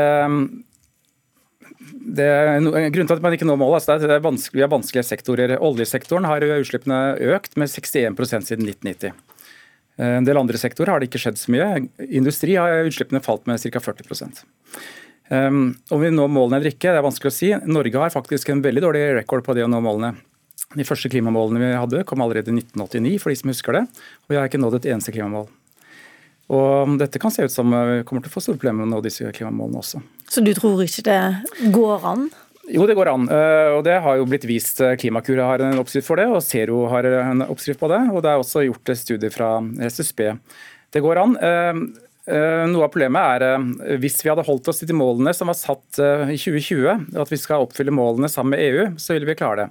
det, 2.15 2.27
grunnen 2.61 3.07
til 3.09 3.15
at 3.15 3.23
man 3.23 3.35
ikke 3.35 3.47
når 3.47 3.57
målet, 3.57 3.87
altså 3.89 4.07
det 4.07 4.17
er 4.17 4.23
vanskelig, 4.23 4.59
vi 4.59 4.63
har 4.65 4.71
vanskelige 4.71 5.07
sektorer. 5.07 5.55
Oljesektoren 5.65 6.27
har 6.29 6.45
utslippene 6.45 6.99
økt 7.33 7.55
med 7.59 7.71
61% 7.71 8.51
siden 8.51 8.67
1990. 8.69 9.15
En 10.05 10.27
del 10.27 10.37
andre 10.37 10.59
sektorer 10.59 10.91
har 10.91 11.01
det 11.01 11.07
ikke 11.09 11.23
skjedd 11.23 11.39
så 11.39 11.55
mye. 11.55 11.87
Industri 12.05 12.59
har 12.59 12.85
utslippene 12.85 13.23
falt 13.23 13.47
med 13.49 13.63
ca. 13.63 13.81
40 13.87 14.43
Um, 15.29 15.73
om 15.89 16.01
vi 16.01 16.11
når 16.13 16.29
målene 16.29 16.59
eller 16.59 16.73
ikke, 16.73 16.91
det 16.91 17.01
er 17.01 17.05
vanskelig 17.05 17.31
å 17.31 17.35
si. 17.35 17.51
Norge 17.65 18.01
har 18.01 18.13
faktisk 18.13 18.51
en 18.53 18.61
veldig 18.65 18.83
dårlig 18.85 19.03
rekord 19.17 19.45
på 19.45 19.55
det 19.57 19.65
å 19.65 19.69
nå 19.71 19.81
målene. 19.81 20.13
De 20.75 20.85
første 20.85 21.09
klimamålene 21.09 21.61
vi 21.61 21.73
hadde, 21.77 22.03
kom 22.09 22.21
allerede 22.25 22.51
i 22.51 22.57
1989, 22.59 23.17
for 23.23 23.31
de 23.31 23.39
som 23.39 23.51
husker 23.53 23.79
det. 23.79 23.83
Og 24.25 24.33
vi 24.33 24.39
har 24.39 24.49
ikke 24.49 24.61
nådd 24.61 24.79
et 24.79 24.89
eneste 24.93 25.13
klimamål. 25.15 25.47
Og 26.55 26.97
dette 27.01 27.17
kan 27.21 27.33
se 27.33 27.45
ut 27.47 27.53
som 27.53 27.71
vi 27.73 28.03
kommer 28.05 28.21
til 28.21 28.29
å 28.29 28.35
få 28.35 28.43
store 28.43 28.59
problemer 28.59 28.83
med 28.83 28.91
å 28.91 28.97
nå 28.97 29.05
disse 29.05 29.29
klimamålene 29.33 29.81
også. 29.81 30.01
Så 30.29 30.43
du 30.45 30.51
tror 30.57 30.83
ikke 30.85 31.05
det 31.07 31.71
går 31.73 32.05
an? 32.05 32.27
Jo, 32.69 32.85
det 32.89 32.95
går 32.97 33.09
an. 33.11 33.27
Eh, 33.29 33.71
og 33.75 33.83
det 33.85 33.99
har 34.01 34.17
jo 34.17 34.25
blitt 34.29 34.45
vist. 34.49 34.79
Eh, 34.81 34.95
Klimakur 34.97 35.41
har 35.41 35.61
en 35.61 35.81
oppskrift 35.81 36.07
for 36.07 36.21
det, 36.21 36.25
og 36.29 36.41
Zero 36.45 36.85
har 36.89 37.05
en 37.05 37.45
oppskrift 37.45 37.81
på 37.81 37.89
det. 37.91 38.01
Og 38.09 38.23
det 38.25 38.31
er 38.31 38.41
også 38.41 38.65
gjort 38.65 38.93
studier 38.97 39.33
fra 39.33 39.57
SSB. 39.89 40.31
Det 40.93 41.01
går 41.03 41.21
an. 41.21 41.37
Eh, 42.25 42.65
noe 42.71 42.87
av 42.87 42.89
problemet 42.89 43.21
er 43.37 43.43
eh, 43.53 43.97
hvis 44.01 44.17
vi 44.23 44.31
hadde 44.31 44.45
holdt 44.47 44.71
oss 44.71 44.79
til 44.81 44.89
de 44.89 44.97
målene 44.97 45.29
som 45.37 45.51
var 45.51 45.57
satt 45.59 45.99
eh, 46.01 46.31
i 46.33 46.37
2020, 46.41 47.19
at 47.21 47.31
vi 47.31 47.37
skal 47.37 47.65
oppfylle 47.67 47.93
målene 47.93 48.29
sammen 48.31 48.55
med 48.55 48.63
EU, 48.65 48.87
så 49.01 49.13
ville 49.13 49.29
vi 49.29 49.37
klare 49.37 49.65
det. 49.65 49.67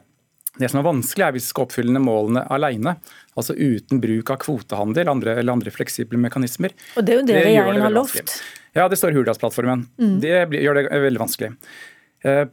Det 0.62 0.68
som 0.70 0.78
er 0.78 0.86
vanskelig, 0.86 1.24
er 1.26 1.34
hvis 1.34 1.48
vi 1.48 1.50
skal 1.50 1.66
oppfylle 1.66 2.02
målene 2.02 2.44
alene. 2.54 2.94
Altså 3.34 3.56
uten 3.58 3.98
bruk 4.02 4.30
av 4.30 4.38
kvotehandel 4.44 5.10
andre, 5.10 5.34
eller 5.40 5.56
andre 5.56 5.72
fleksible 5.74 6.20
mekanismer. 6.22 6.76
Og 6.94 7.02
Det 7.02 7.16
er 7.16 7.18
jo 7.18 7.24
det, 7.26 7.34
det 7.34 7.48
regjeringen 7.48 7.82
har 7.88 7.96
lovt. 7.96 8.36
Ja, 8.74 8.86
det 8.90 9.00
står 9.00 9.10
i 9.10 9.18
Hurdalsplattformen. 9.18 9.82
Mm. 9.98 10.14
Det 10.22 10.62
gjør 10.62 10.78
det 10.78 10.86
veldig 11.08 11.22
vanskelig. 11.24 11.50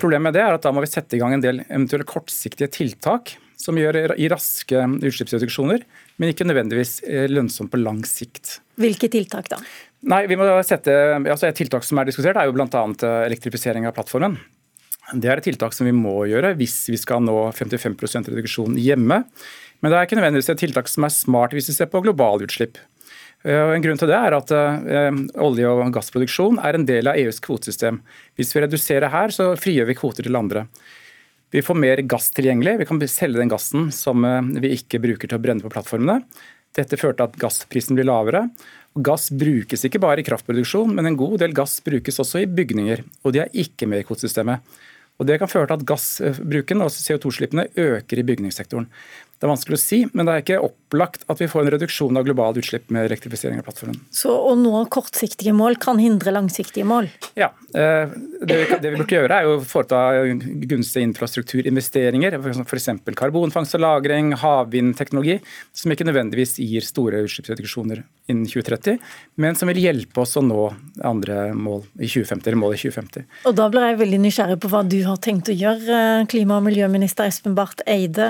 Problemet 0.02 0.28
med 0.28 0.36
det 0.36 0.42
er 0.44 0.58
at 0.58 0.66
da 0.66 0.74
må 0.76 0.82
vi 0.84 0.90
sette 0.90 1.16
i 1.16 1.22
gang 1.22 1.38
en 1.38 1.46
del 1.46 1.62
eventuelle 1.64 2.06
kortsiktige 2.10 2.68
tiltak 2.74 3.36
som 3.62 3.78
gjør 3.78 4.18
i 4.18 4.28
raske 4.34 4.82
utslippsreduksjoner, 4.82 5.86
men 6.18 6.34
ikke 6.34 6.46
nødvendigvis 6.50 7.00
lønnsomt 7.32 7.72
på 7.72 7.80
lang 7.80 8.02
sikt. 8.10 8.58
Hvilke 8.82 9.10
tiltak 9.14 9.50
da? 9.54 9.62
Nei, 10.02 10.24
vi 10.26 10.38
må 10.40 10.48
sette, 10.66 10.94
altså 11.20 11.50
Et 11.50 11.60
tiltak 11.62 11.86
som 11.86 12.00
er 12.02 12.10
diskutert, 12.10 12.40
er 12.40 12.50
jo 12.50 12.56
bl.a. 12.56 12.68
Eh, 12.74 13.18
elektrifisering 13.28 13.86
av 13.86 13.94
plattformen. 13.98 14.40
Det 15.12 15.28
er 15.30 15.42
et 15.42 15.46
tiltak 15.46 15.76
som 15.76 15.86
vi 15.86 15.94
må 15.94 16.24
gjøre 16.30 16.54
hvis 16.58 16.86
vi 16.90 16.98
skal 16.98 17.22
nå 17.26 17.36
55% 17.54 18.32
reduksjon 18.32 18.78
hjemme. 18.80 19.22
Men 19.82 19.92
det 19.92 19.98
er 19.98 20.08
ikke 20.08 20.18
nødvendigvis 20.18 20.50
et 20.54 20.62
tiltak 20.62 20.90
som 20.90 21.06
er 21.06 21.14
smart 21.14 21.54
hvis 21.58 21.70
vi 21.70 21.76
ser 21.76 21.90
på 21.92 22.02
globale 22.06 22.48
utslipp. 22.48 22.80
Eh, 23.44 23.74
en 23.76 23.84
grunn 23.84 24.00
til 24.00 24.10
det 24.10 24.18
er 24.18 24.38
at 24.38 24.54
uh, 24.54 25.20
Olje- 25.42 25.70
og 25.70 25.94
gassproduksjon 25.94 26.62
er 26.62 26.78
en 26.78 26.88
del 26.88 27.10
av 27.12 27.20
EUs 27.22 27.42
kvotesystem. 27.44 28.00
Hvis 28.40 28.56
vi 28.56 28.64
reduserer 28.64 29.14
her, 29.14 29.34
så 29.34 29.52
frigjør 29.60 29.90
vi 29.92 29.98
kvoter 30.00 30.26
til 30.26 30.40
andre. 30.40 30.66
Vi 31.52 31.62
får 31.66 31.78
mer 31.78 32.02
gass 32.08 32.30
tilgjengelig. 32.34 32.78
Vi 32.80 32.88
kan 32.88 33.02
selge 33.12 33.42
den 33.42 33.52
gassen 33.52 33.90
som 33.92 34.24
vi 34.64 34.72
ikke 34.78 35.02
bruker 35.04 35.28
til 35.28 35.36
å 35.36 35.42
brenne 35.44 35.66
på 35.66 35.74
plattformene. 35.74 36.22
Dette 36.78 37.00
fører 37.00 37.18
til 37.18 37.28
at 37.28 37.40
gassprisen 37.42 37.98
blir 37.98 38.08
lavere. 38.08 38.46
Gass 39.04 39.30
brukes 39.32 39.86
ikke 39.88 40.02
bare 40.04 40.24
i 40.24 40.28
kraftproduksjon, 40.28 40.94
men 40.96 41.08
en 41.08 41.20
god 41.20 41.38
del 41.44 41.56
gass 41.56 41.80
brukes 41.84 42.20
også 42.24 42.44
i 42.44 42.50
bygninger. 42.50 43.04
Og 43.24 43.36
de 43.36 43.44
er 43.44 43.52
ikke 43.64 43.88
med 43.88 44.04
i 44.04 44.08
kvotesystemet. 44.08 44.64
Og 45.20 45.28
Det 45.28 45.38
kan 45.38 45.52
føre 45.52 45.68
til 45.70 45.78
at 45.78 45.86
gassbruken 45.86 46.82
og 46.82 46.90
CO2-slippene 46.90 47.68
øker 47.78 48.20
i 48.20 48.26
bygningssektoren. 48.26 48.88
Det 49.42 49.48
er 49.48 49.56
vanskelig 49.56 49.74
å 49.74 49.82
si, 49.82 49.98
men 50.14 50.28
det 50.28 50.34
er 50.34 50.44
ikke 50.44 50.58
opplagt 50.62 51.24
at 51.26 51.40
vi 51.42 51.48
får 51.50 51.64
en 51.64 51.72
reduksjon 51.74 52.20
av 52.20 52.28
globale 52.28 52.62
utslipp 52.62 52.92
med 52.94 53.08
elektrifisering 53.08 53.58
av 53.58 53.66
plattformen. 53.66 53.98
Så 54.14 54.30
å 54.30 54.52
nå 54.54 54.84
kortsiktige 54.94 55.56
mål 55.58 55.80
kan 55.82 55.98
hindre 55.98 56.30
langsiktige 56.36 56.86
mål? 56.86 57.10
Ja. 57.34 57.48
Eh, 57.74 58.14
det 58.46 58.60
vi, 58.60 58.78
det 58.84 58.92
vi 58.92 59.00
burde 59.00 59.18
gjøre, 59.18 59.40
er 59.42 59.50
å 59.50 59.56
foreta 59.66 60.04
gunstige 60.70 61.08
infrastrukturinvesteringer. 61.08 62.38
F.eks. 62.38 62.92
karbonfangst 63.18 63.80
og 63.80 63.82
-lagring, 63.82 64.36
havvindteknologi, 64.44 65.40
som 65.74 65.96
ikke 65.96 66.06
nødvendigvis 66.06 66.60
gir 66.62 66.86
store 66.86 67.24
utslippsreduksjoner 67.26 68.04
innen 68.30 68.46
2030, 68.46 69.00
men 69.42 69.58
som 69.58 69.72
vil 69.72 69.82
hjelpe 69.82 70.22
oss 70.22 70.38
å 70.38 70.44
nå 70.46 70.68
andre 71.08 71.50
mål 71.58 71.82
i 71.98 72.06
2050, 72.06 72.46
eller 72.46 72.62
mål 72.62 72.76
i 72.76 72.82
2050. 72.84 73.26
Og 73.50 73.58
Da 73.58 73.68
blir 73.74 73.90
jeg 73.90 74.00
veldig 74.04 74.22
nysgjerrig 74.28 74.60
på 74.62 74.72
hva 74.72 74.84
du 74.88 75.00
har 75.08 75.18
tenkt 75.18 75.50
å 75.50 75.58
gjøre, 75.58 76.28
klima- 76.32 76.60
og 76.62 76.68
miljøminister 76.70 77.26
Espen 77.26 77.58
Barth 77.58 77.82
Eide. 77.90 78.30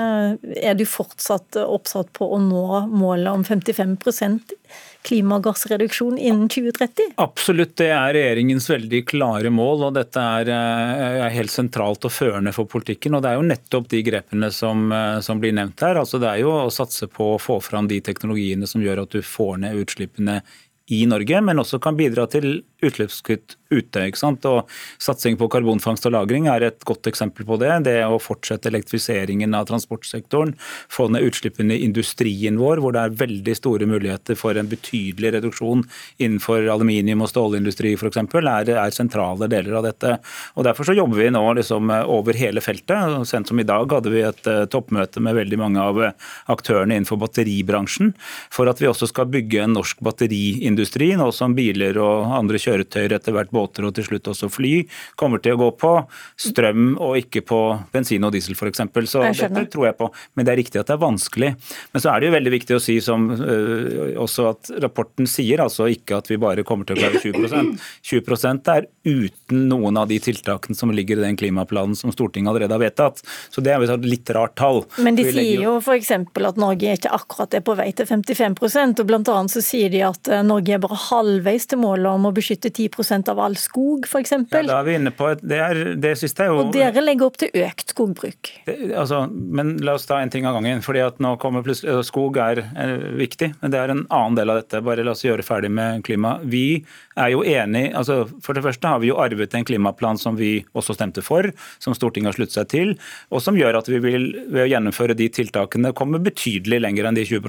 Er 0.56 0.74
du 0.78 0.86
for 0.88 1.01
fortsatt 1.02 1.58
oppsatt 1.62 2.12
på 2.16 2.28
å 2.34 2.38
nå 2.40 2.86
målet 2.92 3.32
om 3.32 3.44
55% 3.44 4.54
klimagassreduksjon 5.02 6.18
innen 6.18 6.48
2030? 6.48 7.14
Absolutt, 7.22 7.74
det 7.80 7.90
er 7.90 8.14
regjeringens 8.14 8.68
veldig 8.70 9.02
klare 9.10 9.50
mål. 9.50 9.88
og 9.88 9.94
Dette 9.98 10.22
er, 10.22 10.48
eh, 10.48 11.26
er 11.26 11.34
helt 11.34 11.50
sentralt 11.50 12.04
og 12.06 12.14
førende 12.14 12.54
for 12.54 12.64
politikken. 12.64 13.14
og 13.14 13.22
Det 13.22 13.30
er 13.30 13.34
jo 13.34 13.48
nettopp 13.50 13.88
de 13.88 14.02
grepene 14.02 14.52
som, 14.52 14.92
eh, 14.92 15.20
som, 15.20 15.40
blir 15.40 15.52
nevnt 15.52 15.80
her. 15.80 15.96
Altså 15.96 16.20
Det 16.20 16.28
er 16.28 16.40
jo 16.40 16.50
å 16.50 16.70
satse 16.70 17.08
på 17.08 17.34
å 17.34 17.40
få 17.40 17.60
fram 17.62 17.88
de 17.88 18.00
teknologiene 18.00 18.66
som 18.66 18.80
gjør 18.80 19.02
at 19.02 19.10
du 19.10 19.22
får 19.22 19.58
ned 19.58 19.76
utslippene 19.76 20.42
i 20.90 21.06
Norge, 21.06 21.40
men 21.42 21.56
også 21.56 21.80
kan 21.80 21.96
bidra 21.96 22.28
til 22.28 22.62
utslippskutt 22.82 23.56
ute. 23.72 24.04
ikke 24.06 24.20
sant? 24.20 24.44
Og 24.48 24.68
Satsing 25.02 25.38
på 25.40 25.48
karbonfangst 25.52 26.06
og 26.08 26.12
-lagring 26.12 26.48
er 26.52 26.62
et 26.66 26.84
godt 26.84 27.08
eksempel 27.08 27.46
på 27.46 27.58
det. 27.58 27.72
Det 27.84 27.98
å 28.04 28.20
fortsette 28.20 28.68
elektrifiseringen 28.68 29.54
av 29.54 29.66
transportsektoren, 29.66 30.54
få 30.88 31.08
ned 31.10 31.22
utslippene 31.22 31.74
i 31.74 31.84
industrien 31.84 32.58
vår, 32.58 32.80
hvor 32.82 32.92
det 32.92 33.00
er 33.00 33.18
veldig 33.24 33.56
store 33.56 33.86
muligheter 33.86 34.36
for 34.36 34.56
en 34.56 34.68
betydelig 34.68 35.32
reduksjon 35.38 35.84
innenfor 36.18 36.68
aluminium- 36.68 37.22
og 37.22 37.30
stålindustri 37.32 37.94
f.eks., 37.96 38.16
er, 38.16 38.68
er 38.76 38.90
sentrale 38.90 39.48
deler 39.48 39.78
av 39.78 39.84
dette. 39.84 40.18
Og 40.56 40.64
Derfor 40.64 40.84
så 40.84 40.96
jobber 40.96 41.18
vi 41.18 41.30
nå 41.30 41.42
liksom 41.54 41.90
over 41.90 42.36
hele 42.38 42.60
feltet. 42.60 43.26
Sent 43.28 43.48
som 43.48 43.58
i 43.60 43.66
dag 43.66 43.90
hadde 43.90 44.10
vi 44.12 44.22
et 44.22 44.46
uh, 44.46 44.64
toppmøte 44.66 45.20
med 45.20 45.36
veldig 45.36 45.58
mange 45.58 45.80
av 45.82 45.98
uh, 45.98 46.12
aktørene 46.52 46.96
innenfor 46.96 47.20
batteribransjen, 47.20 48.14
for 48.52 48.70
at 48.70 48.80
vi 48.80 48.88
også 48.88 49.08
skal 49.10 49.30
bygge 49.32 49.64
en 49.64 49.76
norsk 49.76 50.00
batteriindustri, 50.04 51.12
nå 51.18 51.30
som 51.34 51.56
biler 51.56 51.98
og 52.02 52.32
andre 52.38 52.60
kjøretøyer 52.72 53.16
etter 53.18 53.36
hvert 53.36 53.52
båter 53.52 53.86
og 53.86 53.94
til 53.96 54.08
slutt 54.08 54.32
også 54.32 54.50
fly, 54.52 54.72
kommer 55.20 55.42
til 55.42 55.56
å 55.56 55.62
gå 55.62 55.70
på 55.80 55.92
strøm 56.40 56.96
og 56.96 57.18
ikke 57.20 57.44
på 57.46 57.60
bensin 57.92 58.24
og 58.26 58.34
diesel 58.34 58.56
f.eks. 58.56 58.82
Så 59.12 59.24
dette 59.24 59.66
tror 59.72 59.88
jeg 59.90 59.98
på. 59.98 60.08
Men 60.34 60.46
det 60.46 60.54
er 60.54 60.60
riktig 60.62 60.80
at 60.80 60.90
det 60.90 60.96
er 60.96 61.02
vanskelig. 61.02 61.52
Men 61.92 62.04
så 62.04 62.12
er 62.12 62.20
det 62.20 62.30
jo 62.30 62.36
veldig 62.36 62.54
viktig 62.56 62.76
å 62.76 62.82
si 62.82 62.98
som 63.04 63.28
uh, 63.30 64.12
også 64.22 64.48
at 64.50 64.72
rapporten 64.82 65.28
sier, 65.30 65.62
altså 65.62 65.88
ikke 65.92 66.18
at 66.18 66.30
vi 66.30 66.40
bare 66.40 66.64
kommer 66.66 66.88
til 66.88 66.98
å 66.98 67.02
klare 67.02 67.20
20% 67.22 67.72
20% 68.02 68.70
er 68.72 68.86
uten 69.04 69.66
noen 69.68 69.96
av 70.00 70.08
de 70.10 70.18
tiltakene 70.22 70.76
som 70.76 70.92
ligger 70.94 71.20
i 71.20 71.26
den 71.26 71.38
klimaplanen 71.38 71.96
som 71.98 72.12
Stortinget 72.14 72.52
allerede 72.52 72.76
har 72.76 72.82
vedtatt. 72.82 73.22
Så 73.50 73.64
det 73.64 73.74
er 73.74 73.84
et 73.84 74.06
litt 74.06 74.30
rart 74.34 74.54
tall. 74.58 74.82
Men 75.02 75.18
de 75.18 75.26
sier 75.28 75.64
jo 75.64 75.76
f.eks. 75.80 76.12
at 76.12 76.60
Norge 76.60 76.96
ikke 76.96 77.12
akkurat 77.12 77.56
er 77.58 77.64
på 77.64 77.76
vei 77.78 77.90
til 77.96 78.08
55% 78.08 79.02
og 79.02 79.08
blant 79.08 79.30
annet 79.32 79.54
så 79.54 79.62
sier 79.64 79.92
de 79.92 80.02
at 80.06 80.30
eh, 80.30 80.44
Norge 80.46 80.76
er 80.76 80.82
bare 80.82 80.98
halvveis 81.08 81.68
til 81.70 81.82
målet 81.82 82.10
om 82.12 82.28
å 82.28 82.34
beskytte 82.34 82.61
10 82.70 83.28
av 83.32 83.40
all 83.42 83.56
skog, 83.58 84.06
f.eks. 84.06 84.32
Ja, 84.32 84.62
da 84.68 84.78
er 84.78 84.86
vi 84.86 84.94
inne 84.98 85.12
på 85.16 85.28
et, 85.32 85.42
det, 85.42 85.58
er, 85.58 85.80
det 85.98 86.14
siste 86.20 86.44
er 86.44 86.52
jo... 86.52 86.60
Og 86.62 86.72
dere 86.74 87.02
legger 87.02 87.30
opp 87.30 87.38
til 87.40 87.50
økt 87.64 87.94
skogbruk. 87.94 88.52
Det, 88.68 88.76
altså, 88.98 89.24
men 89.26 89.74
la 89.82 89.96
oss 89.98 90.06
ta 90.06 90.20
en 90.22 90.30
ting 90.32 90.46
av 90.48 90.58
gangen. 90.58 90.82
fordi 90.84 91.02
at 91.04 91.20
nå 91.22 91.34
kommer 91.42 91.64
plutselig, 91.66 91.98
Skog 92.06 92.36
er, 92.42 92.62
er 92.78 92.94
viktig, 93.18 93.52
men 93.60 93.72
det 93.72 93.80
er 93.80 93.92
en 93.92 94.04
annen 94.10 94.38
del 94.38 94.52
av 94.52 94.60
dette. 94.62 94.82
Bare 94.84 95.04
la 95.04 95.14
oss 95.16 95.24
gjøre 95.24 95.44
ferdig 95.46 95.70
med 95.72 96.02
klima. 96.06 96.36
Vi 96.42 96.82
er 97.16 97.32
jo 97.34 97.42
enig, 97.44 97.90
altså 97.96 98.22
For 98.42 98.56
det 98.56 98.62
første 98.64 98.88
har 98.88 99.00
vi 99.02 99.10
jo 99.10 99.18
arvet 99.20 99.54
en 99.54 99.66
klimaplan 99.66 100.20
som 100.20 100.36
vi 100.38 100.54
også 100.76 100.96
stemte 100.96 101.24
for, 101.24 101.50
som 101.82 101.96
Stortinget 101.96 102.32
har 102.32 102.38
sluttet 102.38 102.56
seg 102.56 102.70
til, 102.72 102.94
og 103.32 103.42
som 103.44 103.58
gjør 103.58 103.80
at 103.82 103.90
vi 103.90 104.00
vil 104.02 104.28
ved 104.52 104.64
å 104.64 104.68
gjennomføre 104.70 105.16
de 105.18 105.28
tiltakene 105.32 105.92
komme 105.96 106.20
betydelig 106.22 106.80
lenger 106.82 107.08
enn 107.08 107.18
de 107.18 107.26
20 107.28 107.42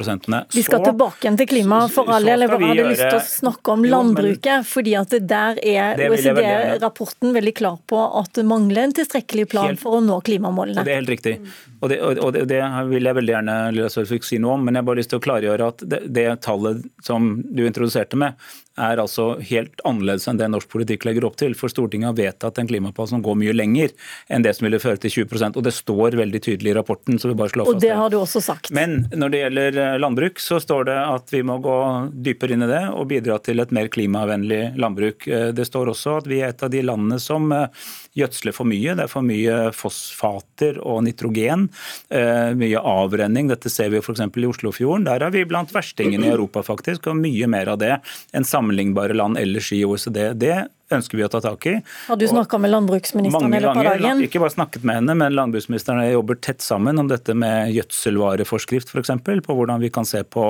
Vi 0.53 0.63
skal 0.63 0.81
så, 0.81 0.91
tilbake 0.91 1.25
igjen 1.25 1.39
til 1.39 1.49
klima 1.49 1.83
for 1.91 2.11
all 2.11 2.27
del. 2.27 2.45
Jeg 2.45 2.51
bare 2.51 2.69
hadde 2.69 2.81
gjøre, 2.81 2.93
lyst 2.93 3.05
til 3.07 3.19
å 3.19 3.25
snakke 3.27 3.75
om 3.75 3.85
landbruket. 3.87 4.49
Jo, 4.49 4.59
men, 4.59 4.69
fordi 4.73 4.95
at 5.03 5.13
der 5.29 5.59
er 5.61 6.01
OECD-rapporten 6.07 7.33
veldig 7.35 7.53
klar 7.59 7.77
på 7.89 7.99
at 8.19 8.33
det 8.37 8.45
mangler 8.47 8.87
en 8.87 8.95
tilstrekkelig 8.95 9.47
plan 9.51 9.71
helt, 9.71 9.81
for 9.83 9.99
å 9.99 10.01
nå 10.03 10.19
klimamålene. 10.25 10.85
Det 10.85 10.95
er 10.95 11.01
helt 11.01 11.13
riktig. 11.13 11.35
Og 11.83 11.91
det, 11.91 11.99
og 12.03 12.33
det, 12.35 12.45
det 12.51 12.61
vil 12.89 13.09
jeg 13.09 13.19
veldig 13.19 13.35
gjerne 13.35 13.57
Lilla 13.75 13.89
si 13.91 14.39
noe 14.41 14.57
om, 14.57 14.65
men 14.65 14.75
jeg 14.77 14.83
har 14.83 14.89
bare 14.89 15.01
lyst 15.01 15.13
til 15.13 15.21
å 15.21 15.25
klargjøre 15.27 15.71
at 15.73 15.83
det, 15.93 16.01
det 16.15 16.27
tallet 16.45 16.83
som 17.03 17.35
du 17.43 17.65
introduserte 17.67 18.19
med, 18.19 18.39
er 18.79 18.97
altså 18.97 19.35
helt 19.45 19.81
annerledes 19.85 20.25
enn 20.29 20.39
det 20.39 20.47
norsk 20.49 20.69
politikk 20.71 21.05
legger 21.05 21.27
opp 21.27 21.37
til. 21.37 21.53
For 21.57 21.69
Stortinget 21.69 22.09
har 22.09 22.17
vedtatt 22.17 22.57
en 22.57 22.69
klimaplan 22.69 23.09
som 23.11 23.23
går 23.25 23.37
mye 23.37 23.53
lenger 23.53 23.93
enn 24.33 24.45
det 24.45 24.55
som 24.57 24.65
ville 24.65 24.81
føre 24.81 24.97
til 25.03 25.13
20% 25.23 25.59
og 25.59 25.63
Det 25.63 25.73
står 25.75 26.17
veldig 26.17 26.41
tydelig 26.41 26.71
i 26.71 26.75
rapporten. 26.77 27.19
så 27.19 27.29
vi 27.29 27.37
bare 27.37 27.53
slår 27.53 27.67
fast 27.69 27.75
Og 27.75 27.81
det 27.83 27.93
har 27.93 28.09
du 28.09 28.17
også 28.17 28.41
sagt. 28.41 28.71
Men 28.71 29.05
når 29.13 29.33
det 29.33 29.41
gjelder 29.43 29.77
eh, 29.83 29.99
landbruk, 30.01 30.41
så 30.41 30.59
står 30.61 30.89
det 30.89 30.97
at 30.97 31.33
vi 31.33 31.43
må 31.45 31.59
gå 31.61 31.77
dypere 32.13 32.57
inn 32.57 32.65
i 32.65 32.71
det 32.71 32.83
og 32.93 33.07
bidra 33.11 33.37
til 33.43 33.61
et 33.61 33.71
mer 33.71 33.89
klimavennlig 33.93 34.73
landbruk. 34.79 35.27
Eh, 35.27 35.51
det 35.53 35.67
står 35.69 35.93
også 35.93 36.17
at 36.23 36.29
vi 36.29 36.41
er 36.41 36.53
et 36.53 36.65
av 36.65 36.73
de 36.73 36.81
landene 36.81 37.19
som 37.21 37.51
eh, 37.53 37.69
gjødsler 38.17 38.57
for 38.57 38.69
mye. 38.69 38.97
Det 38.97 39.05
er 39.05 39.11
for 39.11 39.25
mye 39.25 39.59
fosfater 39.73 40.79
og 40.81 41.03
nitrogen. 41.05 41.65
Mye 42.13 42.81
avrenning. 42.85 43.47
Dette 43.49 43.71
ser 43.73 43.89
vi 43.89 43.97
f.eks. 43.97 44.21
i 44.21 44.45
Oslofjorden. 44.45 45.07
Der 45.07 45.25
er 45.25 45.33
vi 45.33 45.41
blant 45.49 45.73
verstingene 45.73 46.27
i 46.27 46.33
Europa, 46.33 46.61
faktisk, 46.65 47.09
og 47.09 47.17
mye 47.17 47.49
mer 47.49 47.71
av 47.73 47.79
det 47.81 47.95
enn 48.37 48.45
sammenlignbare 48.63 49.13
land 49.13 49.37
ellers 49.37 49.71
i 49.73 49.83
OECD. 49.85 50.33
Det 50.33 50.67
ønsker 50.91 51.19
vi 51.19 51.25
å 51.25 51.29
ta 51.31 51.39
tak 51.43 51.65
i. 51.69 51.75
Har 52.07 52.19
du 52.19 52.25
snakka 52.27 52.59
med 52.61 52.73
landbruksministeren 52.73 53.53
i 53.55 53.61
løpet 53.63 53.79
av 53.79 54.01
dagen? 54.01 54.23
Ikke 54.25 54.41
bare 54.43 54.53
snakket 54.53 54.85
med 54.87 54.99
henne, 54.99 55.15
men 55.19 55.35
landbruksministeren 55.37 56.01
og 56.01 56.07
jeg 56.07 56.17
jobber 56.17 56.39
tett 56.43 56.65
sammen 56.65 56.99
om 57.01 57.09
dette 57.09 57.35
med 57.37 57.71
gjødselvareforskrift 57.73 58.93
f.eks. 58.93 59.13
På 59.45 59.57
hvordan 59.57 59.81
vi 59.83 59.91
kan 59.93 60.07
se 60.07 60.23
på, 60.23 60.47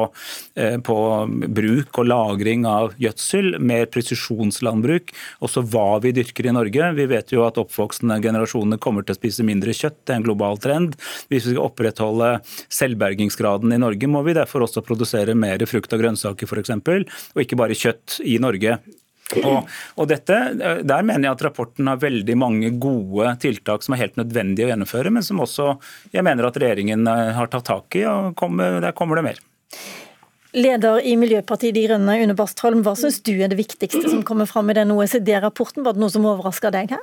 eh, 0.60 0.78
på, 0.84 0.98
bruk 1.54 2.00
og 2.02 2.10
lagring 2.10 2.68
av 2.70 2.98
gjødsel. 3.02 3.60
Mer 3.64 3.88
presisjonslandbruk. 3.94 5.14
Også 5.46 5.64
hva 5.74 6.00
vi 6.04 6.14
dyrker 6.16 6.50
i 6.50 6.56
Norge. 6.56 6.92
Vi 6.98 7.08
vet 7.12 7.36
jo 7.36 7.46
at 7.48 7.60
oppvoksende 7.62 8.20
generasjoner 8.24 8.82
kommer 8.84 9.06
til 9.06 9.16
å 9.16 9.20
spise 9.22 9.46
mindre 9.48 9.76
kjøtt. 9.76 10.02
Det 10.04 10.16
er 10.16 10.22
en 10.22 10.28
global 10.28 10.60
trend. 10.64 10.98
Hvis 11.30 11.48
vi 11.48 11.56
skal 11.56 11.68
opprettholde 11.68 12.34
selvbergingsgraden 12.74 13.76
i 13.76 13.82
Norge, 13.82 14.10
må 14.10 14.24
vi 14.28 14.36
derfor 14.38 14.66
også 14.68 14.84
produsere 14.86 15.38
mer 15.38 15.64
frukt 15.70 15.94
og 15.94 16.04
grønnsaker 16.04 16.50
f.eks., 16.50 16.74
og 16.74 17.42
ikke 17.42 17.58
bare 17.60 17.78
kjøtt 17.78 18.20
i 18.28 18.38
Norge. 18.42 18.80
Og, 19.40 19.70
og 19.98 20.10
dette, 20.12 20.38
Der 20.84 21.06
mener 21.06 21.30
jeg 21.30 21.38
at 21.38 21.44
rapporten 21.48 21.88
har 21.90 22.02
veldig 22.02 22.36
mange 22.38 22.70
gode 22.82 23.32
tiltak 23.42 23.86
som 23.86 23.96
er 23.96 24.04
helt 24.04 24.20
nødvendige 24.20 24.68
å 24.68 24.72
gjennomføre, 24.74 25.14
men 25.14 25.26
som 25.26 25.42
også 25.44 25.74
jeg 26.14 26.26
mener 26.26 26.48
at 26.48 26.60
regjeringen 26.60 27.08
eh, 27.10 27.34
har 27.38 27.50
tatt 27.52 27.68
tak 27.72 27.98
i, 28.00 28.06
og 28.10 28.34
kommer, 28.40 28.80
der 28.84 28.96
kommer 28.98 29.20
det 29.20 29.28
mer. 29.32 29.42
Leder 30.54 31.02
i 31.02 31.16
Miljøpartiet 31.18 31.74
De 31.74 31.88
Grønne, 31.88 32.20
Une 32.22 32.36
Bastholm, 32.38 32.84
hva 32.86 32.94
syns 33.00 33.24
du 33.26 33.34
er 33.40 33.50
det 33.50 33.58
viktigste 33.58 34.04
som 34.06 34.22
kommer 34.28 34.46
fram 34.50 34.70
i 34.70 34.78
den 34.78 34.94
OECD-rapporten? 34.94 35.82
Var 35.86 35.96
det 35.96 36.04
noe 36.04 36.14
som 36.14 36.28
overraska 36.30 36.70
deg 36.76 36.94
her? 36.94 37.02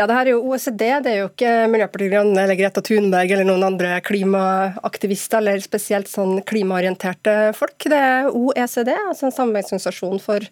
Ja, 0.00 0.06
det 0.08 0.14
her 0.16 0.28
er 0.30 0.32
jo 0.32 0.44
OECD, 0.48 0.82
det 1.04 1.10
er 1.10 1.16
jo 1.18 1.26
ikke 1.28 1.48
Miljøpartiet 1.68 2.08
De 2.08 2.14
Grønne 2.14 2.40
eller 2.40 2.56
Greta 2.56 2.80
Thunberg 2.80 3.34
eller 3.34 3.44
noen 3.44 3.66
andre 3.66 3.98
klimaaktivister 4.00 5.42
eller 5.42 5.60
spesielt 5.60 6.08
sånn 6.08 6.38
klimaorienterte 6.48 7.34
folk. 7.58 7.84
Det 7.84 7.98
er 7.98 8.30
OECD, 8.32 8.88
altså 8.94 9.28
en 9.28 9.34
samarbeidsorganisasjon 9.36 10.22
for, 10.24 10.46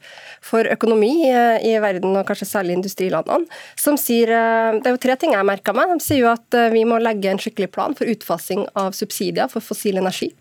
for, 0.45 0.69
økonomi 0.69 1.31
i 1.31 1.73
verden, 1.81 2.13
og 2.21 2.29
kanskje 2.29 2.51
særlig 2.51 2.77
industrilandene, 2.77 3.49
som 3.81 3.97
sier 3.97 4.35
eh, 4.37 4.77
Det 4.83 4.91
er 4.91 4.99
jo 4.99 5.01
tre 5.07 5.17
ting 5.17 5.33
jeg 5.33 5.49
merka 5.49 5.73
meg. 5.73 5.97
De 5.97 6.05
sier 6.05 6.27
jo 6.27 6.29
at 6.35 6.59
eh, 6.59 6.69
vi 6.75 6.85
må 6.85 7.01
legge 7.01 7.33
en 7.33 7.41
skikkelig 7.41 7.71
plan 7.73 7.97
for 7.97 8.11
utfasing 8.13 8.67
av 8.77 8.93
subsidier 9.01 9.49
for 9.49 9.65
fossil 9.65 9.97
energi. 10.03 10.35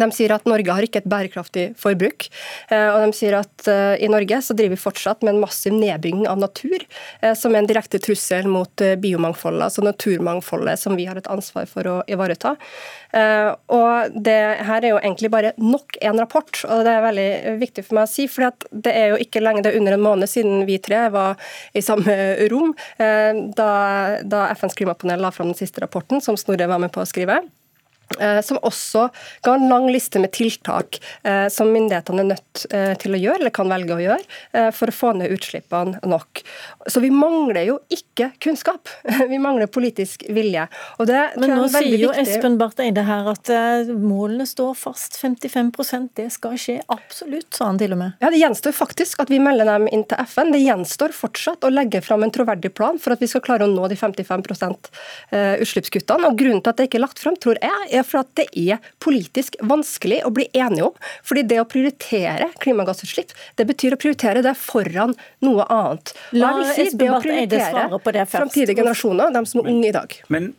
De 0.00 0.08
sier 0.14 0.32
at 0.34 0.46
Norge 0.48 0.72
har 0.72 0.86
ikke 0.86 1.02
et 1.02 1.08
bærekraftig 1.10 1.66
forbruk. 1.80 2.28
Eh, 2.70 2.88
og 2.92 3.02
de 3.04 3.16
sier 3.16 3.38
at 3.38 3.68
eh, 3.70 4.04
i 4.04 4.10
Norge 4.12 4.40
så 4.44 4.56
driver 4.56 4.76
vi 4.76 4.82
fortsatt 4.82 5.24
med 5.24 5.34
en 5.34 5.42
massiv 5.42 5.74
nedbygging 5.76 6.26
av 6.30 6.40
natur, 6.42 6.84
eh, 7.20 7.34
som 7.38 7.54
er 7.54 7.62
en 7.62 7.70
direkte 7.70 8.00
trussel 8.02 8.48
mot 8.50 8.84
biomangfoldet, 9.02 9.68
altså 9.68 9.84
naturmangfoldet 9.86 10.80
som 10.80 10.96
vi 10.98 11.08
har 11.08 11.18
et 11.18 11.30
ansvar 11.32 11.68
for 11.70 11.88
å 11.88 11.96
ivareta. 12.10 12.56
Og 13.16 14.16
det 14.26 14.36
her 14.66 14.84
er 14.84 14.90
jo 14.90 14.98
egentlig 14.98 15.30
bare 15.32 15.52
nok 15.56 15.96
en 16.04 16.18
rapport, 16.20 16.58
og 16.68 16.82
det 16.84 16.92
er 16.92 17.04
veldig 17.04 17.54
viktig 17.62 17.84
for 17.86 17.96
meg 17.96 18.08
å 18.08 18.10
si. 18.12 18.26
For 18.28 18.50
det 18.84 18.92
er 18.92 19.14
jo 19.14 19.20
ikke 19.22 19.40
lenge, 19.40 19.62
det 19.64 19.72
er 19.72 19.80
under 19.80 19.96
en 19.96 20.04
måned 20.04 20.28
siden 20.28 20.66
vi 20.68 20.76
tre 20.84 21.06
var 21.14 21.40
i 21.72 21.84
samme 21.84 22.16
rom, 22.52 22.74
da, 22.98 23.70
da 24.20 24.46
FNs 24.52 24.76
klimapanel 24.76 25.24
la 25.24 25.32
fram 25.32 25.54
den 25.54 25.58
siste 25.58 25.80
rapporten, 25.80 26.20
som 26.20 26.36
Snorre 26.36 26.68
var 26.68 26.82
med 26.82 26.92
på 26.92 27.00
å 27.00 27.08
skrive. 27.08 27.40
Eh, 28.20 28.40
som 28.40 28.58
også 28.62 29.08
ga 29.42 29.54
en 29.54 29.68
lang 29.68 29.88
liste 29.90 30.20
med 30.22 30.30
tiltak 30.32 31.00
eh, 31.26 31.48
som 31.52 31.72
myndighetene 31.74 32.22
er 32.22 32.28
nødt 32.28 32.62
eh, 32.70 32.92
til 33.02 33.16
å 33.16 33.20
gjøre, 33.20 33.40
eller 33.42 33.54
kan 33.54 33.70
velge 33.70 33.96
å 33.96 34.00
gjøre, 34.00 34.22
for 34.76 34.90
å 34.90 34.94
få 34.94 35.10
ned 35.18 35.32
utslippene 35.34 36.00
nok. 36.06 36.40
Så 36.88 37.02
vi 37.02 37.10
mangler 37.12 37.66
jo 37.66 37.76
ikke 37.92 38.30
kunnskap. 38.42 38.88
Vi 39.30 39.38
mangler 39.42 39.68
politisk 39.70 40.22
vilje. 40.32 40.62
Men 40.98 41.50
nå 41.50 41.66
sier 41.72 41.98
jo 41.98 42.12
Espen 42.16 42.56
Barth 42.60 42.80
Eide 42.80 43.02
her 43.04 43.26
at 43.28 43.50
målene 43.90 44.46
står 44.48 44.76
fast. 44.78 45.18
55% 45.18 46.14
det 46.16 46.28
skal 46.34 46.54
skje 46.60 46.76
absolutt, 46.92 47.48
sa 47.56 47.68
han 47.68 47.80
til 47.80 47.96
og 47.96 48.00
med. 48.00 48.16
Ja, 48.22 48.30
Det 48.32 48.40
gjenstår 48.40 48.74
faktisk 48.76 49.24
at 49.24 49.32
vi 49.32 49.40
melder 49.42 49.68
dem 49.68 49.88
inn 49.92 50.06
til 50.08 50.20
FN. 50.30 50.52
Det 50.54 50.62
gjenstår 50.62 51.14
fortsatt 51.16 51.66
å 51.66 51.72
legge 51.72 52.00
fram 52.04 52.24
en 52.24 52.32
troverdig 52.32 52.72
plan 52.76 53.00
for 53.02 53.16
at 53.16 53.24
vi 53.24 53.28
skal 53.30 53.44
klare 53.44 53.66
å 53.66 53.72
nå 53.72 53.90
de 53.92 53.98
55% 53.98 54.90
utslippskuttene. 55.66 56.30
Og 56.30 56.40
Grunnen 56.40 56.62
til 56.62 56.72
at 56.72 56.80
det 56.80 56.88
ikke 56.88 57.00
er 57.00 57.06
lagt 57.06 57.22
fram, 57.22 57.36
tror 57.42 57.60
jeg, 57.60 57.95
er 58.00 58.06
for 58.06 58.22
at 58.22 58.32
det 58.38 58.46
er 58.56 58.82
politisk 59.02 59.56
vanskelig 59.66 60.22
å 60.26 60.32
bli 60.34 60.48
enige 60.56 60.90
om. 60.90 61.08
Fordi 61.26 61.46
det 61.48 61.60
å 61.62 61.68
prioritere 61.68 62.50
klimagassutslipp, 62.62 63.34
det 63.58 63.68
betyr 63.68 63.96
å 63.96 64.00
prioritere 64.00 64.44
det 64.44 64.56
foran 64.60 65.16
noe 65.44 65.66
annet. 65.72 66.14
La 66.36 66.52
si, 66.72 66.90
det 66.92 67.10
å 67.10 67.20
prioritere 67.22 68.26
framtidige 68.30 68.78
generasjoner, 68.80 69.34
de 69.34 69.44
som 69.48 69.62
er 69.62 69.74
unge 69.74 69.90
i 69.90 69.96
dag. 69.96 70.16
Men 70.32 70.52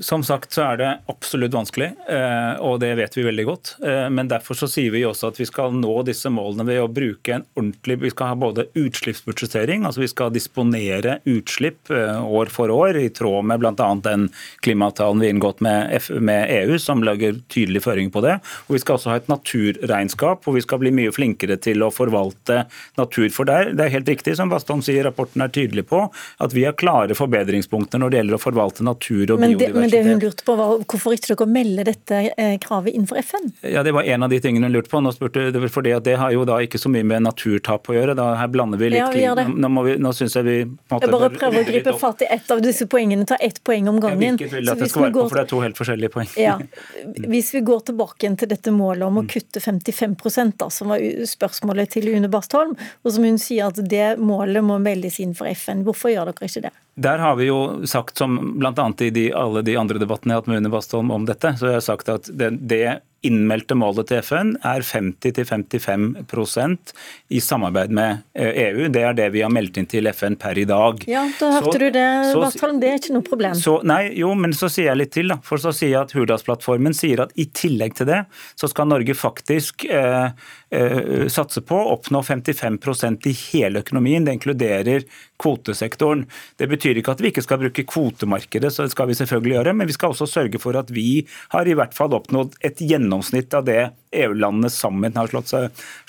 Som 0.00 0.22
sagt 0.24 0.54
så 0.56 0.62
er 0.64 0.78
det 0.80 0.90
absolutt 1.12 1.52
vanskelig, 1.52 1.90
eh, 2.08 2.54
og 2.64 2.78
det 2.80 2.94
vet 2.96 3.12
vi 3.12 3.26
veldig 3.26 3.44
godt. 3.44 3.72
Eh, 3.84 4.06
men 4.08 4.30
derfor 4.30 4.56
så 4.56 4.64
sier 4.70 4.88
vi 4.94 5.02
også 5.04 5.28
at 5.28 5.36
vi 5.36 5.44
skal 5.44 5.74
nå 5.76 5.98
disse 6.08 6.30
målene 6.32 6.64
ved 6.64 6.80
å 6.80 6.88
bruke 6.88 7.34
en 7.36 7.44
ordentlig 7.52 7.98
Vi 8.00 8.10
skal 8.14 8.30
ha 8.32 8.38
både 8.40 8.64
utslippsbudsjettering, 8.78 9.84
altså 9.84 10.00
vi 10.00 10.08
skal 10.08 10.32
disponere 10.32 11.18
utslipp 11.28 11.92
eh, 11.92 12.24
år 12.24 12.48
for 12.50 12.72
år, 12.72 12.96
i 12.96 13.10
tråd 13.12 13.44
med 13.50 13.60
bl.a. 13.60 13.74
den 14.06 14.30
klimaavtalen 14.64 15.20
vi 15.20 15.28
har 15.28 15.36
inngått 15.36 15.60
med, 15.60 15.92
EU, 15.92 16.78
som 16.80 17.04
lager 17.04 17.36
tydelig 17.52 17.84
føring 17.84 18.08
på 18.14 18.24
det. 18.24 18.38
Og 18.66 18.78
vi 18.78 18.80
skal 18.80 18.96
også 18.96 19.12
ha 19.12 19.20
et 19.20 19.28
naturregnskap, 19.28 20.40
hvor 20.40 20.56
vi 20.56 20.64
skal 20.64 20.80
bli 20.80 20.94
mye 20.96 21.12
flinkere 21.12 21.60
til 21.60 21.84
å 21.84 21.92
forvalte 21.92 22.64
natur. 22.96 23.28
For 23.36 23.44
der, 23.48 23.74
det 23.76 23.86
er 23.86 23.96
helt 23.98 24.08
riktig 24.08 24.38
som 24.40 24.50
Bastholm 24.50 24.80
sier, 24.82 25.04
rapporten 25.04 25.44
er 25.44 25.52
tydelig 25.52 25.84
på 25.92 26.06
at 26.08 26.56
vi 26.56 26.64
har 26.64 26.80
klare 26.80 27.14
forbedringspunkter 27.18 28.00
når 28.00 28.10
det 28.16 28.22
gjelder 28.22 28.40
å 28.40 28.44
forvalte 28.48 28.88
natur 28.88 29.36
og 29.36 29.44
biodiversitet 29.44 29.81
men 29.82 29.92
det 29.92 30.02
hun 30.06 30.22
lurte 30.22 30.44
på 30.46 30.54
var 30.58 30.82
hvorfor 30.86 31.16
ikke 31.16 31.32
dere 31.34 31.48
melder 31.50 31.88
dette 31.90 32.20
eh, 32.30 32.54
kravet 32.62 32.94
innenfor 32.94 33.18
FN? 33.22 33.50
Ja, 33.66 33.82
Det 33.82 33.92
var 33.92 34.02
en 34.02 34.22
av 34.22 34.30
de 34.30 34.40
tingene 34.40 34.68
hun 34.70 34.76
lurte 34.76 34.92
på. 34.92 35.00
Nå 35.02 35.12
spurte, 35.14 35.48
det, 35.54 35.62
fordi 35.74 35.94
at 35.96 36.06
det 36.06 36.16
har 36.20 36.32
jo 36.34 36.44
da 36.48 36.58
ikke 36.64 36.80
så 36.80 36.90
mye 36.92 37.06
med 37.06 37.24
naturtap 37.26 37.90
å 37.90 37.96
gjøre. 37.96 38.16
Da, 38.18 38.28
her 38.40 38.50
blander 38.52 38.80
vi 38.80 38.92
litt 38.94 39.02
ja, 39.02 39.10
vi 39.12 39.46
Nå, 39.52 39.68
nå, 39.68 39.84
nå 40.02 40.12
synes 40.16 40.36
Jeg 40.38 40.46
vi 40.46 40.56
måte, 40.66 41.06
Jeg 41.06 41.14
bare 41.14 41.30
prøver 41.34 41.62
å 41.62 41.66
gripe 41.68 41.96
fatt 42.00 42.24
i 42.24 42.30
ett 42.36 42.50
av 42.54 42.62
disse 42.64 42.86
poengene, 42.90 43.26
ta 43.28 43.38
ett 43.42 43.62
poeng 43.66 43.90
om 43.92 44.00
gangen. 44.02 44.38
Jeg 44.40 44.52
vil 44.52 44.72
at 44.72 44.80
det 44.80 44.90
skal 44.92 45.08
være 45.08 45.16
på, 45.18 45.26
for 45.28 45.40
det 45.40 45.44
er 45.44 45.50
to 45.52 45.62
helt 45.64 45.80
forskjellige 45.80 46.14
poeng. 46.14 46.30
Ja. 46.40 46.56
Hvis 47.32 47.52
vi 47.56 47.64
går 47.66 47.86
tilbake 47.90 48.32
til 48.38 48.52
dette 48.52 48.74
målet 48.74 49.06
om 49.08 49.20
å 49.22 49.26
kutte 49.28 49.60
55 49.62 50.16
da, 50.60 50.70
som 50.70 50.92
var 50.92 51.02
spørsmålet 51.28 51.96
til 51.96 52.08
Une 52.12 52.30
Bastholm, 52.32 52.76
og 53.02 53.14
som 53.14 53.26
hun 53.26 53.40
sier 53.40 53.70
at 53.72 53.80
det 53.90 54.16
målet 54.22 54.64
må 54.64 54.78
meldes 54.82 55.18
inn 55.22 55.34
for 55.36 55.50
FN. 55.50 55.84
Hvorfor 55.86 56.12
gjør 56.12 56.30
dere 56.30 56.48
ikke 56.48 56.66
det? 56.68 56.72
Der 56.94 57.18
har 57.18 57.36
vi 57.36 57.46
jo 57.48 57.86
sagt, 57.88 58.18
som 58.18 58.58
bl.a. 58.58 58.92
i 59.00 59.10
de, 59.10 59.30
alle 59.32 59.62
de 59.64 59.78
andre 59.80 60.02
debattene 60.02 60.34
jeg 60.34 60.36
har 60.36 60.42
hatt 60.42 60.50
med 60.52 60.60
Une 60.60 60.72
Bastholm 60.74 61.14
om 61.14 61.24
dette, 61.28 61.54
så 61.56 61.70
jeg 61.70 61.80
har 61.80 61.86
sagt 61.86 62.12
at 62.12 62.28
det, 62.28 62.50
det 62.68 63.00
innmeldte 63.22 63.76
målet 63.78 64.08
til 64.10 64.18
FN 64.22 64.56
er 64.66 64.82
50-55% 64.86 66.92
i 67.32 67.40
samarbeid 67.42 67.90
med 67.94 68.18
EU. 68.34 68.88
Det 68.92 69.02
er 69.06 69.14
det 69.18 69.28
vi 69.36 69.42
har 69.44 69.52
meldt 69.52 69.76
inn 69.78 69.86
til 69.90 70.06
FN 70.10 70.36
per 70.40 70.58
i 70.58 70.64
dag. 70.68 71.04
Ja, 71.10 71.22
da 71.38 71.50
hørte 71.56 71.72
så, 71.72 71.78
du 71.78 71.90
det, 71.94 72.06
Bastholm. 72.42 72.80
Det 72.82 72.88
er 72.90 72.96
ikke 72.98 73.16
noe 73.16 73.26
problem. 73.26 73.54
Så, 73.58 73.80
nei, 73.86 74.02
jo, 74.18 74.34
men 74.38 74.52
så 74.56 74.68
sier 74.72 74.86
jeg 74.90 74.98
litt 75.04 75.14
til. 75.14 75.28
da. 75.32 75.38
For 75.46 75.56
så 75.62 75.70
sier 75.76 75.90
jeg 75.94 76.02
at 76.02 76.14
Hurdalsplattformen 76.16 76.94
sier 76.98 77.18
at 77.26 77.32
i 77.38 77.46
tillegg 77.46 77.92
til 78.00 78.06
det, 78.10 78.20
så 78.58 78.66
skal 78.70 78.90
Norge 78.90 79.14
faktisk 79.18 79.74
eh, 79.86 80.28
eh, 80.74 81.26
satse 81.32 81.60
på 81.66 81.76
å 81.78 81.90
oppnå 81.94 82.20
55% 82.26 83.30
i 83.30 83.34
hele 83.52 83.76
økonomien. 83.86 84.24
Det 84.26 84.34
inkluderer 84.40 85.00
kvotesektoren. 85.42 86.24
Det 86.60 86.68
betyr 86.70 87.00
ikke 87.00 87.16
at 87.16 87.22
vi 87.24 87.32
ikke 87.32 87.44
skal 87.44 87.60
bruke 87.62 87.86
kvotemarkedet, 87.88 88.72
så 88.72 88.86
det 88.86 88.94
skal 88.94 89.10
vi 89.10 89.18
selvfølgelig 89.18 89.58
gjøre, 89.58 89.76
men 89.76 89.90
vi 89.90 89.96
skal 89.96 90.14
også 90.14 90.30
sørge 90.30 90.62
for 90.62 90.78
at 90.78 90.92
vi 90.94 91.24
har 91.54 91.68
i 91.68 91.76
hvert 91.78 91.96
fall 91.96 92.14
oppnådd 92.16 92.58
et 92.64 92.82
gjennomsnitt 92.82 93.54
av 93.58 93.66
det 93.68 93.80
EU-landene 94.22 94.70
sammen 94.72 95.16
har 95.18 95.32
slått, 95.32 95.54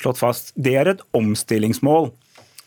slått 0.02 0.22
fast. 0.22 0.54
Det 0.56 0.78
er 0.80 0.94
et 0.94 1.08
omstillingsmål 1.18 2.12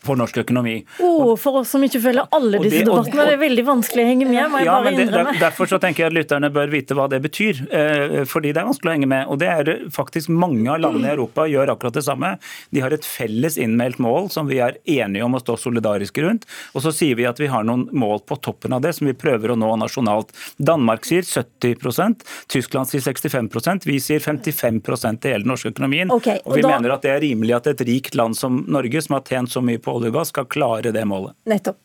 for 0.05 0.19
norsk 0.19 0.37
økonomi. 0.43 0.75
Oh, 1.03 1.35
for 1.39 1.61
oss 1.61 1.73
som 1.73 1.83
ikke 1.83 1.99
følger 2.03 2.27
alle 2.35 2.61
disse 2.61 2.83
debattene, 2.85 3.25
det 3.27 3.35
er 3.35 3.41
veldig 3.41 3.65
vanskelig 3.67 4.03
å 4.03 4.09
henge 4.11 4.27
med. 4.29 4.39
må 4.51 4.61
jeg 4.61 4.69
ja, 4.69 4.75
bare 4.83 4.93
innrømme. 4.93 5.33
Det, 5.35 5.41
derfor 5.41 5.69
så 5.71 5.79
tenker 5.83 6.05
jeg 6.05 6.11
at 6.11 6.17
lytterne 6.17 6.51
bør 6.53 6.71
vite 6.71 6.97
hva 6.97 7.07
det 7.11 7.19
betyr. 7.25 7.61
Eh, 7.67 8.17
fordi 8.29 8.53
det 8.55 8.61
er 8.61 8.69
vanskelig 8.69 8.91
å 8.91 8.95
henge 8.95 9.09
med. 9.11 9.25
Og 9.33 9.41
det 9.41 9.49
er 9.51 9.71
faktisk 9.93 10.31
mange 10.31 10.69
av 10.71 10.81
landene 10.83 11.09
i 11.09 11.15
Europa 11.15 11.47
gjør 11.49 11.73
akkurat 11.73 11.97
det 11.97 12.05
samme. 12.07 12.33
De 12.75 12.83
har 12.83 12.95
et 12.95 13.07
felles 13.07 13.57
innmeldt 13.61 14.01
mål 14.03 14.29
som 14.33 14.49
vi 14.51 14.61
er 14.63 14.79
enige 14.85 15.25
om 15.25 15.37
å 15.37 15.43
stå 15.43 15.57
solidariske 15.65 16.23
rundt. 16.23 16.47
Og 16.77 16.85
så 16.85 16.93
sier 16.95 17.17
vi 17.19 17.27
at 17.27 17.41
vi 17.41 17.51
har 17.51 17.65
noen 17.67 17.87
mål 17.91 18.23
på 18.29 18.39
toppen 18.45 18.77
av 18.77 18.85
det 18.85 18.93
som 18.97 19.09
vi 19.09 19.17
prøver 19.17 19.53
å 19.53 19.59
nå 19.59 19.73
nasjonalt. 19.81 20.31
Danmark 20.57 21.07
sier 21.07 21.25
70% 21.25 22.23
Tyskland 22.51 22.89
sier 22.89 23.03
65% 23.03 23.87
vi 23.87 23.97
sier 24.03 24.23
55 24.23 24.81
til 25.21 25.31
hele 25.31 25.43
den 25.43 25.51
norske 25.51 25.71
økonomien. 25.73 26.11
Okay, 26.13 26.39
og, 26.43 26.53
og 26.53 26.59
vi 26.59 26.65
da... 26.65 26.73
mener 26.75 26.95
at 26.95 27.05
det 27.05 27.13
er 27.13 27.21
rimelig 27.23 27.57
at 27.57 27.71
et 27.73 27.83
rikt 27.87 28.17
land 28.17 28.37
som 28.37 28.63
Norge, 28.67 29.01
som 29.03 29.17
har 29.17 29.25
tjent 29.27 29.51
så 29.51 29.63
mye 29.63 29.81
på 29.81 29.96
olje 29.97 30.13
og 30.13 30.19
gass 30.19 30.33
skal 30.33 30.49
klare 30.49 30.93
det 30.95 31.03
målet. 31.09 31.35
Nettopp. 31.49 31.81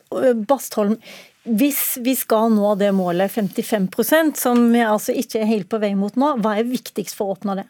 Bastholm, 0.49 0.97
hvis 1.43 1.99
vi 2.05 2.15
skal 2.19 2.53
nå 2.55 2.75
det 2.79 2.93
målet 2.95 3.33
55% 3.33 4.39
som 4.39 4.69
vi 4.71 4.85
altså 4.87 5.15
ikke 5.19 5.43
er 5.43 5.51
helt 5.51 5.71
på 5.73 5.81
vei 5.83 5.95
mot 5.99 6.15
nå, 6.21 6.37
hva 6.45 6.59
er 6.61 6.69
viktigst 6.69 7.19
for 7.19 7.31
å 7.31 7.37
oppnå 7.37 7.59
det? 7.59 7.67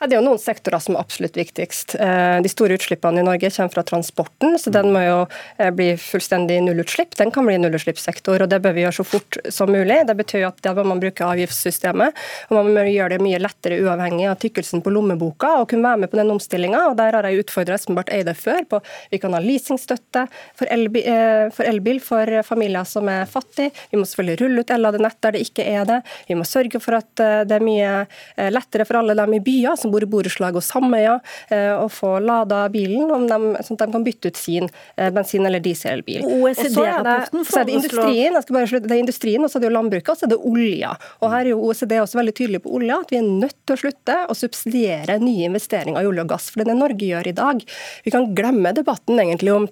Det 0.00 0.12
er 0.12 0.18
jo 0.18 0.26
noen 0.26 0.40
sektorer 0.40 0.82
som 0.82 0.96
er 0.96 1.00
absolutt 1.00 1.38
viktigst. 1.38 1.94
Eh, 1.96 2.38
de 2.44 2.50
store 2.52 2.76
utslippene 2.76 3.22
i 3.22 3.24
Norge 3.24 3.48
kommer 3.54 3.72
fra 3.72 3.84
transporten, 3.86 4.58
så 4.60 4.72
den 4.74 4.90
må 4.92 5.00
jo 5.00 5.18
eh, 5.56 5.70
bli 5.72 5.88
fullstendig 6.00 6.58
nullutslipp. 6.66 7.16
Den 7.16 7.32
kan 7.32 7.46
bli 7.48 7.56
nullutslippssektor, 7.62 8.44
og 8.44 8.50
det 8.52 8.60
bør 8.64 8.76
vi 8.76 8.84
gjøre 8.84 8.98
så 8.98 9.06
fort 9.08 9.38
som 9.48 9.72
mulig. 9.72 10.02
Det 10.08 10.16
betyr 10.18 10.44
at 10.50 10.60
da 10.66 10.74
må 10.76 10.84
man 10.90 11.00
bruke 11.00 11.24
avgiftssystemet, 11.24 12.20
og 12.50 12.58
man 12.58 12.68
må 12.76 12.84
gjøre 12.90 13.16
det 13.16 13.24
mye 13.24 13.40
lettere 13.40 13.80
uavhengig 13.86 14.28
av 14.28 14.36
tykkelsen 14.42 14.84
på 14.84 14.92
lommeboka, 14.92 15.54
og 15.62 15.70
kunne 15.72 15.88
være 15.88 16.02
med 16.04 16.12
på 16.12 16.20
den 16.20 16.34
omstillinga. 16.36 16.82
Der 17.00 17.16
har 17.16 17.30
jeg 17.30 17.46
utfordra 17.46 17.78
Espen 17.80 17.96
Barth 17.96 18.12
Eide 18.12 18.36
før 18.36 18.68
på 18.68 18.82
vi 19.12 19.20
kan 19.22 19.32
ha 19.32 19.40
leasingstøtte 19.40 20.26
for 20.58 20.68
elbil, 20.76 21.08
eh, 21.08 21.62
elbil 21.64 22.02
for 22.04 22.42
familier 22.44 22.84
som 22.84 23.08
er 23.08 23.24
fattige. 23.30 23.72
Vi 23.90 23.96
må 23.96 24.04
selvfølgelig 24.04 24.40
rulle 24.44 24.60
ut 24.60 24.76
el 24.76 24.92
nett 25.00 25.18
der 25.24 25.36
det 25.36 25.42
ikke 25.48 25.64
er 25.64 25.88
det. 25.88 25.98
Vi 26.28 26.36
må 26.36 26.44
sørge 26.44 26.80
for 26.82 26.98
at 27.00 27.08
det 27.16 27.56
er 27.56 27.64
mye 27.64 28.50
lettere 28.52 28.84
for 28.86 29.00
alle 29.00 29.16
dem 29.16 29.34
i 29.36 29.40
byer 29.42 29.76
som 29.86 29.94
bor 29.94 30.04
i 30.04 30.10
borettslag 30.10 30.58
og 30.58 30.64
sameier, 30.64 31.22
eh, 31.54 31.72
å 31.78 31.86
få 31.92 32.16
lada 32.24 32.64
bilen, 32.72 33.06
de, 33.30 33.38
sånn 33.62 33.78
at 33.78 33.86
de 33.86 33.92
kan 33.94 34.06
bytte 34.06 34.32
ut 34.32 34.40
sin 34.40 34.68
eh, 34.96 35.10
bensin- 35.14 35.46
eller 35.46 35.62
dieselbil. 35.62 36.26
OECD-rapporten 36.26 37.46
så 37.46 37.62
er 37.62 37.68
det 37.68 37.78
industrien, 37.78 38.34
jeg 38.34 38.46
skal 38.46 38.58
bare 38.58 38.70
slutte, 38.72 38.90
det 38.90 38.98
er 38.98 39.04
industrien, 39.04 39.46
og 39.46 39.52
så 39.52 39.58
er 39.58 39.64
det 39.64 39.70
jo 39.70 39.76
landbruket, 39.76 40.12
og 40.12 40.20
så 40.20 40.28
er 40.28 40.34
det 40.34 40.42
olja. 40.52 40.92
Og 41.22 41.32
her 41.32 41.42
er 41.44 41.52
jo 41.52 41.62
OECD 41.68 41.96
også 42.02 42.20
veldig 42.20 42.36
tydelig 42.36 42.62
på 42.66 42.74
olja, 42.80 43.00
at 43.04 43.14
vi 43.14 43.20
er 43.20 43.26
nødt 43.26 43.58
til 43.64 43.76
å 43.76 43.82
slutte 43.84 44.20
å 44.26 44.36
subsidiere 44.36 45.18
nye 45.22 45.48
investeringer 45.50 46.02
i 46.02 46.10
olje 46.10 46.26
og 46.26 46.34
gass. 46.34 46.50
For 46.50 46.60
det 46.60 46.68
er 46.68 46.74
det 46.74 46.80
Norge 46.82 47.10
gjør 47.10 47.30
i 47.30 47.36
dag. 47.36 47.66
Vi 48.06 48.14
kan 48.14 48.30
glemme 48.36 48.74
debatten 48.76 49.20
egentlig 49.22 49.54
om 49.54 49.68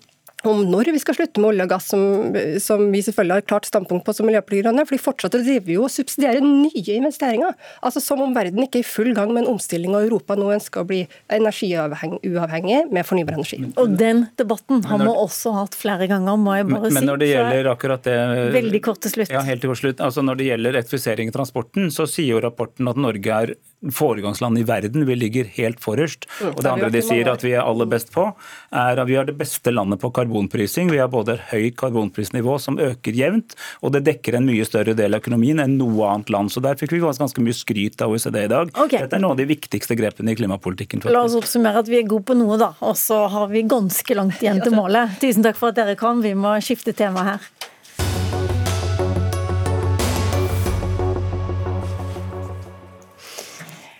om 0.50 0.62
når 0.68 0.92
vi 0.94 1.00
skal 1.02 1.16
slutte 1.18 1.42
med 1.42 1.52
olje 1.52 1.66
og 1.66 1.72
gass, 1.74 1.88
som, 1.92 2.36
som 2.62 2.84
vi 2.92 3.02
selvfølgelig 3.04 3.36
har 3.36 3.44
et 3.44 3.50
klart 3.50 3.68
standpunkt 3.68 4.06
på 4.06 4.14
som 4.16 4.28
Miljøpartiet 4.28 4.68
De 4.68 4.84
For 4.84 4.96
de 4.96 5.02
fortsetter 5.02 5.42
å 5.42 5.46
drive 5.46 5.74
jo 5.74 5.86
og 5.86 5.92
subsidiere 5.92 6.42
nye 6.44 6.96
investeringer. 6.98 7.56
Altså 7.84 8.02
Som 8.04 8.22
om 8.24 8.34
verden 8.36 8.64
ikke 8.64 8.80
er 8.80 8.86
i 8.86 8.88
full 8.88 9.12
gang 9.16 9.32
med 9.34 9.44
en 9.44 9.54
omstilling, 9.54 9.94
og 9.94 10.08
Europa 10.08 10.36
nå 10.38 10.50
ønsker 10.56 10.84
å 10.84 10.88
bli 10.88 11.02
energiuavhengig 11.32 12.80
med 12.94 13.08
fornybar 13.08 13.38
energi. 13.38 13.60
Og 13.80 13.96
den 13.98 14.26
debatten 14.40 14.84
har 14.88 15.02
vi 15.02 15.10
også 15.10 15.54
hatt 15.58 15.78
flere 15.78 16.08
ganger, 16.10 16.38
må 16.40 16.58
jeg 16.58 16.68
bare 16.70 16.90
si. 16.90 16.96
Men 16.98 17.10
når 17.12 17.22
det 17.22 17.30
gjelder 17.32 17.70
akkurat 17.74 18.08
det 18.08 18.18
Veldig 18.54 18.80
kort 18.84 19.00
til 19.04 19.14
slutt. 19.14 19.32
Ja, 19.32 19.44
helt 19.46 19.64
til 19.64 19.76
slutt. 19.78 20.02
Altså 20.04 20.22
Når 20.24 20.40
det 20.40 20.50
gjelder 20.50 20.76
elektrifisering 20.76 21.30
i 21.30 21.34
transporten, 21.34 21.90
så 21.94 22.08
sier 22.10 22.36
jo 22.36 22.42
rapporten 22.44 22.88
at 22.90 23.00
Norge 23.00 23.38
er 23.44 23.54
foregangsland 23.92 24.58
i 24.58 24.64
verden. 24.66 25.04
Vi 25.06 25.16
ligger 25.16 25.48
helt 25.58 25.80
forrest. 25.82 26.28
Og 26.40 26.62
det 26.62 26.70
andre 26.70 26.90
de 26.92 27.02
sier 27.04 27.28
at 27.30 27.44
vi 27.44 27.54
er 27.56 27.64
aller 27.64 27.88
best 27.90 28.12
på, 28.14 28.26
er 28.72 29.00
at 29.00 29.08
vi 29.08 29.18
er 29.20 29.28
det 29.28 29.36
beste 29.38 29.72
landet 29.74 30.00
på 30.02 30.12
karbonprising. 30.34 30.90
Vi 30.90 30.98
har 30.98 31.08
både 31.08 31.34
et 31.34 31.44
høyt 31.52 31.76
karbonprisnivå 31.78 32.58
som 32.58 32.78
øker 32.78 33.14
jevnt, 33.14 33.54
og 33.82 33.92
det 33.94 34.04
dekker 34.04 34.38
en 34.38 34.46
mye 34.46 34.64
større 34.66 34.94
del 34.94 35.14
av 35.14 35.22
økonomien 35.22 35.60
enn 35.62 35.78
noe 35.78 36.08
annet 36.10 36.30
land. 36.30 36.50
Så 36.50 36.60
der 36.60 36.76
fikk 36.76 36.92
vi 36.92 37.00
ganske 37.00 37.40
mye 37.40 37.54
skryt 37.54 38.02
av 38.02 38.10
OECD 38.10 38.44
i 38.44 38.50
dag. 38.50 38.72
Okay. 38.74 39.04
Dette 39.04 39.16
er 39.16 39.22
noen 39.22 39.36
av 39.36 39.38
de 39.38 39.46
viktigste 39.46 39.94
grepene 39.94 40.32
i 40.32 40.38
klimapolitikken. 40.38 41.04
Faktisk. 41.04 41.14
La 41.14 41.24
oss 41.24 41.36
oppsummere 41.38 41.84
at 41.84 41.90
vi 41.90 42.00
er 42.00 42.08
gode 42.08 42.26
på 42.26 42.38
noe, 42.38 42.58
da. 42.58 42.72
Og 42.82 42.96
så 42.98 43.24
har 43.30 43.48
vi 43.52 43.62
ganske 43.68 44.18
langt 44.18 44.42
igjen 44.42 44.62
til 44.64 44.74
målet. 44.74 45.14
Tusen 45.22 45.46
takk 45.46 45.60
for 45.60 45.70
at 45.70 45.78
dere 45.78 45.96
kom. 46.00 46.24
Vi 46.24 46.34
må 46.34 46.56
skifte 46.64 46.96
tema 46.96 47.28
her. 47.34 47.52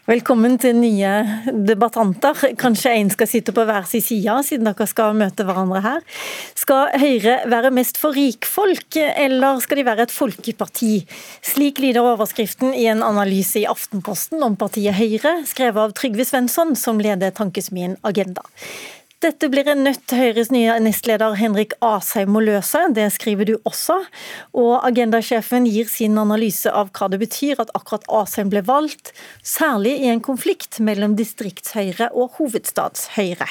Velkommen 0.05 0.59
til 0.61 0.75
nye 0.77 1.11
debattanter. 1.65 2.37
Kanskje 2.61 2.91
en 2.93 3.09
skal 3.09 3.29
sitte 3.31 3.55
på 3.57 3.63
hver 3.65 3.87
sin 3.89 4.03
side, 4.05 4.35
siden 4.45 4.69
dere 4.69 4.85
skal 4.85 5.15
møte 5.17 5.47
hverandre 5.49 5.81
her. 5.81 6.03
Skal 6.61 6.91
Høyre 7.01 7.39
være 7.49 7.71
mest 7.73 7.97
for 7.97 8.13
rikfolk, 8.13 8.99
eller 9.01 9.63
skal 9.65 9.81
de 9.81 9.87
være 9.89 10.05
et 10.05 10.13
folkeparti? 10.13 10.91
Slik 11.49 11.81
lyder 11.81 12.05
overskriften 12.05 12.77
i 12.77 12.85
en 12.93 13.01
analyse 13.07 13.63
i 13.63 13.65
Aftenposten 13.71 14.45
om 14.45 14.59
partiet 14.61 14.99
Høyre, 14.99 15.39
skrevet 15.49 15.87
av 15.87 15.97
Trygve 15.97 16.29
Svensson, 16.29 16.77
som 16.77 17.01
leder 17.01 17.33
tankesmien 17.33 17.97
Agenda. 18.05 18.45
Dette 19.25 19.49
blir 19.49 19.65
en 19.73 19.87
nøtt 19.87 20.13
Høyres 20.13 20.51
nye 20.53 20.75
nestleder 20.85 21.33
Henrik 21.39 21.71
Asheim 21.81 22.35
må 22.35 22.43
løse, 22.45 22.83
det 22.93 23.07
skriver 23.15 23.49
du 23.49 23.55
også. 23.65 23.97
Og 24.61 24.85
agendasjefen 24.85 25.65
gir 25.65 25.89
sin 25.89 26.19
analyse 26.21 26.69
av 26.69 26.91
hva 26.93 27.09
det 27.09 27.23
betyr 27.23 27.63
at 27.63 27.73
akkurat 27.79 28.05
Asheim 28.13 28.51
ble 28.53 28.61
valgt, 28.69 29.15
særlig 29.41 29.95
i 30.03 30.11
en 30.13 30.21
konflikt 30.21 30.77
mellom 30.85 31.17
distriktshøyre 31.17 32.11
og 32.13 32.37
hovedstadshøyre. 32.37 33.49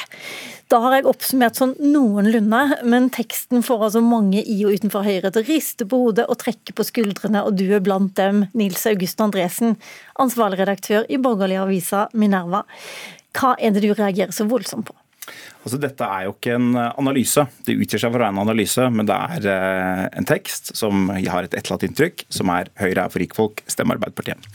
Da 0.70 0.84
har 0.86 1.00
jeg 1.00 1.10
oppsummert 1.10 1.58
sånn 1.58 1.74
noenlunde, 1.82 2.64
men 2.86 3.10
teksten 3.18 3.66
får 3.66 3.90
altså 3.90 4.06
mange 4.06 4.46
i 4.46 4.62
og 4.68 4.78
utenfor 4.78 5.10
Høyre 5.10 5.34
til 5.34 5.42
å 5.42 5.50
riste 5.50 5.90
på 5.90 6.06
hodet 6.06 6.30
og 6.30 6.38
trekke 6.46 6.78
på 6.78 6.86
skuldrene, 6.86 7.42
og 7.42 7.58
du 7.58 7.66
er 7.72 7.82
blant 7.82 8.14
dem, 8.22 8.46
Nils 8.54 8.86
August 8.94 9.26
Andresen, 9.26 9.80
ansvarlig 10.22 10.62
redaktør 10.62 11.10
i 11.10 11.18
borgerlige 11.18 11.66
avisa 11.66 12.10
Minerva. 12.14 12.68
Hva 13.34 13.56
er 13.58 13.74
det 13.74 13.82
du 13.82 13.96
reagerer 13.98 14.38
så 14.38 14.46
voldsomt 14.46 14.86
på? 14.86 15.03
Altså, 15.64 15.80
dette 15.80 16.08
er 16.08 16.26
jo 16.28 16.34
ikke 16.36 16.58
en 16.58 16.76
analyse. 16.76 17.46
Det 17.64 17.78
utgir 17.78 18.02
seg 18.02 18.12
for 18.12 18.20
å 18.20 18.24
være 18.26 18.34
en 18.36 18.42
analyse, 18.44 18.88
men 18.92 19.08
det 19.08 19.16
er 19.16 19.48
eh, 19.54 20.04
en 20.20 20.28
tekst 20.28 20.74
som 20.76 21.08
har 21.14 21.48
et 21.48 21.56
etterlatt 21.56 21.86
inntrykk, 21.88 22.26
som 22.28 22.52
er 22.52 22.72
'Høyre 22.76 23.06
er 23.06 23.14
for 23.14 23.24
rikfolk, 23.24 23.64
stem 23.72 23.96
Arbeiderpartiet'. 23.96 24.50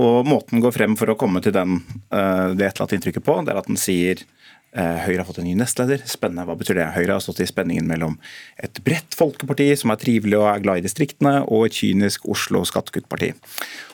Og 0.00 0.24
Måten 0.24 0.62
går 0.64 0.72
frem 0.72 0.96
for 0.96 1.12
å 1.12 1.18
komme 1.18 1.42
til 1.44 1.52
den, 1.52 1.82
eh, 2.08 2.54
det 2.56 2.70
etterlatte 2.70 2.96
inntrykket 2.96 3.26
på, 3.26 3.36
det 3.44 3.52
er 3.52 3.60
at 3.60 3.68
den 3.68 3.80
sier 3.80 4.16
eh, 4.16 4.28
Høyre 4.70 5.18
har 5.18 5.26
fått 5.26 5.40
en 5.42 5.48
ny 5.48 5.56
nestleder. 5.58 6.04
Spennende, 6.06 6.44
hva 6.46 6.54
betyr 6.54 6.78
det? 6.78 6.84
Høyre 6.94 7.16
har 7.16 7.24
stått 7.24 7.40
i 7.42 7.48
spenningen 7.48 7.88
mellom 7.90 8.14
et 8.62 8.78
bredt 8.86 9.16
folkeparti 9.18 9.66
som 9.78 9.90
er 9.90 9.98
trivelig 9.98 10.38
og 10.38 10.46
er 10.46 10.62
glad 10.62 10.78
i 10.78 10.84
distriktene, 10.86 11.40
og 11.50 11.66
et 11.66 11.78
kynisk 11.80 12.28
Oslo 12.30 12.62
skattekuttparti. 12.68 13.32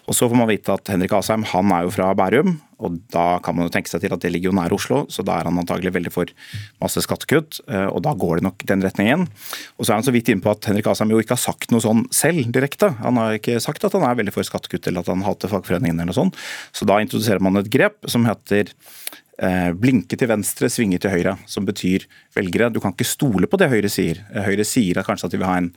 Og 0.07 0.15
så 0.15 0.29
får 0.29 0.39
man 0.39 0.51
vite 0.51 0.75
at 0.75 0.93
Henrik 0.93 1.15
Asheim 1.17 1.47
han 1.51 1.73
er 1.75 1.87
jo 1.87 1.95
fra 1.97 2.13
Bærum, 2.19 2.59
og 2.77 2.99
da 3.13 3.39
kan 3.43 3.57
man 3.57 3.67
jo 3.67 3.73
tenke 3.73 3.89
seg 3.89 4.03
til 4.05 4.13
at 4.13 4.21
det 4.23 4.31
ligger 4.35 4.51
jo 4.51 4.57
nær 4.59 4.75
Oslo, 4.77 5.01
så 5.09 5.25
da 5.27 5.39
er 5.39 5.49
han 5.49 5.59
antagelig 5.59 5.95
veldig 5.97 6.13
for 6.13 6.31
masse 6.83 7.01
skattekutt, 7.03 7.63
eh, 7.73 7.89
og 7.89 8.03
da 8.05 8.13
går 8.13 8.39
det 8.39 8.47
nok 8.47 8.67
den 8.69 8.85
retningen. 8.85 9.25
Og 9.81 9.87
så 9.87 9.95
er 9.95 9.99
han 9.99 10.07
så 10.07 10.15
vidt 10.15 10.29
inne 10.31 10.45
på 10.45 10.53
at 10.53 10.69
Henrik 10.69 10.91
Asheim 10.93 11.15
jo 11.15 11.23
ikke 11.23 11.35
har 11.35 11.43
sagt 11.43 11.73
noe 11.73 11.83
sånn 11.83 12.05
selv 12.15 12.53
direkte. 12.53 12.93
Han 13.01 13.19
har 13.21 13.41
ikke 13.41 13.59
sagt 13.65 13.87
at 13.89 13.97
han 13.97 14.05
er 14.07 14.21
veldig 14.21 14.35
for 14.37 14.47
skattekutt 14.47 14.87
eller 14.91 15.03
at 15.03 15.11
han 15.11 15.25
hater 15.27 15.51
fagforeningen 15.53 15.97
eller 15.97 16.13
noe 16.13 16.21
sånt. 16.21 16.39
Så 16.77 16.89
da 16.89 17.01
introduserer 17.03 17.43
man 17.43 17.57
et 17.59 17.73
grep 17.73 18.05
som 18.13 18.29
heter 18.29 18.69
eh, 18.69 19.26
blinke 19.77 20.17
til 20.17 20.31
venstre, 20.31 20.71
svinge 20.73 20.97
til 21.03 21.13
høyre, 21.13 21.35
som 21.45 21.67
betyr 21.69 22.07
velgere. 22.37 22.71
Du 22.73 22.81
kan 22.81 22.95
ikke 22.95 23.05
stole 23.05 23.49
på 23.51 23.59
det 23.61 23.69
Høyre 23.69 23.91
sier. 23.93 24.23
Høyre 24.33 24.65
sier 24.65 24.97
at 24.97 25.05
kanskje 25.05 25.29
at 25.29 25.35
de 25.35 25.41
vil 25.43 25.51
ha 25.51 25.59
en 25.61 25.73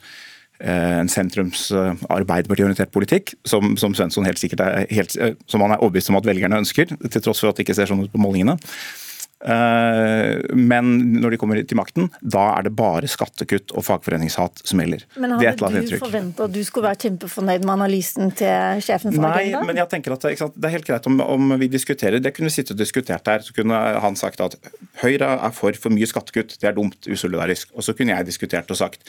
en 0.60 1.08
sentrums 1.08 1.70
arbeiderpartiorientert 2.12 2.92
politikk, 2.92 3.32
som, 3.48 3.78
som 3.80 3.94
Svensson 3.96 4.26
helt 4.28 4.42
sikkert 4.42 4.64
er 4.66 4.90
helt, 4.92 5.14
som 5.48 5.64
han 5.64 5.72
er 5.72 5.80
overbevist 5.80 6.12
om 6.12 6.18
at 6.20 6.28
velgerne 6.28 6.60
ønsker, 6.60 6.92
til 7.00 7.24
tross 7.24 7.40
for 7.40 7.52
at 7.52 7.60
det 7.60 7.64
ikke 7.64 7.78
ser 7.78 7.88
sånn 7.88 8.04
ut 8.04 8.12
på 8.12 8.20
målingene. 8.20 8.58
Men 9.40 10.90
når 11.22 11.34
de 11.34 11.38
kommer 11.40 11.60
til 11.64 11.80
makten, 11.80 12.10
da 12.20 12.42
er 12.58 12.68
det 12.68 12.74
bare 12.76 13.08
skattekutt 13.08 13.72
og 13.72 13.86
fagforeningshat 13.88 14.64
som 14.68 14.82
gjelder. 14.84 15.06
Men 15.16 15.38
hadde 15.40 15.84
du 15.88 15.96
forventa 16.02 16.48
at 16.50 16.56
du 16.56 16.60
skulle 16.68 16.90
være 16.90 17.00
kjempefornøyd 17.06 17.64
med 17.64 17.74
analysen 17.78 18.34
til 18.36 18.84
sjefen 18.84 19.16
for 19.16 19.24
Nei, 19.24 19.46
Agenda? 19.46 19.64
men 19.70 19.80
jeg 19.80 19.92
tenker 19.94 20.16
at 20.16 20.28
sant, 20.42 20.58
Det 20.60 20.70
er 20.70 20.76
helt 20.76 20.90
greit 20.90 21.08
om, 21.08 21.20
om, 21.24 21.56
vi 21.62 21.72
diskuterer. 21.72 22.20
Det 22.20 22.34
kunne 22.36 22.52
vi 22.52 22.58
sittet 22.58 22.76
og 22.76 22.82
diskutert 22.82 23.32
her. 23.32 23.46
Så 23.46 23.56
kunne 23.56 23.80
han 24.04 24.20
sagt 24.20 24.44
at 24.44 24.58
Høyre 25.00 25.32
er 25.38 25.56
for 25.56 25.76
for 25.80 25.94
mye 25.94 26.08
skattekutt, 26.10 26.58
det 26.60 26.68
er 26.68 26.76
dumt, 26.76 27.08
usolidarisk. 27.08 27.72
Og 27.76 27.86
så 27.86 27.96
kunne 27.96 28.16
jeg 28.16 28.28
diskutert 28.28 28.72
og 28.74 28.80
sagt 28.80 29.06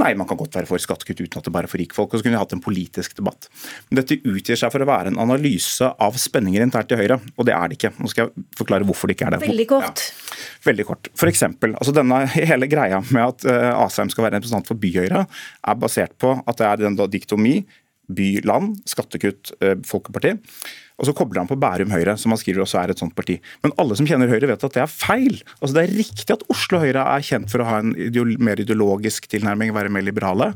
Nei, 0.00 0.10
man 0.18 0.26
kan 0.26 0.38
godt 0.38 0.56
være 0.58 0.66
for 0.66 0.82
skattekutt 0.82 1.20
uten 1.22 1.38
at 1.38 1.46
det 1.46 1.52
bare 1.54 1.68
er 1.68 1.70
for 1.70 1.78
rikfolk. 1.78 2.10
Og 2.10 2.18
så 2.18 2.26
kunne 2.26 2.34
vi 2.34 2.42
hatt 2.42 2.54
en 2.56 2.62
politisk 2.64 3.14
debatt. 3.18 3.46
Men 3.88 4.00
dette 4.00 4.18
utgir 4.26 4.58
seg 4.58 4.72
for 4.74 4.82
å 4.82 4.88
være 4.88 5.12
en 5.12 5.20
analyse 5.22 5.86
av 5.86 6.18
spenninger 6.18 6.64
internt 6.64 6.90
i 6.94 6.98
Høyre, 6.98 7.20
og 7.38 7.46
det 7.46 7.54
er 7.54 7.70
det 7.70 7.78
ikke. 7.78 7.92
Nå 8.00 8.10
skal 8.10 8.26
jeg 8.26 8.46
forklare 8.58 8.88
hvorfor 8.88 9.10
det 9.10 9.18
ikke 9.18 9.28
er 9.28 9.36
det. 9.36 9.42
Veldig 9.44 9.68
kort. 9.70 10.02
Ja. 10.02 10.42
Veldig 10.66 10.88
kort. 10.88 11.12
For 11.20 11.30
eksempel, 11.30 11.76
altså 11.78 11.94
denne 11.94 12.24
hele 12.50 12.70
greia 12.70 12.98
med 13.06 13.22
at 13.22 13.46
uh, 13.46 13.84
Asheim 13.84 14.10
skal 14.10 14.26
være 14.26 14.40
representant 14.40 14.70
for 14.70 14.82
Byhøyre, 14.82 15.24
er 15.30 15.80
basert 15.80 16.18
på 16.18 16.34
at 16.42 16.58
det 16.58 16.68
er 16.70 16.84
den 16.88 16.98
diktomi 17.14 17.60
by-land, 18.08 18.80
skattekutt, 18.90 19.54
uh, 19.64 19.76
folkeparti. 19.86 20.36
Og 20.94 21.08
så 21.08 21.14
kobler 21.16 21.42
han 21.42 21.50
på 21.50 21.58
Bærum 21.58 21.90
Høyre, 21.90 22.14
som 22.20 22.30
han 22.30 22.38
skriver 22.38 22.62
også 22.62 22.78
er 22.78 22.92
et 22.92 23.00
sånt 23.02 23.16
parti. 23.18 23.40
Men 23.64 23.74
alle 23.82 23.96
som 23.98 24.06
kjenner 24.06 24.30
Høyre 24.30 24.46
vet 24.52 24.66
at 24.66 24.76
det 24.76 24.82
er 24.84 24.90
feil. 24.92 25.40
Altså 25.58 25.74
Det 25.74 25.82
er 25.82 25.96
riktig 25.98 26.36
at 26.36 26.44
Oslo 26.54 26.78
Høyre 26.82 27.02
er 27.16 27.24
kjent 27.26 27.50
for 27.50 27.64
å 27.64 27.66
ha 27.66 27.80
en 27.82 27.94
mer 28.46 28.62
ideologisk 28.62 29.26
tilnærming, 29.32 29.74
være 29.74 29.90
mer 29.90 30.06
liberale. 30.06 30.52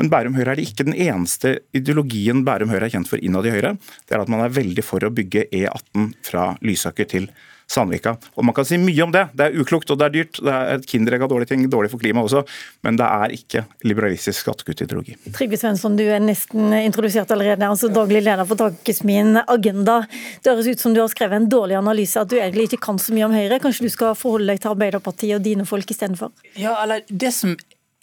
Men 0.00 0.08
Bærum 0.12 0.38
Høyre 0.38 0.54
er 0.54 0.60
det 0.60 0.70
ikke 0.70 0.88
den 0.88 0.96
eneste 0.96 1.58
ideologien 1.76 2.46
Bærum 2.48 2.72
Høyre 2.72 2.88
er 2.88 2.96
kjent 2.96 3.12
for 3.12 3.20
innad 3.20 3.44
i 3.50 3.52
Høyre. 3.52 3.74
Det 4.08 4.16
er 4.16 4.24
at 4.24 4.32
man 4.32 4.46
er 4.46 4.56
veldig 4.56 4.86
for 4.86 5.04
å 5.04 5.12
bygge 5.12 5.50
E18 5.52 6.14
fra 6.24 6.54
Lysaker 6.64 7.10
til 7.10 7.28
Sandvika. 7.70 8.16
Og 8.36 8.44
Man 8.44 8.54
kan 8.54 8.66
si 8.68 8.78
mye 8.78 9.02
om 9.04 9.12
det. 9.14 9.24
Det 9.34 9.46
er 9.46 9.58
uklokt 9.60 9.90
og 9.90 9.98
det 10.00 10.06
er 10.06 10.14
dyrt. 10.14 10.40
Det 10.44 10.52
er 10.54 10.72
et 10.74 10.86
kinderegg 10.88 11.24
av 11.24 11.30
dårlige 11.32 11.52
ting, 11.52 11.64
dårlig 11.70 11.90
for 11.92 12.02
klimaet 12.02 12.28
også. 12.28 12.44
Men 12.86 12.98
det 13.00 13.06
er 13.08 13.34
ikke 13.36 13.64
liberalistisk 13.86 14.44
skattekutt-ideologi. 14.44 15.16
Trygve 15.36 15.58
Svensson, 15.60 15.96
du 15.98 16.04
er 16.04 16.22
nesten 16.22 16.74
introdusert 16.82 17.32
allerede. 17.34 17.66
altså 17.66 17.88
Daglig 17.92 18.24
leder 18.24 18.44
for 18.48 18.60
Tankesmien 18.60 19.40
Agenda. 19.46 20.02
Det 20.42 20.52
høres 20.52 20.68
ut 20.68 20.84
som 20.84 20.94
du 20.94 21.00
har 21.02 21.12
skrevet 21.12 21.40
en 21.40 21.48
dårlig 21.50 21.78
analyse, 21.80 22.20
at 22.20 22.30
du 22.30 22.36
egentlig 22.38 22.68
ikke 22.70 22.82
kan 22.90 23.00
så 23.00 23.14
mye 23.16 23.28
om 23.28 23.36
Høyre. 23.36 23.60
Kanskje 23.62 23.88
du 23.88 23.94
skal 23.94 24.18
forholde 24.18 24.52
deg 24.52 24.62
til 24.62 24.74
Arbeiderpartiet 24.74 25.38
og 25.38 25.44
dine 25.46 25.66
folk 25.68 25.90
istedenfor? 25.90 26.34
Ja, 26.60 26.76
eller 26.82 27.04
det 27.08 27.32
som 27.34 27.56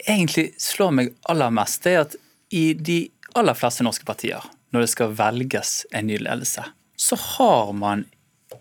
egentlig 0.07 0.51
slår 0.61 0.95
meg 0.97 1.13
aller 1.29 1.53
mest, 1.53 1.83
det 1.85 1.93
er 1.93 2.05
at 2.07 2.17
i 2.51 2.71
de 2.73 3.03
aller 3.37 3.55
fleste 3.55 3.85
norske 3.85 4.07
partier, 4.07 4.43
når 4.73 4.85
det 4.85 4.91
skal 4.91 5.13
velges 5.15 5.75
en 5.95 6.09
ny 6.09 6.17
ledelse, 6.19 6.65
så 6.99 7.17
har 7.35 7.71
man 7.75 8.05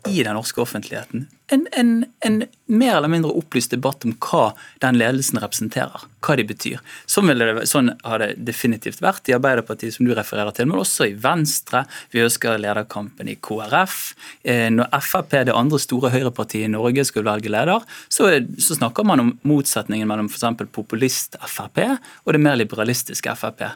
i 0.09 0.23
den 0.23 0.35
norske 0.35 0.61
offentligheten 0.61 1.29
en, 1.51 1.67
en, 1.73 2.05
en, 2.21 2.45
mer 2.71 2.97
eller 2.97 3.11
mindre 3.11 3.33
opplyst 3.35 3.73
debatt 3.75 4.05
om 4.07 4.13
hva 4.23 4.53
den 4.83 4.99
ledelsen 5.01 5.41
representerer, 5.43 6.05
hva 6.23 6.37
de 6.39 6.45
betyr. 6.47 6.79
Sånn, 7.11 7.33
det, 7.35 7.67
sånn 7.67 7.91
har 8.07 8.23
det 8.23 8.29
definitivt 8.47 9.01
vært 9.03 9.27
i 9.27 9.35
Arbeiderpartiet, 9.35 9.97
som 9.97 10.07
du 10.07 10.13
refererer 10.15 10.55
til, 10.55 10.69
men 10.71 10.79
også 10.79 11.09
i 11.11 11.17
Venstre. 11.19 11.83
Vi 12.15 12.23
ønsker 12.23 12.61
lederkampen 12.63 13.31
i 13.33 13.35
KrF. 13.43 13.99
Eh, 14.45 14.69
når 14.71 14.95
Frp, 15.03 15.35
det 15.49 15.57
andre 15.57 15.83
store 15.83 16.13
høyrepartiet 16.15 16.69
i 16.69 16.71
Norge, 16.71 17.05
skulle 17.09 17.27
velge 17.27 17.51
leder, 17.51 17.83
så, 18.07 18.31
så 18.63 18.79
snakker 18.79 19.09
man 19.11 19.25
om 19.25 19.35
motsetningen 19.51 20.07
mellom 20.11 20.31
f.eks. 20.31 20.63
populist-Frp 20.71 21.83
og 21.91 22.33
det 22.37 22.45
mer 22.47 22.59
liberalistiske 22.61 23.35
Frp. 23.43 23.67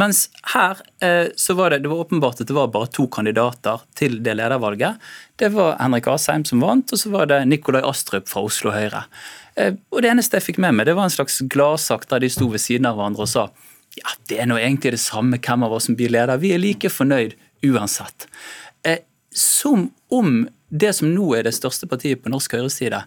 Mens 0.00 0.26
her 0.52 0.84
eh, 1.00 1.32
så 1.40 1.56
var 1.56 1.72
det, 1.72 1.86
det 1.86 1.92
var 1.92 2.04
åpenbart 2.04 2.44
at 2.44 2.52
det 2.52 2.60
var 2.60 2.72
bare 2.74 2.92
to 2.92 3.08
kandidater 3.08 3.80
til 3.96 4.20
det 4.20 4.36
ledervalget. 4.36 5.00
Det 5.42 5.48
var 5.48 5.78
Henrik 5.80 6.06
Asheim 6.06 6.44
som 6.44 6.60
vant, 6.62 6.92
og 6.92 7.00
så 7.00 7.10
var 7.10 7.21
det 7.30 7.44
Nikolai 7.50 7.82
Astrup 7.86 8.28
fra 8.30 8.42
Oslo 8.46 8.72
Høyre. 8.74 9.04
Og 9.92 10.00
Det 10.02 10.10
eneste 10.10 10.38
jeg 10.38 10.46
fikk 10.46 10.62
med 10.64 10.74
meg, 10.74 10.86
det 10.88 10.96
var 10.96 11.08
en 11.08 11.12
slags 11.12 11.42
gladsak 11.52 12.08
der 12.08 12.24
de 12.24 12.30
sto 12.32 12.48
ved 12.48 12.62
siden 12.62 12.88
av 12.88 12.96
hverandre 12.96 13.26
og 13.26 13.32
sa 13.32 13.46
ja, 13.98 14.08
det 14.30 14.38
er 14.40 14.46
nå 14.48 14.56
egentlig 14.56 14.94
det 14.94 15.02
samme 15.02 15.36
hvem 15.36 15.66
av 15.66 15.74
oss 15.76 15.90
som 15.90 15.96
blir 15.98 16.12
leder, 16.12 16.40
vi 16.40 16.54
er 16.54 16.62
like 16.62 16.88
fornøyd 16.88 17.34
uansett. 17.68 18.24
Som 19.36 19.90
om 20.12 20.46
det 20.72 20.94
som 20.96 21.12
nå 21.12 21.26
er 21.36 21.44
det 21.44 21.52
største 21.56 21.88
partiet 21.88 22.22
på 22.24 22.32
norsk 22.32 22.56
høyreside, 22.56 23.02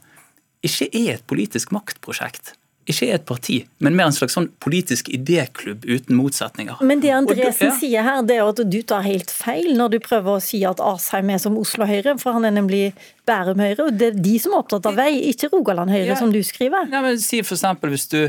ikke 0.65 0.89
er 0.93 1.15
et 1.15 1.25
politisk 1.29 1.73
maktprosjekt 1.73 2.53
ikke 2.85 3.07
er 3.09 3.17
et 3.17 3.25
parti, 3.25 3.55
men 3.81 3.95
mer 3.97 4.11
en 4.11 4.13
slags 4.13 4.35
sånn 4.37 4.51
politisk 4.61 5.07
idéklubb 5.13 5.87
uten 5.89 6.19
motsetninger. 6.19 6.83
Men 6.85 7.01
det 7.01 7.15
Andresen 7.17 7.71
ja. 7.71 7.77
sier 7.79 8.05
her, 8.05 8.21
det 8.27 8.37
er 8.37 8.45
at 8.45 8.61
du 8.69 8.77
tar 8.85 9.01
helt 9.07 9.33
feil 9.33 9.71
når 9.77 9.95
du 9.95 9.99
prøver 10.05 10.37
å 10.37 10.43
si 10.43 10.61
at 10.69 10.83
Asheim 10.83 11.31
er 11.33 11.41
som 11.41 11.57
Oslo 11.57 11.87
Høyre, 11.89 12.13
for 12.21 12.37
han 12.37 12.45
er 12.45 12.53
nemlig 12.53 12.83
Bærum 13.25 13.63
Høyre. 13.63 13.87
og 13.87 13.97
Det 13.97 14.11
er 14.11 14.21
de 14.27 14.35
som 14.41 14.53
er 14.53 14.61
opptatt 14.61 14.85
av 14.91 15.01
vei, 15.01 15.09
ikke 15.31 15.49
Rogaland 15.55 15.93
Høyre, 15.95 16.11
ja. 16.13 16.19
som 16.19 16.29
du 16.33 16.41
skriver. 16.45 16.85
Ja, 16.93 17.01
men 17.01 17.17
si 17.21 17.41
for 17.41 17.57
eksempel, 17.57 17.95
hvis 17.95 18.09
du 18.13 18.21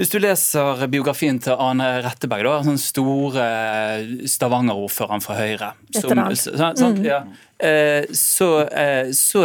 hvis 0.00 0.08
du 0.08 0.16
leser 0.22 0.86
biografien 0.88 1.36
til 1.44 1.58
Ane 1.60 1.84
Retteberg, 2.00 2.46
da, 2.48 2.62
sånn 2.64 2.80
store 2.80 3.44
Stavanger-ordføreren 4.24 5.20
fra 5.20 5.36
Høyre 5.36 5.74
som, 5.92 6.22
så, 6.32 6.54
så, 6.56 6.88
mm. 6.88 7.02
ja, 7.04 7.18
så, 8.16 8.48
så, 9.12 9.44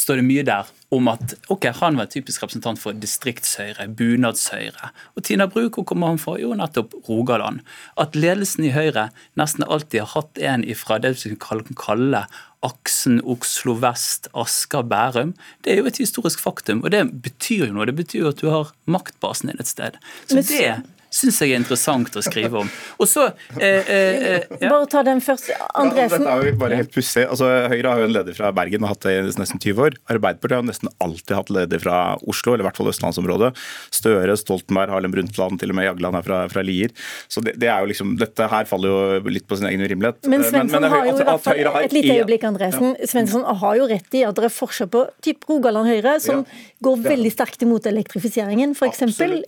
står 0.00 0.22
det 0.22 0.24
mye 0.30 0.46
der 0.48 0.72
om 0.90 1.08
at 1.12 1.36
ok, 1.52 1.68
han 1.78 1.98
var 2.00 2.10
typisk 2.10 2.42
representant 2.42 2.80
for 2.82 2.96
distriktshøyre, 2.98 3.86
bunadshøyre. 3.94 4.90
Og 5.14 5.24
Tina 5.26 5.46
Bru, 5.50 5.68
hvor 5.68 5.86
kommer 5.86 6.10
han 6.10 6.18
fra? 6.18 6.34
Jo, 6.40 6.50
nettopp 6.58 6.96
Rogaland. 7.06 7.62
At 8.00 8.18
ledelsen 8.18 8.66
i 8.66 8.72
Høyre 8.74 9.08
nesten 9.38 9.66
alltid 9.68 10.02
har 10.02 10.14
hatt 10.16 10.40
en 10.50 10.66
ifra 10.66 10.98
det 11.02 11.14
vi 11.22 11.36
kan 11.38 11.62
kalle 11.78 12.24
aksen 12.66 13.20
Oslo 13.24 13.76
vest, 13.80 14.28
Asker, 14.36 14.82
Bærum. 14.84 15.32
Det 15.64 15.72
er 15.72 15.80
jo 15.80 15.88
et 15.88 16.00
historisk 16.02 16.42
faktum, 16.42 16.82
og 16.84 16.92
det 16.92 17.06
betyr 17.24 17.68
jo 17.68 17.74
noe. 17.76 17.86
Det 17.88 17.96
betyr 18.02 18.24
jo 18.24 18.32
at 18.34 18.42
du 18.42 18.50
har 18.52 18.74
maktbasen 18.90 19.52
din 19.52 19.62
et 19.62 19.70
sted. 19.70 19.96
Så 20.26 20.42
det 20.42 20.74
syns 21.10 21.40
jeg 21.42 21.54
er 21.54 21.60
interessant 21.60 22.16
å 22.16 22.22
skrive 22.24 22.62
om. 22.62 22.68
Og 23.00 23.08
så 23.10 23.26
eh, 23.58 23.90
eh, 23.90 24.44
ja. 24.60 24.70
Bare 24.70 24.86
ta 24.90 25.02
den 25.06 25.22
først. 25.24 25.50
Andresen. 25.74 26.22
Ja, 26.22 26.36
dette 26.36 26.36
er 26.36 26.50
jo 26.52 26.58
bare 26.60 26.78
helt 26.78 26.92
pussig. 26.94 27.24
Altså, 27.26 27.48
Høyre 27.72 27.92
har 27.92 28.02
jo 28.02 28.08
en 28.08 28.14
leder 28.14 28.36
fra 28.36 28.52
Bergen 28.54 28.86
og 28.86 28.92
hatt 28.94 29.06
det 29.06 29.16
i 29.18 29.24
nesten 29.40 29.60
20 29.60 29.84
år. 29.88 29.98
Arbeiderpartiet 30.14 30.58
har 30.60 30.66
nesten 30.68 30.92
alltid 31.02 31.34
hatt 31.36 31.52
leder 31.54 31.82
fra 31.82 31.96
Oslo, 32.30 32.54
eller 32.54 32.64
i 32.64 32.68
hvert 32.68 32.78
fall 32.78 32.92
østlandsområdet. 32.92 33.50
Støre, 33.94 34.36
Stoltenberg, 34.38 34.94
Harlem 34.94 35.14
Brundtland, 35.14 35.60
til 35.60 35.74
og 35.74 35.78
med 35.80 35.88
Jagland 35.88 36.20
er 36.20 36.26
fra, 36.26 36.40
fra 36.52 36.64
Lier. 36.66 36.94
Så 37.30 37.42
det, 37.44 37.56
det, 37.60 37.70
er 37.72 37.82
jo 37.82 37.90
liksom, 37.90 38.14
Dette 38.20 38.46
her 38.52 38.68
faller 38.70 38.94
jo 38.94 39.34
litt 39.34 39.48
på 39.50 39.58
sin 39.58 39.68
egen 39.70 39.82
urimelighet. 39.82 40.30
Men 40.30 40.46
Svensson 40.46 40.86
har 40.86 41.10
jo 41.10 41.16
i 41.16 41.26
hvert 41.26 41.44
fall 41.44 41.82
et 41.84 41.96
lite 41.96 42.20
øyeblikk, 42.20 42.46
Andresen. 42.48 42.94
Ja. 42.94 43.10
Svensson 43.10 43.46
har 43.64 43.80
jo 43.80 43.90
rett 43.90 44.18
i 44.18 44.24
at 44.28 44.38
det 44.38 44.46
er 44.46 44.54
forskjell 44.54 44.90
på 44.92 45.04
typ 45.24 45.48
Rogaland 45.50 45.90
Høyre, 45.90 46.16
som 46.22 46.44
ja. 46.44 46.62
går 46.86 47.04
veldig 47.08 47.34
sterkt 47.34 47.66
imot 47.66 47.88
elektrifiseringen, 47.90 48.76
f.eks. 48.78 49.04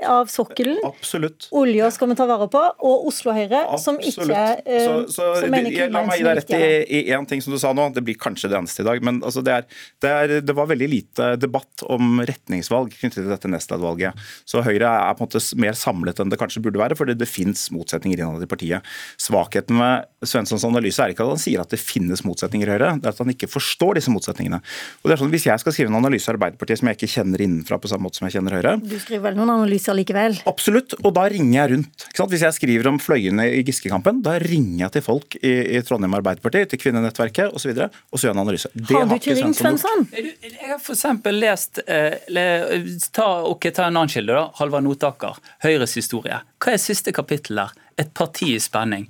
av 0.09 0.31
sokkelen. 0.33 0.81
Absolutt. 0.89 1.52
Olja 1.53 1.91
skal 1.93 2.09
vi 2.11 2.17
ta 2.17 2.27
vare 2.29 2.49
på, 2.51 2.61
og 2.89 3.07
Oslo 3.11 3.35
Høyre, 3.37 3.65
som 3.81 3.99
ikke 4.01 4.39
eh, 4.65 4.85
så, 4.87 4.95
så, 5.13 5.27
som 5.43 5.53
mener 5.53 5.75
jeg, 5.75 5.91
La 5.93 6.05
meg 6.07 6.21
gi 6.21 6.25
deg 6.27 6.39
rett 6.39 6.53
i 6.57 7.03
én 7.13 7.27
ting 7.29 7.43
som 7.45 7.53
du 7.53 7.59
sa 7.61 7.75
nå. 7.77 7.91
Det 7.93 8.05
blir 8.05 8.17
kanskje 8.21 8.49
det 8.53 8.57
eneste 8.57 8.85
i 8.85 8.87
dag. 8.89 9.03
Men 9.05 9.21
altså, 9.21 9.43
det, 9.45 9.59
er, 9.59 9.67
det, 10.03 10.13
er, 10.13 10.35
det, 10.41 10.57
var 10.57 10.71
veldig 10.71 10.89
lite 10.89 11.29
debatt 11.41 11.85
om 11.93 12.23
retningsvalg 12.29 12.95
knyttet 12.97 13.21
til 13.21 13.29
dette 13.29 13.51
Nestlad-valget. 13.53 14.17
Så 14.49 14.65
Høyre 14.65 14.89
er 14.89 15.19
på 15.19 15.27
en 15.27 15.29
måte 15.29 15.43
mer 15.61 15.77
samlet 15.79 16.23
enn 16.23 16.33
det 16.33 16.41
kanskje 16.41 16.63
burde 16.65 16.81
være, 16.81 16.97
fordi 16.99 17.19
det 17.21 17.29
finnes 17.29 17.67
motsetninger 17.75 18.23
innad 18.23 18.47
i 18.47 18.49
partiet. 18.51 18.89
Svakheten 19.21 19.77
med 19.77 20.09
Svenssons 20.25 20.65
analyse 20.69 21.05
er 21.05 21.13
ikke 21.13 21.27
at 21.27 21.35
han 21.35 21.43
sier 21.43 21.63
at 21.63 21.73
det 21.73 21.81
finnes 21.83 22.25
motsetninger 22.25 22.71
i 22.71 22.77
Høyre, 22.77 22.95
det 23.03 23.11
er 23.11 23.15
at 23.15 23.23
han 23.23 23.33
ikke 23.35 23.51
forstår 23.51 24.01
disse 24.01 24.13
motsetningene. 24.15 24.63
Og 25.03 25.11
det 25.11 25.17
er 25.17 25.23
sånn, 25.23 25.33
Hvis 25.33 25.49
jeg 25.49 25.61
skal 25.61 25.75
skrive 25.75 25.93
en 25.93 26.01
analyse 26.01 26.31
av 26.31 26.39
Arbeiderpartiet 26.39 26.81
som 26.81 26.89
jeg 26.91 26.99
ikke 26.99 27.13
kjenner 27.19 27.45
innenfra 27.45 27.79
på 27.83 27.91
samme 27.91 28.07
måte 28.07 28.21
som 28.21 28.29
jeg 28.29 28.39
kjenner 28.39 28.57
Høyre 28.57 28.75
Du 28.81 28.97
skriver 28.97 29.29
vel 29.29 29.39
noen 29.39 29.53
analyser 29.57 29.97
likevel? 29.97 30.39
Absolutt, 30.49 30.97
og 31.03 31.15
da 31.17 31.27
ringer 31.33 31.42
jeg 31.51 31.73
rundt. 31.73 32.07
Hvis 32.33 32.45
jeg 32.47 32.57
skriver 32.57 32.89
om 32.93 33.01
fløyene 33.03 33.49
i 33.59 33.63
Giske-kampen, 33.67 34.21
da 34.25 34.37
ringer 34.43 34.85
jeg 34.85 34.95
til 34.97 35.05
folk 35.07 35.37
i, 35.41 35.53
i 35.77 35.83
Trondheim 35.87 36.15
Arbeiderparti, 36.19 36.65
til 36.71 36.83
Kvinnenettverket 36.83 37.57
osv., 37.57 37.73
og, 37.75 37.99
og 38.13 38.21
så 38.21 38.29
gjør 38.29 38.33
jeg 38.33 38.39
en 38.39 38.45
analyse. 38.45 38.73
Det 38.75 38.97
har 38.97 39.11
du 39.11 39.17
ikke 39.17 39.37
ringt 39.41 39.59
Svensson? 39.59 40.07
Jeg 40.13 40.71
har 40.71 40.79
f.eks. 40.79 41.05
lest 41.35 41.83
eh, 41.87 42.79
ta, 43.11 43.29
okay, 43.51 43.75
ta 43.75 43.89
en 43.89 43.99
annen 43.99 44.13
kilde, 44.13 44.37
da. 44.37 44.47
Halvard 44.61 44.87
Notaker. 44.87 45.43
Høyres 45.67 45.97
historie. 45.99 46.39
Hva 46.63 46.77
er 46.77 46.83
siste 46.83 47.15
kapittel 47.15 47.59
der? 47.63 47.73
Et 48.01 48.13
parti 48.17 48.55
i 48.55 48.61
spenning 48.63 49.09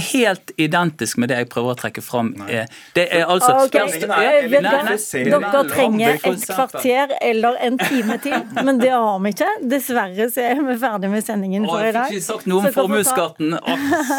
helt 0.00 0.50
identisk 0.56 1.16
med 1.16 1.28
det 1.28 1.38
jeg 1.40 1.48
prøver 1.50 1.74
å 1.74 1.78
trekke 1.78 2.02
fram. 2.04 2.30
Det 2.94 3.06
er 3.10 3.26
altså 3.30 3.66
okay. 3.66 3.90
Dere 4.00 5.62
trenger 5.70 6.20
et 6.30 6.46
kvarter 6.46 7.14
eller 7.20 7.58
en 7.66 7.78
time 7.80 8.18
til, 8.22 8.36
men 8.60 8.80
det 8.80 8.92
har 8.94 9.18
vi 9.24 9.34
ikke. 9.34 9.50
Dessverre 9.74 10.30
så 10.32 10.46
er 10.46 10.62
vi 10.68 10.78
ferdig 10.80 11.12
med 11.12 11.26
sendingen 11.26 11.68
for 11.68 11.82
i 11.82 11.90
dag. 11.90 12.10
Jeg 12.10 12.20
fikk 12.20 12.22
ikke 12.22 12.28
sagt 12.28 12.50
noe 12.50 12.64
om 12.64 12.76
formuesskatten. 12.78 13.56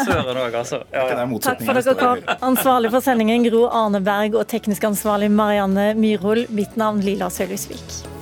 Søren 0.06 0.42
òg, 0.44 0.58
altså. 0.62 0.82
Takk 1.48 1.64
for 1.64 1.80
dere 1.80 1.98
kom. 1.98 2.24
Ansvarlig 2.52 2.92
for 2.94 3.04
sendingen 3.04 3.46
Gro 3.48 3.66
Arneberg 3.68 4.36
og 4.38 4.48
teknisk 4.52 4.84
ansvarlig 4.92 5.32
Marianne 5.32 5.92
Myrhol. 5.98 6.46
Mitt 6.52 6.76
navn 6.80 7.00
Lila 7.04 7.32
Sølhusvik. 7.32 8.21